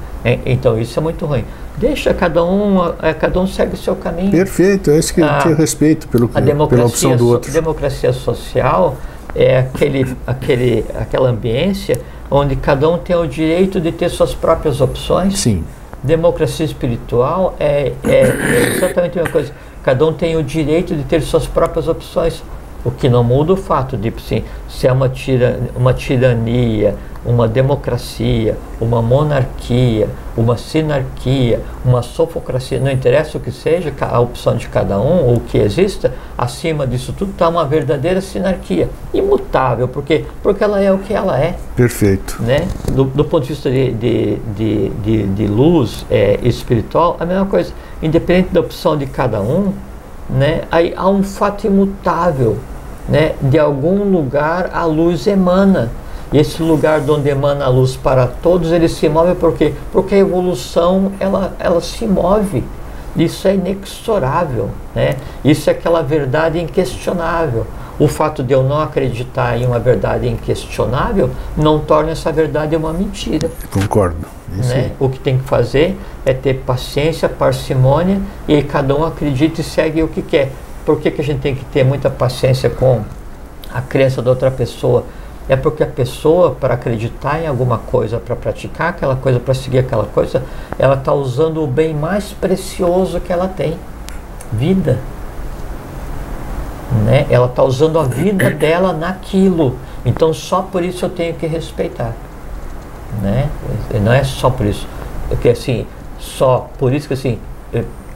Então 0.44 0.78
isso 0.78 0.98
é 0.98 1.02
muito 1.02 1.24
ruim. 1.26 1.44
Deixa 1.78 2.12
cada 2.12 2.44
um, 2.44 2.78
é, 3.00 3.14
cada 3.14 3.40
um 3.40 3.46
segue 3.46 3.74
o 3.74 3.76
seu 3.76 3.96
caminho. 3.96 4.30
Perfeito, 4.30 4.90
é 4.90 4.98
isso 4.98 5.14
que 5.14 5.20
eu 5.22 5.56
respeito 5.56 6.06
pelo, 6.08 6.28
pela 6.28 6.84
opção 6.84 7.16
do 7.16 7.28
outro. 7.28 7.50
A 7.50 7.54
democracia 7.54 8.12
social 8.12 8.96
é 9.34 9.58
aquele, 9.58 10.16
aquele, 10.26 10.84
aquela 10.94 11.30
ambiência 11.30 12.00
onde 12.30 12.54
cada 12.54 12.88
um 12.88 12.98
tem 12.98 13.16
o 13.16 13.26
direito 13.26 13.80
de 13.80 13.90
ter 13.92 14.08
suas 14.08 14.34
próprias 14.34 14.80
opções. 14.80 15.38
Sim. 15.38 15.64
Democracia 16.02 16.64
espiritual 16.64 17.56
é, 17.58 17.92
é, 18.04 18.10
é 18.10 18.74
exatamente 18.76 19.18
a 19.18 19.22
mesma 19.22 19.32
coisa. 19.32 19.52
Cada 19.82 20.06
um 20.06 20.12
tem 20.12 20.36
o 20.36 20.42
direito 20.42 20.94
de 20.94 21.02
ter 21.04 21.22
suas 21.22 21.46
próprias 21.46 21.88
opções. 21.88 22.42
O 22.84 22.90
que 22.90 23.08
não 23.08 23.22
muda 23.22 23.52
o 23.52 23.56
fato 23.56 23.96
de, 23.96 24.12
sim, 24.20 24.42
se 24.68 24.86
é 24.86 24.92
uma, 24.92 25.08
tira, 25.08 25.60
uma 25.76 25.92
tirania, 25.92 26.96
uma 27.24 27.46
democracia, 27.46 28.56
uma 28.80 29.02
monarquia, 29.02 30.08
uma 30.36 30.56
sinarquia, 30.56 31.60
uma 31.84 32.02
sofocracia, 32.02 32.80
não 32.80 32.90
interessa 32.90 33.36
o 33.36 33.40
que 33.40 33.52
seja, 33.52 33.92
a 34.00 34.20
opção 34.20 34.56
de 34.56 34.68
cada 34.68 34.98
um 34.98 35.26
ou 35.26 35.36
o 35.36 35.40
que 35.40 35.58
exista, 35.58 36.14
acima 36.36 36.86
disso 36.86 37.12
tudo 37.12 37.32
está 37.32 37.48
uma 37.48 37.64
verdadeira 37.64 38.20
sinarquia, 38.20 38.88
imutável, 39.12 39.86
porque, 39.86 40.24
porque 40.42 40.64
ela 40.64 40.80
é 40.80 40.90
o 40.90 40.98
que 40.98 41.12
ela 41.12 41.38
é. 41.38 41.56
Perfeito. 41.76 42.42
Né? 42.42 42.66
Do, 42.90 43.04
do 43.04 43.24
ponto 43.24 43.42
de 43.42 43.50
vista 43.50 43.70
de, 43.70 43.92
de, 43.92 44.36
de, 44.56 44.88
de, 44.88 45.26
de 45.26 45.46
luz 45.46 46.06
é, 46.10 46.38
espiritual, 46.42 47.16
a 47.20 47.26
mesma 47.26 47.46
coisa. 47.46 47.72
Independente 48.02 48.48
da 48.50 48.60
opção 48.60 48.96
de 48.96 49.04
cada 49.04 49.42
um, 49.42 49.74
né, 50.32 50.62
aí 50.70 50.94
há 50.96 51.08
um 51.08 51.22
fato 51.22 51.66
imutável. 51.66 52.58
Né? 53.08 53.32
De 53.42 53.58
algum 53.58 54.04
lugar 54.04 54.70
a 54.72 54.84
luz 54.84 55.26
emana. 55.26 55.90
E 56.32 56.38
esse 56.38 56.62
lugar 56.62 57.00
onde 57.08 57.28
emana 57.28 57.64
a 57.64 57.68
luz 57.68 57.96
para 57.96 58.26
todos, 58.26 58.70
ele 58.70 58.88
se 58.88 59.08
move 59.08 59.34
por 59.34 59.54
quê? 59.54 59.74
Porque 59.90 60.14
a 60.14 60.18
evolução, 60.18 61.10
ela, 61.18 61.54
ela 61.58 61.80
se 61.80 62.06
move. 62.06 62.62
Isso 63.16 63.48
é 63.48 63.54
inexorável, 63.54 64.70
né? 64.94 65.16
Isso 65.44 65.68
é 65.68 65.72
aquela 65.72 66.02
verdade 66.02 66.60
inquestionável. 66.60 67.66
O 67.98 68.06
fato 68.06 68.44
de 68.44 68.54
eu 68.54 68.62
não 68.62 68.80
acreditar 68.80 69.58
em 69.58 69.66
uma 69.66 69.80
verdade 69.80 70.28
inquestionável 70.28 71.30
não 71.56 71.80
torna 71.80 72.12
essa 72.12 72.30
verdade 72.30 72.76
uma 72.76 72.92
mentira. 72.92 73.50
Concordo. 73.70 74.39
Né? 74.50 74.92
O 74.98 75.08
que 75.08 75.18
tem 75.18 75.38
que 75.38 75.44
fazer 75.44 75.96
é 76.26 76.32
ter 76.32 76.54
paciência, 76.66 77.28
parcimônia 77.28 78.20
e 78.48 78.62
cada 78.62 78.94
um 78.94 79.04
acredita 79.04 79.60
e 79.60 79.64
segue 79.64 80.02
o 80.02 80.08
que 80.08 80.22
quer. 80.22 80.50
Por 80.84 81.00
que, 81.00 81.10
que 81.10 81.20
a 81.20 81.24
gente 81.24 81.40
tem 81.40 81.54
que 81.54 81.64
ter 81.66 81.84
muita 81.84 82.10
paciência 82.10 82.68
com 82.68 83.02
a 83.72 83.80
crença 83.80 84.20
da 84.20 84.30
outra 84.30 84.50
pessoa? 84.50 85.04
é 85.50 85.56
porque 85.56 85.82
a 85.82 85.86
pessoa, 85.86 86.52
para 86.52 86.74
acreditar 86.74 87.42
em 87.42 87.46
alguma 87.48 87.76
coisa, 87.76 88.18
para 88.18 88.36
praticar 88.36 88.90
aquela 88.90 89.16
coisa, 89.16 89.40
para 89.40 89.52
seguir 89.52 89.78
aquela 89.78 90.04
coisa, 90.04 90.44
ela 90.78 90.94
está 90.94 91.12
usando 91.12 91.60
o 91.60 91.66
bem 91.66 91.92
mais 91.92 92.32
precioso 92.32 93.20
que 93.20 93.32
ela 93.32 93.48
tem: 93.48 93.76
vida. 94.52 95.00
Né? 97.04 97.26
Ela 97.28 97.46
está 97.46 97.64
usando 97.64 97.98
a 97.98 98.04
vida 98.04 98.48
dela 98.50 98.92
naquilo. 98.92 99.76
Então, 100.04 100.32
só 100.32 100.62
por 100.62 100.84
isso 100.84 101.04
eu 101.04 101.10
tenho 101.10 101.34
que 101.34 101.48
respeitar. 101.48 102.14
Né? 103.22 103.48
Não 104.02 104.12
é 104.12 104.24
só 104.24 104.50
por 104.50 104.66
isso. 104.66 104.86
Porque 105.28 105.48
assim, 105.50 105.86
só 106.18 106.68
por 106.78 106.92
isso 106.92 107.08
que 107.08 107.14
assim, 107.14 107.38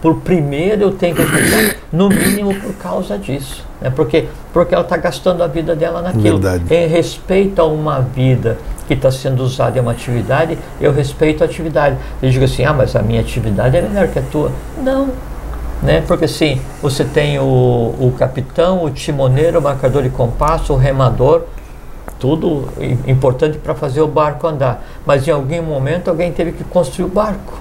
por 0.04 0.16
primeiro 0.16 0.82
eu 0.82 0.92
tenho 0.92 1.16
que 1.16 1.22
respeitar, 1.22 1.76
no 1.90 2.10
mínimo 2.10 2.54
por 2.60 2.74
causa 2.74 3.16
disso. 3.16 3.64
Né? 3.80 3.88
Porque, 3.88 4.26
porque 4.52 4.74
ela 4.74 4.84
está 4.84 4.98
gastando 4.98 5.42
a 5.42 5.46
vida 5.46 5.74
dela 5.74 6.02
naquilo. 6.02 6.38
Verdade. 6.38 6.74
Em 6.74 6.86
respeito 6.86 7.60
a 7.62 7.64
uma 7.64 8.00
vida 8.00 8.58
que 8.86 8.92
está 8.92 9.10
sendo 9.10 9.42
usada 9.42 9.78
em 9.78 9.80
uma 9.80 9.92
atividade, 9.92 10.58
eu 10.78 10.92
respeito 10.92 11.42
a 11.42 11.46
atividade. 11.46 11.96
Eu 12.22 12.28
digo 12.28 12.44
assim, 12.44 12.64
ah, 12.64 12.74
mas 12.74 12.94
a 12.94 13.00
minha 13.00 13.22
atividade 13.22 13.78
é 13.78 13.80
melhor 13.80 14.08
que 14.08 14.18
a 14.18 14.22
tua. 14.22 14.52
Não. 14.82 15.08
Né? 15.82 16.02
Porque 16.06 16.26
assim, 16.26 16.60
você 16.82 17.02
tem 17.02 17.38
o, 17.38 17.42
o 17.42 18.14
capitão, 18.18 18.84
o 18.84 18.90
timoneiro, 18.90 19.58
o 19.58 19.62
marcador 19.62 20.02
de 20.02 20.10
compasso, 20.10 20.74
o 20.74 20.76
remador, 20.76 21.44
tudo 22.24 22.68
importante 23.06 23.58
para 23.58 23.74
fazer 23.74 24.00
o 24.00 24.08
barco 24.08 24.46
andar. 24.46 24.82
Mas 25.04 25.28
em 25.28 25.30
algum 25.30 25.62
momento 25.62 26.08
alguém 26.08 26.32
teve 26.32 26.52
que 26.52 26.64
construir 26.64 27.04
o 27.04 27.08
barco 27.08 27.60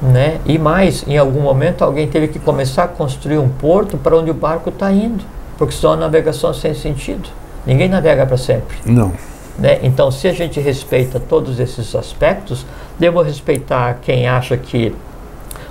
né? 0.00 0.38
E 0.46 0.58
mais, 0.58 1.04
em 1.06 1.18
algum 1.18 1.40
momento 1.40 1.84
alguém 1.84 2.08
teve 2.08 2.28
que 2.28 2.38
começar 2.38 2.84
a 2.84 2.88
construir 2.88 3.36
um 3.36 3.50
porto 3.50 3.98
para 3.98 4.16
onde 4.16 4.30
o 4.30 4.34
barco 4.34 4.70
está 4.70 4.90
indo, 4.90 5.22
porque 5.58 5.74
senão 5.74 5.92
a 5.92 5.96
navegação 5.96 6.50
é 6.50 6.54
sem 6.54 6.72
sentido. 6.72 7.28
Ninguém 7.66 7.86
navega 7.86 8.24
para 8.24 8.38
sempre. 8.38 8.78
Não. 8.86 9.12
Né? 9.58 9.78
Então, 9.82 10.10
se 10.10 10.26
a 10.26 10.32
gente 10.32 10.58
respeita 10.58 11.20
todos 11.20 11.60
esses 11.60 11.94
aspectos, 11.94 12.64
devo 12.98 13.20
respeitar 13.20 13.98
quem 14.00 14.26
acha 14.26 14.56
que 14.56 14.94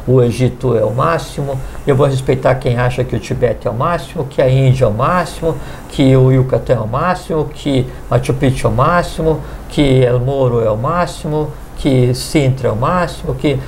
o 0.09 0.23
Egito 0.23 0.75
é 0.75 0.83
o 0.83 0.91
máximo, 0.91 1.59
eu 1.85 1.95
vou 1.95 2.07
respeitar 2.07 2.55
quem 2.55 2.79
acha 2.79 3.03
que 3.03 3.15
o 3.15 3.19
Tibete 3.19 3.67
é 3.67 3.69
o 3.69 3.75
máximo, 3.75 4.25
que 4.25 4.41
a 4.41 4.49
Índia 4.49 4.85
é 4.85 4.87
o 4.87 4.91
máximo, 4.91 5.55
que 5.89 6.17
o 6.17 6.31
Yucatán 6.31 6.73
é 6.73 6.79
o 6.79 6.87
máximo, 6.87 7.45
que 7.45 7.85
Machu 8.09 8.33
Picchu 8.33 8.65
é 8.65 8.69
o 8.71 8.73
máximo, 8.73 9.39
que 9.69 10.01
El 10.01 10.19
Moro 10.19 10.61
é 10.65 10.71
o 10.71 10.75
máximo, 10.75 11.51
que 11.77 12.11
Sintra 12.15 12.69
é 12.69 12.71
o 12.71 12.75
máximo, 12.75 13.35
que, 13.35 13.59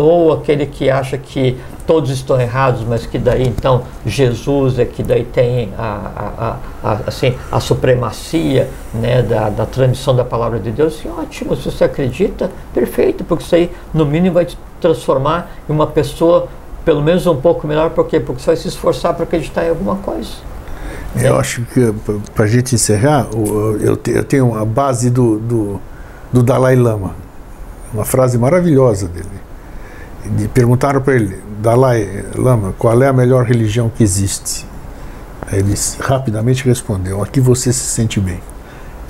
ou 0.00 0.32
aquele 0.32 0.64
que 0.64 0.88
acha 0.88 1.18
que 1.18 1.60
todos 1.86 2.10
estão 2.10 2.40
errados, 2.40 2.84
mas 2.84 3.06
que 3.06 3.18
daí 3.18 3.46
então 3.46 3.82
Jesus 4.06 4.78
é 4.78 4.84
que 4.84 5.02
daí 5.02 5.24
tem 5.24 5.70
a, 5.78 6.58
a, 6.82 6.90
a 6.90 6.98
assim, 7.06 7.34
a 7.50 7.60
supremacia 7.60 8.68
né, 8.92 9.22
da, 9.22 9.50
da 9.50 9.66
transmissão 9.66 10.14
da 10.14 10.24
palavra 10.24 10.58
de 10.58 10.70
Deus. 10.70 11.00
Ótimo, 11.18 11.56
se 11.56 11.70
você 11.70 11.84
acredita, 11.84 12.50
perfeito, 12.72 13.24
porque 13.24 13.44
isso 13.44 13.54
aí 13.54 13.70
no 13.92 14.06
mínimo 14.06 14.34
vai 14.34 14.44
te 14.44 14.58
transformar 14.80 15.50
em 15.68 15.72
uma 15.72 15.86
pessoa 15.86 16.48
pelo 16.84 17.02
menos 17.02 17.26
um 17.26 17.36
pouco 17.36 17.66
melhor, 17.66 17.90
por 17.90 18.06
quê? 18.06 18.20
Porque 18.20 18.42
você 18.42 18.46
vai 18.46 18.56
se 18.56 18.68
esforçar 18.68 19.14
para 19.14 19.24
acreditar 19.24 19.64
em 19.64 19.70
alguma 19.70 19.96
coisa. 19.96 20.30
Eu 21.16 21.38
acho 21.38 21.62
que, 21.72 21.94
para 22.34 22.44
a 22.44 22.48
gente 22.48 22.74
encerrar, 22.74 23.26
eu 23.80 24.24
tenho 24.24 24.54
a 24.54 24.64
base 24.64 25.08
do, 25.08 25.38
do, 25.38 25.80
do 26.32 26.42
Dalai 26.42 26.76
Lama 26.76 27.24
uma 27.94 28.04
frase 28.04 28.36
maravilhosa 28.36 29.06
dele. 29.06 29.28
De, 30.36 30.48
perguntaram 30.48 31.00
para 31.00 31.14
ele, 31.14 31.40
Dalai 31.64 32.22
Lama, 32.36 32.74
qual 32.78 33.02
é 33.02 33.08
a 33.08 33.12
melhor 33.12 33.44
religião 33.44 33.88
que 33.88 34.02
existe? 34.02 34.66
Ele 35.50 35.74
rapidamente 35.98 36.62
respondeu: 36.62 37.22
a 37.22 37.26
que 37.26 37.40
você 37.40 37.72
se 37.72 37.86
sente 37.86 38.20
bem. 38.20 38.38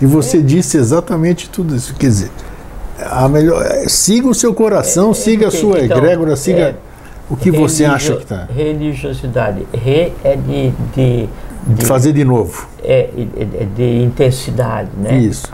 E 0.01 0.07
você 0.07 0.39
é. 0.39 0.41
disse 0.41 0.77
exatamente 0.77 1.51
tudo 1.51 1.75
isso. 1.75 1.93
Quer 1.95 2.07
dizer, 2.07 2.31
a 2.99 3.29
melhor, 3.29 3.61
é, 3.61 3.89
siga 3.89 4.29
o 4.29 4.35
seu 4.35 4.55
coração, 4.55 5.11
é, 5.11 5.15
siga 5.15 5.49
a 5.49 5.51
sua 5.51 5.81
então, 5.81 5.99
egrégora, 5.99 6.37
siga 6.37 6.61
é, 6.61 6.77
o 7.29 7.37
que 7.37 7.51
religio, 7.51 7.69
você 7.69 7.85
acha 7.85 8.17
que 8.17 8.23
está. 8.23 8.45
Religiosidade. 8.45 9.67
Re 9.73 10.13
é 10.23 10.37
de, 10.37 10.71
de, 10.95 11.29
de, 11.67 11.85
fazer 11.85 12.13
de 12.13 12.25
novo. 12.25 12.69
É, 12.85 13.11
é 13.61 13.67
de 13.75 14.03
intensidade, 14.05 14.91
né? 14.97 15.19
Isso 15.19 15.53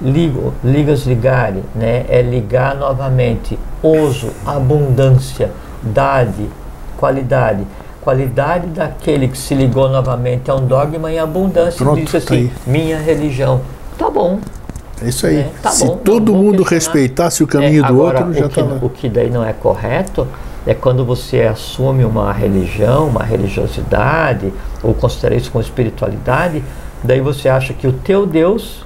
ligo, 0.00 0.52
ligas 0.62 1.06
ligare, 1.06 1.62
né? 1.74 2.04
É 2.08 2.22
ligar 2.22 2.76
novamente. 2.76 3.58
Uso, 3.82 4.30
abundância, 4.44 5.50
dade, 5.82 6.48
qualidade. 6.96 7.66
qualidade 8.00 8.68
daquele 8.68 9.26
que 9.26 9.36
se 9.36 9.52
ligou 9.52 9.88
novamente 9.88 10.48
a 10.50 10.54
um 10.54 10.64
dogma 10.64 11.10
em 11.10 11.18
abundância. 11.18 11.76
Pronto, 11.84 12.00
diz 12.02 12.12
tá 12.12 12.18
assim, 12.18 12.34
aí. 12.34 12.52
minha 12.64 12.98
religião. 12.98 13.60
Tá 13.98 14.08
bom. 14.08 14.38
É 15.02 15.08
isso 15.08 15.26
aí. 15.26 15.38
É, 15.38 15.50
tá 15.60 15.70
Se 15.70 15.84
bom, 15.84 15.96
todo 15.96 16.32
não 16.32 16.38
vou 16.40 16.52
mundo 16.52 16.62
respeitasse 16.62 17.42
o 17.42 17.46
caminho 17.48 17.84
É, 17.84 17.88
do 17.88 17.92
agora, 17.92 18.18
outro, 18.20 18.32
já 18.34 18.46
o 18.46 18.48
que, 18.48 18.60
está 18.60 18.72
lá. 18.74 18.78
o 18.80 18.88
que 18.88 19.08
daí 19.08 19.28
não 19.28 19.44
é 19.44 19.52
correto 19.52 20.26
é 20.64 20.72
quando 20.72 21.04
você 21.04 21.42
assume 21.42 22.04
uma 22.04 22.32
religião, 22.32 23.08
uma 23.08 23.24
religiosidade, 23.24 24.52
ou 24.82 24.94
considera 24.94 25.34
isso 25.34 25.50
como 25.50 25.62
espiritualidade, 25.62 26.62
daí 27.02 27.20
você 27.20 27.48
acha 27.48 27.72
que 27.74 27.86
o 27.88 27.92
teu 27.92 28.24
Deus 28.24 28.85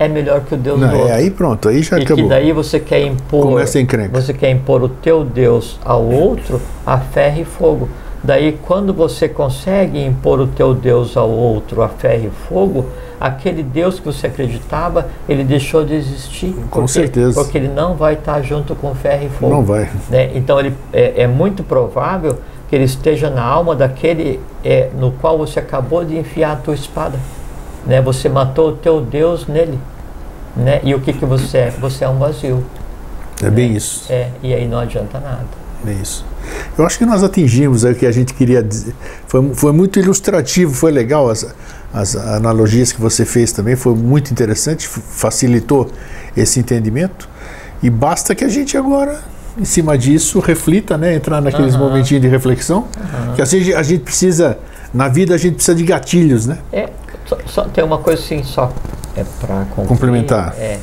é 0.00 0.08
melhor 0.08 0.40
que 0.40 0.54
o 0.54 0.56
Deus 0.56 0.80
Não, 0.80 0.88
do 0.88 0.94
outro. 0.96 1.08
é, 1.10 1.12
aí 1.12 1.30
pronto, 1.30 1.68
aí 1.68 1.82
já 1.82 1.98
e 1.98 2.02
acabou. 2.02 2.24
que 2.24 2.30
daí 2.30 2.52
você 2.52 2.80
quer 2.80 3.02
impor 3.06 3.42
Começa 3.42 3.76
a 3.76 3.82
encrenca. 3.82 4.20
você 4.20 4.32
quer 4.32 4.50
impor 4.50 4.82
o 4.82 4.88
teu 4.88 5.22
Deus 5.22 5.78
ao 5.84 6.02
outro 6.04 6.60
a 6.86 6.96
ferro 6.98 7.42
e 7.42 7.44
fogo. 7.44 7.88
Daí 8.24 8.58
quando 8.62 8.92
você 8.94 9.28
consegue 9.28 10.02
impor 10.02 10.40
o 10.40 10.46
teu 10.46 10.74
Deus 10.74 11.16
ao 11.18 11.28
outro 11.30 11.82
a 11.82 11.88
ferro 11.88 12.26
e 12.26 12.30
fogo, 12.48 12.86
aquele 13.20 13.62
Deus 13.62 14.00
que 14.00 14.06
você 14.06 14.26
acreditava, 14.26 15.08
ele 15.28 15.44
deixou 15.44 15.84
de 15.84 15.94
existir. 15.94 16.54
Com 16.70 16.80
porque, 16.80 16.88
certeza. 16.88 17.42
Porque 17.42 17.58
ele 17.58 17.68
não 17.68 17.94
vai 17.94 18.14
estar 18.14 18.40
junto 18.40 18.74
com 18.74 18.94
ferro 18.94 19.26
e 19.26 19.28
fogo. 19.28 19.52
Não 19.54 19.62
vai. 19.62 19.88
né? 20.08 20.30
Então 20.34 20.58
ele, 20.58 20.74
é, 20.92 21.22
é 21.22 21.26
muito 21.26 21.62
provável 21.62 22.38
que 22.70 22.76
ele 22.76 22.84
esteja 22.84 23.28
na 23.28 23.42
alma 23.42 23.74
daquele 23.76 24.40
é, 24.64 24.88
no 24.98 25.12
qual 25.12 25.36
você 25.36 25.58
acabou 25.58 26.04
de 26.04 26.16
enfiar 26.16 26.52
a 26.52 26.56
tua 26.56 26.74
espada. 26.74 27.18
Né? 27.86 28.00
Você 28.00 28.28
matou 28.28 28.70
o 28.70 28.76
teu 28.76 29.00
Deus 29.00 29.46
nele. 29.46 29.78
Né? 30.56 30.80
E 30.82 30.94
o 30.94 31.00
que, 31.00 31.12
que 31.12 31.24
você 31.24 31.58
é? 31.58 31.70
Você 31.80 32.04
é 32.04 32.08
um 32.08 32.18
vazio. 32.18 32.64
É 33.42 33.50
bem 33.50 33.74
isso. 33.74 34.04
É, 34.10 34.28
e 34.42 34.52
aí 34.52 34.68
não 34.68 34.78
adianta 34.78 35.18
nada. 35.18 35.46
É 35.86 35.92
isso. 35.92 36.24
Eu 36.76 36.84
acho 36.84 36.98
que 36.98 37.06
nós 37.06 37.22
atingimos 37.22 37.84
o 37.84 37.94
que 37.94 38.04
a 38.04 38.12
gente 38.12 38.34
queria 38.34 38.62
dizer. 38.62 38.94
Foi, 39.26 39.54
foi 39.54 39.72
muito 39.72 39.98
ilustrativo, 39.98 40.74
foi 40.74 40.92
legal 40.92 41.30
as, 41.30 41.54
as 41.92 42.16
analogias 42.16 42.92
que 42.92 43.00
você 43.00 43.24
fez 43.24 43.52
também, 43.52 43.76
foi 43.76 43.94
muito 43.94 44.30
interessante, 44.30 44.86
facilitou 44.86 45.90
esse 46.36 46.60
entendimento. 46.60 47.28
E 47.82 47.88
basta 47.88 48.34
que 48.34 48.44
a 48.44 48.48
gente 48.48 48.76
agora, 48.76 49.20
em 49.56 49.64
cima 49.64 49.96
disso, 49.96 50.38
reflita, 50.38 50.98
né? 50.98 51.14
Entrar 51.14 51.40
naqueles 51.40 51.74
Aham. 51.74 51.84
momentinhos 51.84 52.22
de 52.22 52.28
reflexão. 52.28 52.86
Que 53.34 53.40
assim 53.40 53.72
a 53.72 53.82
gente 53.82 54.02
precisa, 54.02 54.58
na 54.92 55.08
vida 55.08 55.34
a 55.34 55.38
gente 55.38 55.54
precisa 55.54 55.76
de 55.76 55.84
gatilhos, 55.84 56.46
né? 56.46 56.58
É, 56.72 56.88
só, 57.26 57.38
só 57.46 57.64
tem 57.64 57.84
uma 57.84 57.98
coisa 57.98 58.20
assim, 58.22 58.42
só 58.42 58.72
é 59.16 59.24
para 59.40 59.64
Complementar. 59.86 60.54
É. 60.58 60.78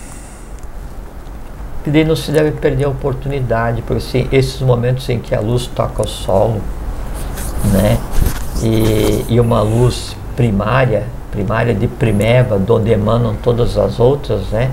Que 1.83 1.91
daí 1.91 2.03
não 2.03 2.15
se 2.15 2.31
deve 2.31 2.51
perder 2.51 2.85
a 2.85 2.89
oportunidade, 2.89 3.81
porque 3.81 4.03
assim, 4.03 4.27
esses 4.31 4.61
momentos 4.61 5.07
em 5.09 5.19
que 5.19 5.33
a 5.33 5.39
luz 5.39 5.67
toca 5.67 6.01
o 6.01 6.07
solo, 6.07 6.61
né? 7.71 7.97
E, 8.61 9.25
e 9.29 9.39
uma 9.39 9.61
luz 9.61 10.15
primária, 10.35 11.05
primária 11.31 11.73
de 11.73 11.87
primeva, 11.87 12.59
de 12.59 12.71
onde 12.71 12.91
emanam 12.91 13.35
todas 13.41 13.77
as 13.77 13.99
outras, 13.99 14.47
né? 14.47 14.71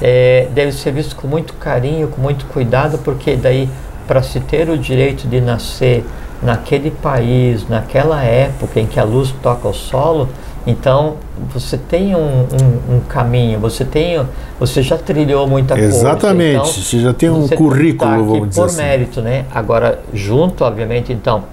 É, 0.00 0.48
deve 0.52 0.72
ser 0.72 0.92
visto 0.92 1.14
com 1.14 1.28
muito 1.28 1.52
carinho, 1.54 2.08
com 2.08 2.20
muito 2.20 2.46
cuidado, 2.46 2.98
porque 2.98 3.36
daí, 3.36 3.68
para 4.06 4.22
se 4.22 4.40
ter 4.40 4.68
o 4.68 4.78
direito 4.78 5.28
de 5.28 5.40
nascer 5.40 6.04
naquele 6.42 6.90
país, 6.90 7.68
naquela 7.68 8.22
época 8.22 8.80
em 8.80 8.86
que 8.86 8.98
a 8.98 9.04
luz 9.04 9.32
toca 9.42 9.68
o 9.68 9.72
solo, 9.72 10.28
então 10.66 11.14
você 11.52 11.76
tem 11.76 12.14
um, 12.14 12.18
um- 12.20 12.96
um 12.96 13.00
caminho, 13.08 13.58
você 13.58 13.84
tem, 13.84 14.24
você 14.58 14.82
já 14.82 14.96
trilhou 14.98 15.46
muita 15.46 15.74
coisa. 15.74 15.88
Exatamente. 15.88 16.54
então, 16.54 16.64
Você 16.66 16.98
já 17.00 17.12
tem 17.12 17.30
um 17.30 17.42
você 17.46 17.56
currículo, 17.56 18.10
tá 18.10 18.16
vamos 18.16 18.48
dizer 18.48 18.60
por 18.60 18.66
assim. 18.66 18.76
mérito, 18.82 19.20
né? 19.20 19.44
Agora, 19.54 20.00
junto, 20.12 20.64
obviamente, 20.64 21.12
então, 21.12 21.44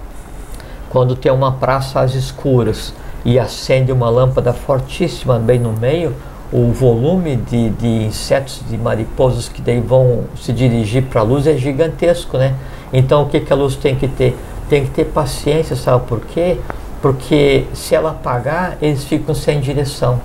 quando 0.89 1.15
tem 1.15 1.31
uma 1.31 1.51
praça 1.53 1.99
às 2.01 2.13
escuras 2.15 2.93
e 3.23 3.37
acende 3.37 3.91
uma 3.91 4.09
lâmpada 4.09 4.53
fortíssima 4.53 5.37
bem 5.37 5.59
no 5.59 5.71
meio, 5.73 6.13
o 6.51 6.71
volume 6.71 7.35
de, 7.35 7.69
de 7.69 7.87
insetos, 8.05 8.61
de 8.67 8.75
mariposas 8.77 9.47
que 9.47 9.61
daí 9.61 9.79
vão 9.79 10.21
se 10.35 10.51
dirigir 10.51 11.03
para 11.03 11.21
a 11.21 11.23
luz 11.23 11.45
é 11.45 11.55
gigantesco, 11.55 12.37
né? 12.37 12.55
Então, 12.91 13.21
o 13.23 13.25
que, 13.27 13.39
que 13.39 13.53
a 13.53 13.55
luz 13.55 13.75
tem 13.75 13.95
que 13.95 14.07
ter? 14.07 14.35
Tem 14.69 14.85
que 14.85 14.91
ter 14.91 15.05
paciência, 15.05 15.75
sabe 15.75 16.05
por 16.07 16.21
quê? 16.21 16.57
Porque 17.01 17.65
se 17.73 17.95
ela 17.95 18.11
apagar, 18.11 18.77
eles 18.81 19.03
ficam 19.03 19.33
sem 19.33 19.59
direção, 19.59 20.21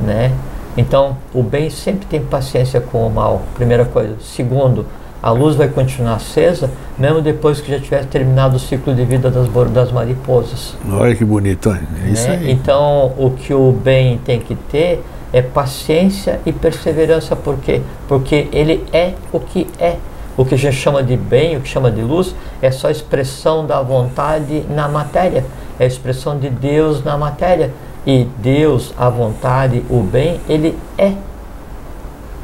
né? 0.00 0.32
Então, 0.76 1.16
o 1.34 1.42
bem 1.42 1.68
sempre 1.70 2.06
tem 2.06 2.20
paciência 2.20 2.80
com 2.80 3.06
o 3.06 3.10
mal, 3.10 3.42
primeira 3.54 3.84
coisa. 3.84 4.16
Segundo, 4.20 4.86
a 5.22 5.30
luz 5.30 5.54
vai 5.54 5.68
continuar 5.68 6.14
acesa, 6.16 6.70
mesmo 6.98 7.20
depois 7.20 7.60
que 7.60 7.70
já 7.70 7.78
tiver 7.78 8.04
terminado 8.06 8.56
o 8.56 8.58
ciclo 8.58 8.94
de 8.94 9.04
vida 9.04 9.30
das, 9.30 9.46
das 9.70 9.92
mariposas. 9.92 10.74
Olha 10.90 11.14
que 11.14 11.24
bonito, 11.24 11.70
hein? 11.70 11.80
é 12.04 12.08
isso 12.08 12.28
né? 12.28 12.38
aí. 12.38 12.50
Então, 12.50 13.12
o 13.16 13.30
que 13.30 13.54
o 13.54 13.70
bem 13.70 14.18
tem 14.24 14.40
que 14.40 14.56
ter 14.56 15.04
é 15.32 15.40
paciência 15.40 16.40
e 16.44 16.52
perseverança, 16.52 17.36
por 17.36 17.56
quê? 17.58 17.80
Porque 18.08 18.48
ele 18.52 18.84
é 18.92 19.12
o 19.32 19.38
que 19.38 19.68
é. 19.78 19.96
O 20.36 20.44
que 20.44 20.54
a 20.54 20.58
gente 20.58 20.76
chama 20.76 21.02
de 21.02 21.16
bem, 21.16 21.56
o 21.56 21.60
que 21.60 21.68
chama 21.68 21.90
de 21.90 22.00
luz, 22.00 22.34
é 22.60 22.70
só 22.70 22.88
expressão 22.88 23.66
da 23.66 23.82
vontade 23.82 24.64
na 24.70 24.88
matéria, 24.88 25.44
é 25.78 25.84
a 25.84 25.86
expressão 25.86 26.38
de 26.38 26.48
Deus 26.48 27.04
na 27.04 27.16
matéria. 27.18 27.72
E 28.04 28.26
Deus, 28.38 28.92
a 28.98 29.08
vontade, 29.08 29.84
o 29.88 30.00
bem, 30.00 30.40
ele 30.48 30.76
é. 30.98 31.12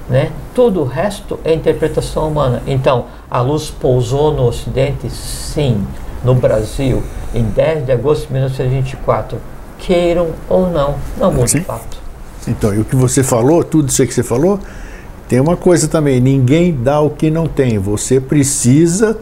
Né? 0.09 0.31
Tudo 0.55 0.83
o 0.83 0.85
resto 0.85 1.39
é 1.45 1.53
interpretação 1.53 2.29
humana. 2.29 2.63
Então, 2.67 3.07
a 3.29 3.41
luz 3.41 3.69
pousou 3.71 4.33
no 4.33 4.47
Ocidente? 4.47 5.11
Sim. 5.11 5.85
No 6.23 6.35
Brasil, 6.35 7.03
em 7.35 7.43
10 7.43 7.87
de 7.87 7.93
agosto 7.93 8.27
de 8.27 8.33
1924. 8.33 9.39
Queiram 9.79 10.29
ou 10.49 10.71
não, 10.71 10.95
não 11.17 11.33
muda 11.33 11.59
o 11.59 11.63
fato. 11.63 11.99
Então, 12.47 12.75
e 12.75 12.79
o 12.79 12.85
que 12.85 12.97
você 12.97 13.23
falou, 13.23 13.63
tudo 13.63 13.89
isso 13.89 14.05
que 14.07 14.15
você 14.15 14.23
falou, 14.23 14.59
tem 15.29 15.41
uma 15.41 15.57
coisa 15.57 15.87
também: 15.87 16.21
ninguém 16.21 16.73
dá 16.73 17.01
o 17.01 17.11
que 17.11 17.31
não 17.31 17.47
tem. 17.47 17.79
Você 17.79 18.21
precisa 18.21 19.19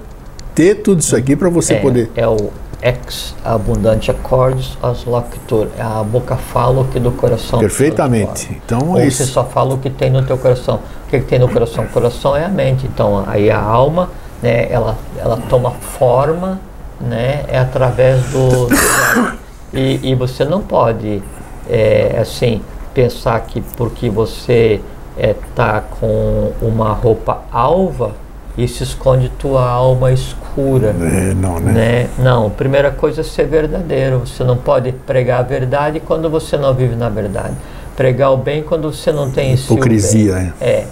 ter 0.55 0.77
tudo 0.77 1.01
isso 1.01 1.17
aqui 1.17 1.37
para 1.37 1.51
você 1.51 1.75
é, 1.75 1.81
poder. 1.81 2.11
é 2.15 2.27
o 2.27 2.51
ex 2.83 3.35
abundante 3.45 4.11
accordes 4.11 4.79
as 4.83 5.05
locutor. 5.05 5.69
É 5.77 5.83
a 5.83 6.03
boca 6.03 6.37
fala 6.37 6.83
o 6.83 6.85
que 6.87 7.01
do 7.01 7.11
coração. 7.11 7.59
Perfeitamente. 7.59 8.61
Então 8.65 8.91
Ou 8.91 8.99
é 8.99 9.11
você 9.11 9.25
isso. 9.25 9.33
só 9.33 9.45
fala 9.45 9.75
o 9.75 9.79
que 9.79 9.91
tem 9.91 10.11
no 10.11 10.25
teu 10.25 10.39
coração. 10.39 10.77
O 11.07 11.11
que, 11.11 11.19
que 11.21 11.27
tem 11.27 11.39
no 11.39 11.49
coração? 11.49 11.85
O 11.85 11.89
coração 11.89 12.37
é 12.37 12.45
a 12.45 12.49
mente. 12.49 12.87
Então 12.87 13.25
aí 13.27 13.51
a 13.51 13.61
alma, 13.61 14.11
né, 14.43 14.71
ela, 14.71 14.97
ela 15.19 15.37
toma 15.49 15.73
forma, 15.73 16.61
né, 17.01 17.45
é 17.49 17.59
através 17.59 18.23
do. 18.31 18.67
do- 18.67 19.37
e, 19.77 20.11
e 20.11 20.15
você 20.15 20.45
não 20.45 20.61
pode, 20.61 21.23
é, 21.69 22.17
assim, 22.21 22.63
pensar 22.95 23.41
que 23.41 23.61
porque 23.61 24.09
você 24.09 24.81
está 25.19 25.81
com 25.81 26.53
uma 26.61 26.93
roupa 26.93 27.43
alva, 27.51 28.13
isso 28.57 28.83
esconde 28.83 29.29
tua 29.39 29.69
alma 29.69 30.13
escura 30.13 30.47
É, 30.89 31.35
não, 31.35 31.61
né? 31.61 31.73
né? 31.73 32.09
Não, 32.19 32.49
primeira 32.49 32.91
coisa 32.91 33.21
é 33.21 33.25
ser 33.25 33.47
verdadeiro. 33.47 34.21
Você 34.21 34.43
não 34.43 34.57
pode 34.57 34.93
pregar 34.93 35.41
a 35.41 35.43
verdade 35.43 36.01
quando 36.01 36.31
você 36.31 36.57
não 36.57 36.73
vive 36.73 36.97
na 36.97 37.11
verdade. 37.11 37.55
Pregar 37.95 38.33
o 38.33 38.37
bem 38.37 38.63
quando 38.63 38.91
você 38.93 39.13
não 39.13 39.31
tem 39.31 39.53
em 39.53 39.57
si 39.57 39.65
o 39.65 39.69
bem. 39.69 39.77
Hipocrisia, 39.77 40.55
É, 40.61 40.87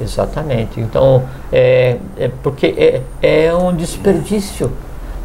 exatamente. 0.00 0.80
Então, 0.80 1.24
é, 1.52 1.96
é 2.18 2.30
porque 2.42 2.66
é, 3.22 3.46
é 3.46 3.54
um 3.54 3.74
desperdício. 3.74 4.70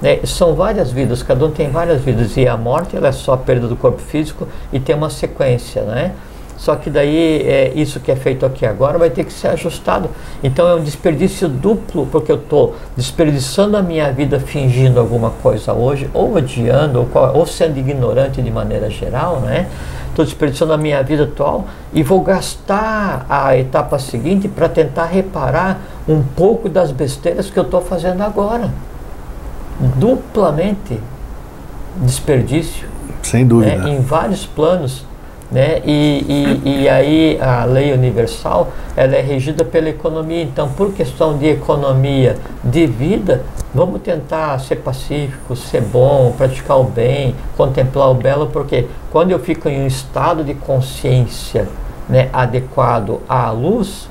Né? 0.02 0.20
São 0.26 0.54
várias 0.54 0.92
vidas, 0.92 1.24
cada 1.24 1.46
um 1.46 1.52
tem 1.52 1.70
várias 1.70 2.02
vidas. 2.02 2.36
E 2.36 2.46
a 2.46 2.58
morte 2.58 2.98
ela 2.98 3.08
é 3.08 3.14
só 3.14 3.34
a 3.34 3.38
perda 3.38 3.68
do 3.68 3.78
corpo 3.78 4.02
físico 4.02 4.48
e 4.74 4.80
tem 4.80 4.94
uma 4.94 5.10
sequência, 5.10 5.84
né? 5.84 6.12
Só 6.58 6.76
que 6.76 6.90
daí 6.90 7.42
é, 7.42 7.74
isso 7.76 8.00
que 8.00 8.12
é 8.12 8.16
feito 8.16 8.46
aqui 8.46 8.66
agora 8.66 8.98
vai 8.98 9.10
ter 9.10 9.26
que 9.26 9.34
ser 9.34 9.50
ajustado. 9.50 10.10
Então 10.44 10.68
é 10.68 10.76
um 10.76 10.84
desperdício 10.84 11.50
duplo, 11.50 12.08
porque 12.08 12.32
eu 12.32 12.38
estou 12.38 12.76
desperdiçando 12.96 13.76
a 13.76 13.82
minha 13.82 14.12
vida 14.12 14.40
fingindo 14.40 15.00
alguma 15.00 15.30
coisa 15.30 15.74
hoje, 15.74 16.10
ou 16.14 16.38
adiando, 16.38 17.08
ou, 17.14 17.38
ou 17.38 17.46
sendo 17.46 17.78
ignorante 17.78 18.42
de 18.42 18.50
maneira 18.50 18.90
geral, 18.90 19.42
né? 19.42 19.68
Estou 20.10 20.24
desperdiçando 20.24 20.72
a 20.72 20.78
minha 20.78 21.04
vida 21.04 21.26
atual 21.26 21.66
e 21.92 22.02
vou 22.02 22.22
gastar 22.22 23.26
a 23.30 23.58
etapa 23.58 24.00
seguinte 24.00 24.48
para 24.48 24.70
tentar 24.70 25.08
reparar 25.08 25.82
um 26.08 26.24
pouco 26.24 26.70
das 26.70 26.90
besteiras 26.90 27.50
que 27.50 27.60
eu 27.60 27.64
estou 27.64 27.82
fazendo 27.82 28.22
agora. 28.22 28.70
Duplamente 29.98 30.98
desperdício 31.98 32.88
Sem 33.22 33.46
dúvida. 33.46 33.76
né, 33.76 33.90
em 33.90 34.02
vários 34.02 34.46
planos. 34.46 35.06
Né? 35.56 35.82
E, 35.86 36.60
e, 36.66 36.82
e 36.82 36.90
aí 36.90 37.40
a 37.40 37.64
lei 37.64 37.94
universal 37.94 38.74
ela 38.94 39.16
é 39.16 39.22
regida 39.22 39.64
pela 39.64 39.88
economia. 39.88 40.44
Então, 40.44 40.68
por 40.68 40.92
questão 40.92 41.38
de 41.38 41.46
economia 41.46 42.36
de 42.62 42.86
vida, 42.86 43.42
vamos 43.74 44.02
tentar 44.02 44.60
ser 44.60 44.76
pacífico, 44.76 45.56
ser 45.56 45.80
bom, 45.80 46.34
praticar 46.38 46.78
o 46.78 46.84
bem, 46.84 47.34
contemplar 47.56 48.12
o 48.12 48.16
belo, 48.16 48.48
porque 48.48 48.86
quando 49.10 49.32
eu 49.32 49.40
fico 49.40 49.70
em 49.70 49.84
um 49.84 49.88
estado 49.88 50.44
de 50.44 50.54
consciência 50.54 51.70
né, 52.10 52.28
adequado 52.34 53.22
à 53.30 53.50
luz, 53.50 54.10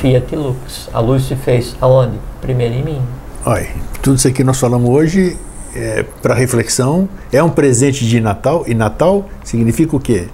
Fiat 0.00 0.34
Lux. 0.34 0.90
A 0.92 0.98
luz 0.98 1.28
se 1.28 1.36
fez 1.36 1.76
aonde? 1.80 2.18
Primeiro 2.40 2.74
em 2.74 2.82
mim. 2.82 3.02
Olha, 3.46 3.68
tudo 4.02 4.16
isso 4.16 4.26
aqui 4.26 4.42
nós 4.42 4.58
falamos 4.58 4.90
hoje 4.90 5.38
é, 5.74 6.04
para 6.22 6.34
reflexão. 6.34 7.08
É 7.32 7.42
um 7.42 7.50
presente 7.50 8.06
de 8.06 8.20
Natal 8.20 8.64
e 8.66 8.74
Natal 8.74 9.26
significa 9.42 9.96
o 9.96 10.00
quê? 10.00 10.26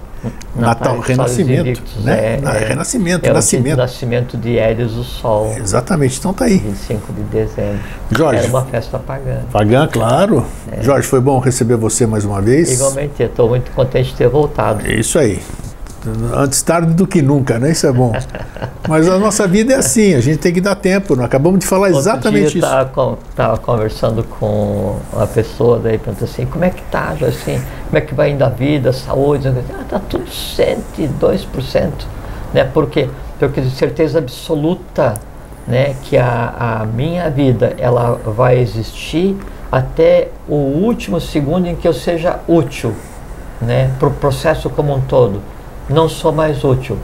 Natal, 0.55 0.99
renascimento, 0.99 1.61
Invictus, 1.61 2.03
né? 2.05 2.35
É, 2.35 2.41
Na- 2.41 2.55
é, 2.55 2.67
renascimento, 2.67 3.25
é 3.27 3.31
o 3.31 3.33
nascimento. 3.33 3.77
nascimento 3.77 4.37
de 4.37 4.55
Hélios 4.55 4.93
do 4.93 5.03
Sol, 5.03 5.51
Exatamente, 5.57 6.19
então 6.19 6.31
tá 6.31 6.45
aí. 6.45 6.59
25 6.59 7.11
de 7.13 7.21
dezembro. 7.23 7.79
Jorge. 8.11 8.39
Era 8.41 8.47
uma 8.49 8.63
festa 8.65 8.99
pagã. 8.99 9.39
Pagã, 9.51 9.87
claro. 9.91 10.45
Jorge, 10.81 11.07
foi 11.07 11.19
bom 11.19 11.39
receber 11.39 11.75
você 11.75 12.05
mais 12.05 12.23
uma 12.23 12.39
vez. 12.39 12.69
É. 12.69 12.73
Igualmente, 12.73 13.13
eu 13.19 13.25
estou 13.27 13.49
muito 13.49 13.71
contente 13.71 14.09
de 14.11 14.15
ter 14.15 14.29
voltado. 14.29 14.85
É 14.85 14.93
isso 14.93 15.17
aí. 15.17 15.39
Antes 16.33 16.61
tarde 16.63 16.93
do 16.93 17.05
que 17.05 17.21
nunca, 17.21 17.59
né? 17.59 17.71
Isso 17.71 17.85
é 17.85 17.91
bom. 17.91 18.11
Mas 18.89 19.07
a 19.07 19.19
nossa 19.19 19.47
vida 19.47 19.73
é 19.73 19.77
assim, 19.77 20.15
a 20.15 20.21
gente 20.21 20.39
tem 20.39 20.51
que 20.51 20.61
dar 20.61 20.75
tempo. 20.75 21.15
Nós 21.15 21.25
acabamos 21.25 21.59
de 21.59 21.67
falar 21.67 21.89
exatamente 21.89 22.45
Outro 22.45 22.59
dia 22.59 22.67
isso. 22.67 22.77
eu 22.77 22.85
tava, 22.85 23.17
tava 23.35 23.57
conversando 23.57 24.23
com 24.23 24.97
uma 25.13 25.27
pessoa, 25.27 25.79
daí 25.79 25.97
perguntou 25.97 26.27
assim, 26.27 26.45
como 26.45 26.65
é 26.65 26.71
que 26.71 26.81
tá, 26.83 27.15
assim, 27.27 27.61
como 27.85 27.97
é 27.97 28.01
que 28.01 28.15
vai 28.15 28.31
indo 28.31 28.43
a 28.43 28.49
vida, 28.49 28.89
a 28.89 28.93
saúde? 28.93 29.47
Ah, 29.47 29.83
tá 29.87 29.99
tudo 29.99 30.25
102%. 30.25 31.91
Né? 32.53 32.63
Por 32.63 32.89
quê? 32.89 33.07
Porque 33.37 33.45
eu 33.45 33.63
tenho 33.63 33.69
certeza 33.69 34.19
absoluta 34.19 35.15
né, 35.67 35.95
que 36.03 36.17
a, 36.17 36.81
a 36.81 36.85
minha 36.85 37.29
vida 37.29 37.75
ela 37.77 38.19
vai 38.25 38.59
existir 38.59 39.37
até 39.71 40.29
o 40.47 40.55
último 40.55 41.21
segundo 41.21 41.67
em 41.67 41.75
que 41.75 41.87
eu 41.87 41.93
seja 41.93 42.39
útil 42.47 42.93
né, 43.61 43.91
para 43.99 44.09
o 44.09 44.11
processo 44.11 44.69
como 44.69 44.93
um 44.93 45.01
todo. 45.01 45.41
Não 45.91 46.07
sou 46.09 46.31
mais 46.31 46.63
útil. 46.63 46.97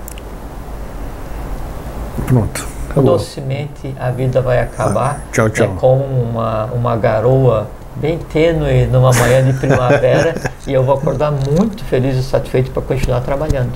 Pronto. 2.26 2.66
Acabou. 2.90 3.18
docemente 3.18 3.94
a 4.00 4.10
vida 4.12 4.42
vai 4.42 4.60
acabar. 4.60 5.22
Ah, 5.22 5.32
tchau, 5.32 5.50
tchau. 5.50 5.66
É 5.66 5.80
como 5.80 6.04
uma, 6.04 6.66
uma 6.66 6.96
garoa 6.98 7.68
bem 7.96 8.18
tênue 8.18 8.88
numa 8.88 9.12
manhã 9.12 9.44
de 9.44 9.54
primavera 9.54 10.36
e 10.66 10.74
eu 10.74 10.84
vou 10.84 10.96
acordar 10.96 11.32
muito 11.32 11.84
feliz 11.86 12.16
e 12.16 12.24
satisfeito 12.24 12.72
para 12.72 12.82
continuar 12.82 13.22
trabalhando. 13.22 13.72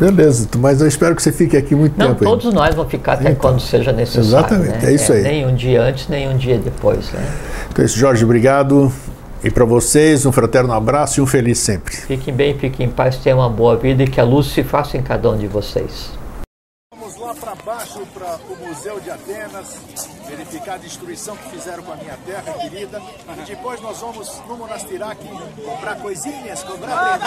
Beleza, 0.00 0.48
mas 0.58 0.80
eu 0.80 0.88
espero 0.88 1.14
que 1.14 1.22
você 1.22 1.30
fique 1.30 1.56
aqui 1.56 1.74
muito 1.74 1.96
Não, 1.96 2.08
tempo. 2.08 2.24
ainda. 2.24 2.36
todos 2.36 2.52
nós 2.52 2.74
vamos 2.74 2.90
ficar 2.90 3.12
até 3.12 3.30
Então, 3.30 3.36
quando 3.36 3.60
seja 3.60 3.92
necessário. 3.92 4.26
exatamente, 4.28 4.84
né? 4.84 4.90
é 4.90 4.94
isso 4.94 5.12
aí. 5.12 5.22
Nem 5.22 5.46
um 5.46 5.54
dia 5.54 5.82
antes, 5.82 6.08
nem 6.08 6.28
um 6.28 6.36
dia 6.36 6.58
depois. 6.58 7.12
Né? 7.12 7.24
Então 7.70 7.82
é 7.82 7.86
isso, 7.86 7.96
Jorge, 7.96 8.24
obrigado. 8.24 8.92
E 9.44 9.50
para 9.50 9.66
vocês, 9.66 10.24
um 10.24 10.32
fraterno 10.32 10.72
abraço 10.72 11.20
e 11.20 11.22
um 11.22 11.26
feliz 11.26 11.58
sempre. 11.58 11.94
Fiquem 11.94 12.32
bem, 12.32 12.58
fiquem 12.58 12.86
em 12.86 12.90
paz, 12.90 13.18
tenham 13.18 13.40
uma 13.40 13.50
boa 13.50 13.76
vida 13.76 14.02
e 14.02 14.08
que 14.08 14.18
a 14.18 14.24
luz 14.24 14.46
se 14.46 14.64
faça 14.64 14.96
em 14.96 15.02
cada 15.02 15.28
um 15.28 15.36
de 15.36 15.46
vocês. 15.46 16.12
Vamos 16.90 17.18
lá 17.18 17.34
para 17.34 17.54
baixo, 17.56 18.00
para 18.14 18.38
o 18.48 18.66
Museu 18.66 18.98
de 19.00 19.10
Atenas, 19.10 19.78
verificar 20.26 20.76
a 20.76 20.78
destruição 20.78 21.36
que 21.36 21.50
fizeram 21.50 21.82
com 21.82 21.92
a 21.92 21.96
minha 21.96 22.16
terra 22.24 22.54
querida. 22.54 23.02
E 23.36 23.42
depois 23.42 23.82
nós 23.82 24.00
vamos 24.00 24.40
no 24.48 24.56
Monastirac 24.56 25.18
comprar 25.62 25.96
coisinhas, 25.96 26.62
comprar. 26.62 27.20